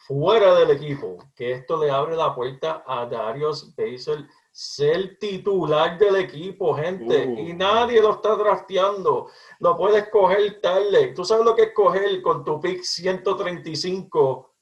fuera 0.05 0.53
del 0.55 0.71
equipo, 0.71 1.17
que 1.35 1.53
esto 1.53 1.81
le 1.83 1.89
abre 1.89 2.15
la 2.15 2.35
puerta 2.35 2.83
a 2.85 3.05
Darius 3.05 3.73
Basel 3.75 4.27
ser 4.51 5.17
titular 5.17 5.97
del 5.97 6.17
equipo, 6.17 6.75
gente, 6.75 7.25
Uh. 7.27 7.39
y 7.39 7.53
nadie 7.53 8.01
lo 8.01 8.11
está 8.15 8.35
drafteando. 8.35 9.29
Lo 9.59 9.75
puedes 9.77 10.09
coger 10.09 10.59
tarde. 10.61 11.13
¿Tú 11.15 11.23
sabes 11.25 11.43
lo 11.45 11.55
que 11.55 11.63
es 11.63 11.73
coger 11.73 12.21
con 12.21 12.43
tu 12.43 12.59
pick 12.59 12.83
135 12.83 14.53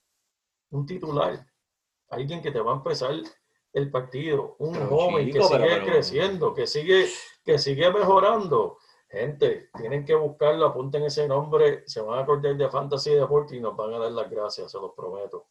un 0.69 0.85
titular? 0.85 1.45
Alguien 2.09 2.41
que 2.41 2.51
te 2.51 2.61
va 2.61 2.71
a 2.71 2.75
empezar 2.75 3.15
el 3.73 3.89
partido, 3.89 4.55
un 4.59 4.73
Pero, 4.73 4.87
joven 4.87 5.25
que 5.27 5.31
chico, 5.33 5.47
pero- 5.51 5.63
sigue 5.63 5.75
pero- 5.75 5.85
creciendo, 5.91 6.53
que 6.53 6.67
sigue, 6.67 7.05
que 7.45 7.57
sigue 7.57 7.91
mejorando. 7.91 8.77
Gente, 9.09 9.69
tienen 9.77 10.05
que 10.05 10.15
buscarlo, 10.15 10.65
apunten 10.67 11.03
ese 11.03 11.27
nombre, 11.27 11.83
se 11.85 11.99
van 12.01 12.19
a 12.19 12.21
acordar 12.21 12.55
de 12.55 12.69
Fantasy 12.69 13.11
Deporte 13.11 13.55
y 13.55 13.59
nos 13.59 13.75
van 13.75 13.93
a 13.93 13.99
dar 13.99 14.11
las 14.11 14.29
gracias, 14.29 14.71
se 14.71 14.77
los 14.79 14.91
prometo. 14.95 15.47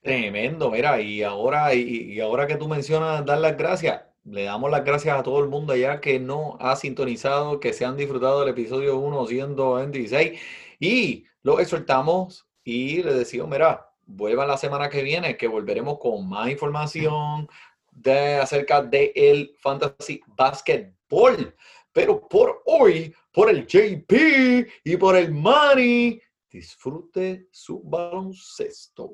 Tremendo, 0.00 0.68
mira, 0.70 1.00
y 1.00 1.22
ahora, 1.22 1.74
y, 1.74 2.12
y 2.14 2.20
ahora 2.20 2.48
que 2.48 2.56
tú 2.56 2.66
mencionas 2.66 3.24
dar 3.24 3.38
las 3.38 3.56
gracias, 3.56 4.02
le 4.24 4.42
damos 4.44 4.68
las 4.70 4.84
gracias 4.84 5.16
a 5.16 5.22
todo 5.22 5.38
el 5.38 5.48
mundo 5.48 5.74
allá 5.74 6.00
que 6.00 6.18
no 6.18 6.56
ha 6.60 6.74
sintonizado, 6.74 7.60
que 7.60 7.72
se 7.72 7.84
han 7.84 7.96
disfrutado 7.96 8.40
del 8.40 8.48
episodio 8.48 8.98
126 9.28 10.40
y 10.80 11.24
los 11.42 11.60
exhortamos 11.60 12.48
y 12.64 13.02
les 13.04 13.14
decimos, 13.14 13.48
mira, 13.48 13.91
vuelvan 14.14 14.48
la 14.48 14.56
semana 14.56 14.88
que 14.88 15.02
viene 15.02 15.36
que 15.36 15.48
volveremos 15.48 15.98
con 15.98 16.28
más 16.28 16.50
información 16.50 17.48
de, 17.90 18.36
acerca 18.36 18.82
del 18.82 19.12
el 19.14 19.56
Fantasy 19.58 20.20
Basketball. 20.26 21.54
Pero 21.92 22.26
por 22.28 22.62
hoy, 22.66 23.14
por 23.32 23.50
el 23.50 23.66
JP 23.66 24.12
y 24.84 24.96
por 24.96 25.16
el 25.16 25.32
Manny, 25.32 26.20
disfrute 26.50 27.48
su 27.50 27.82
baloncesto. 27.82 29.12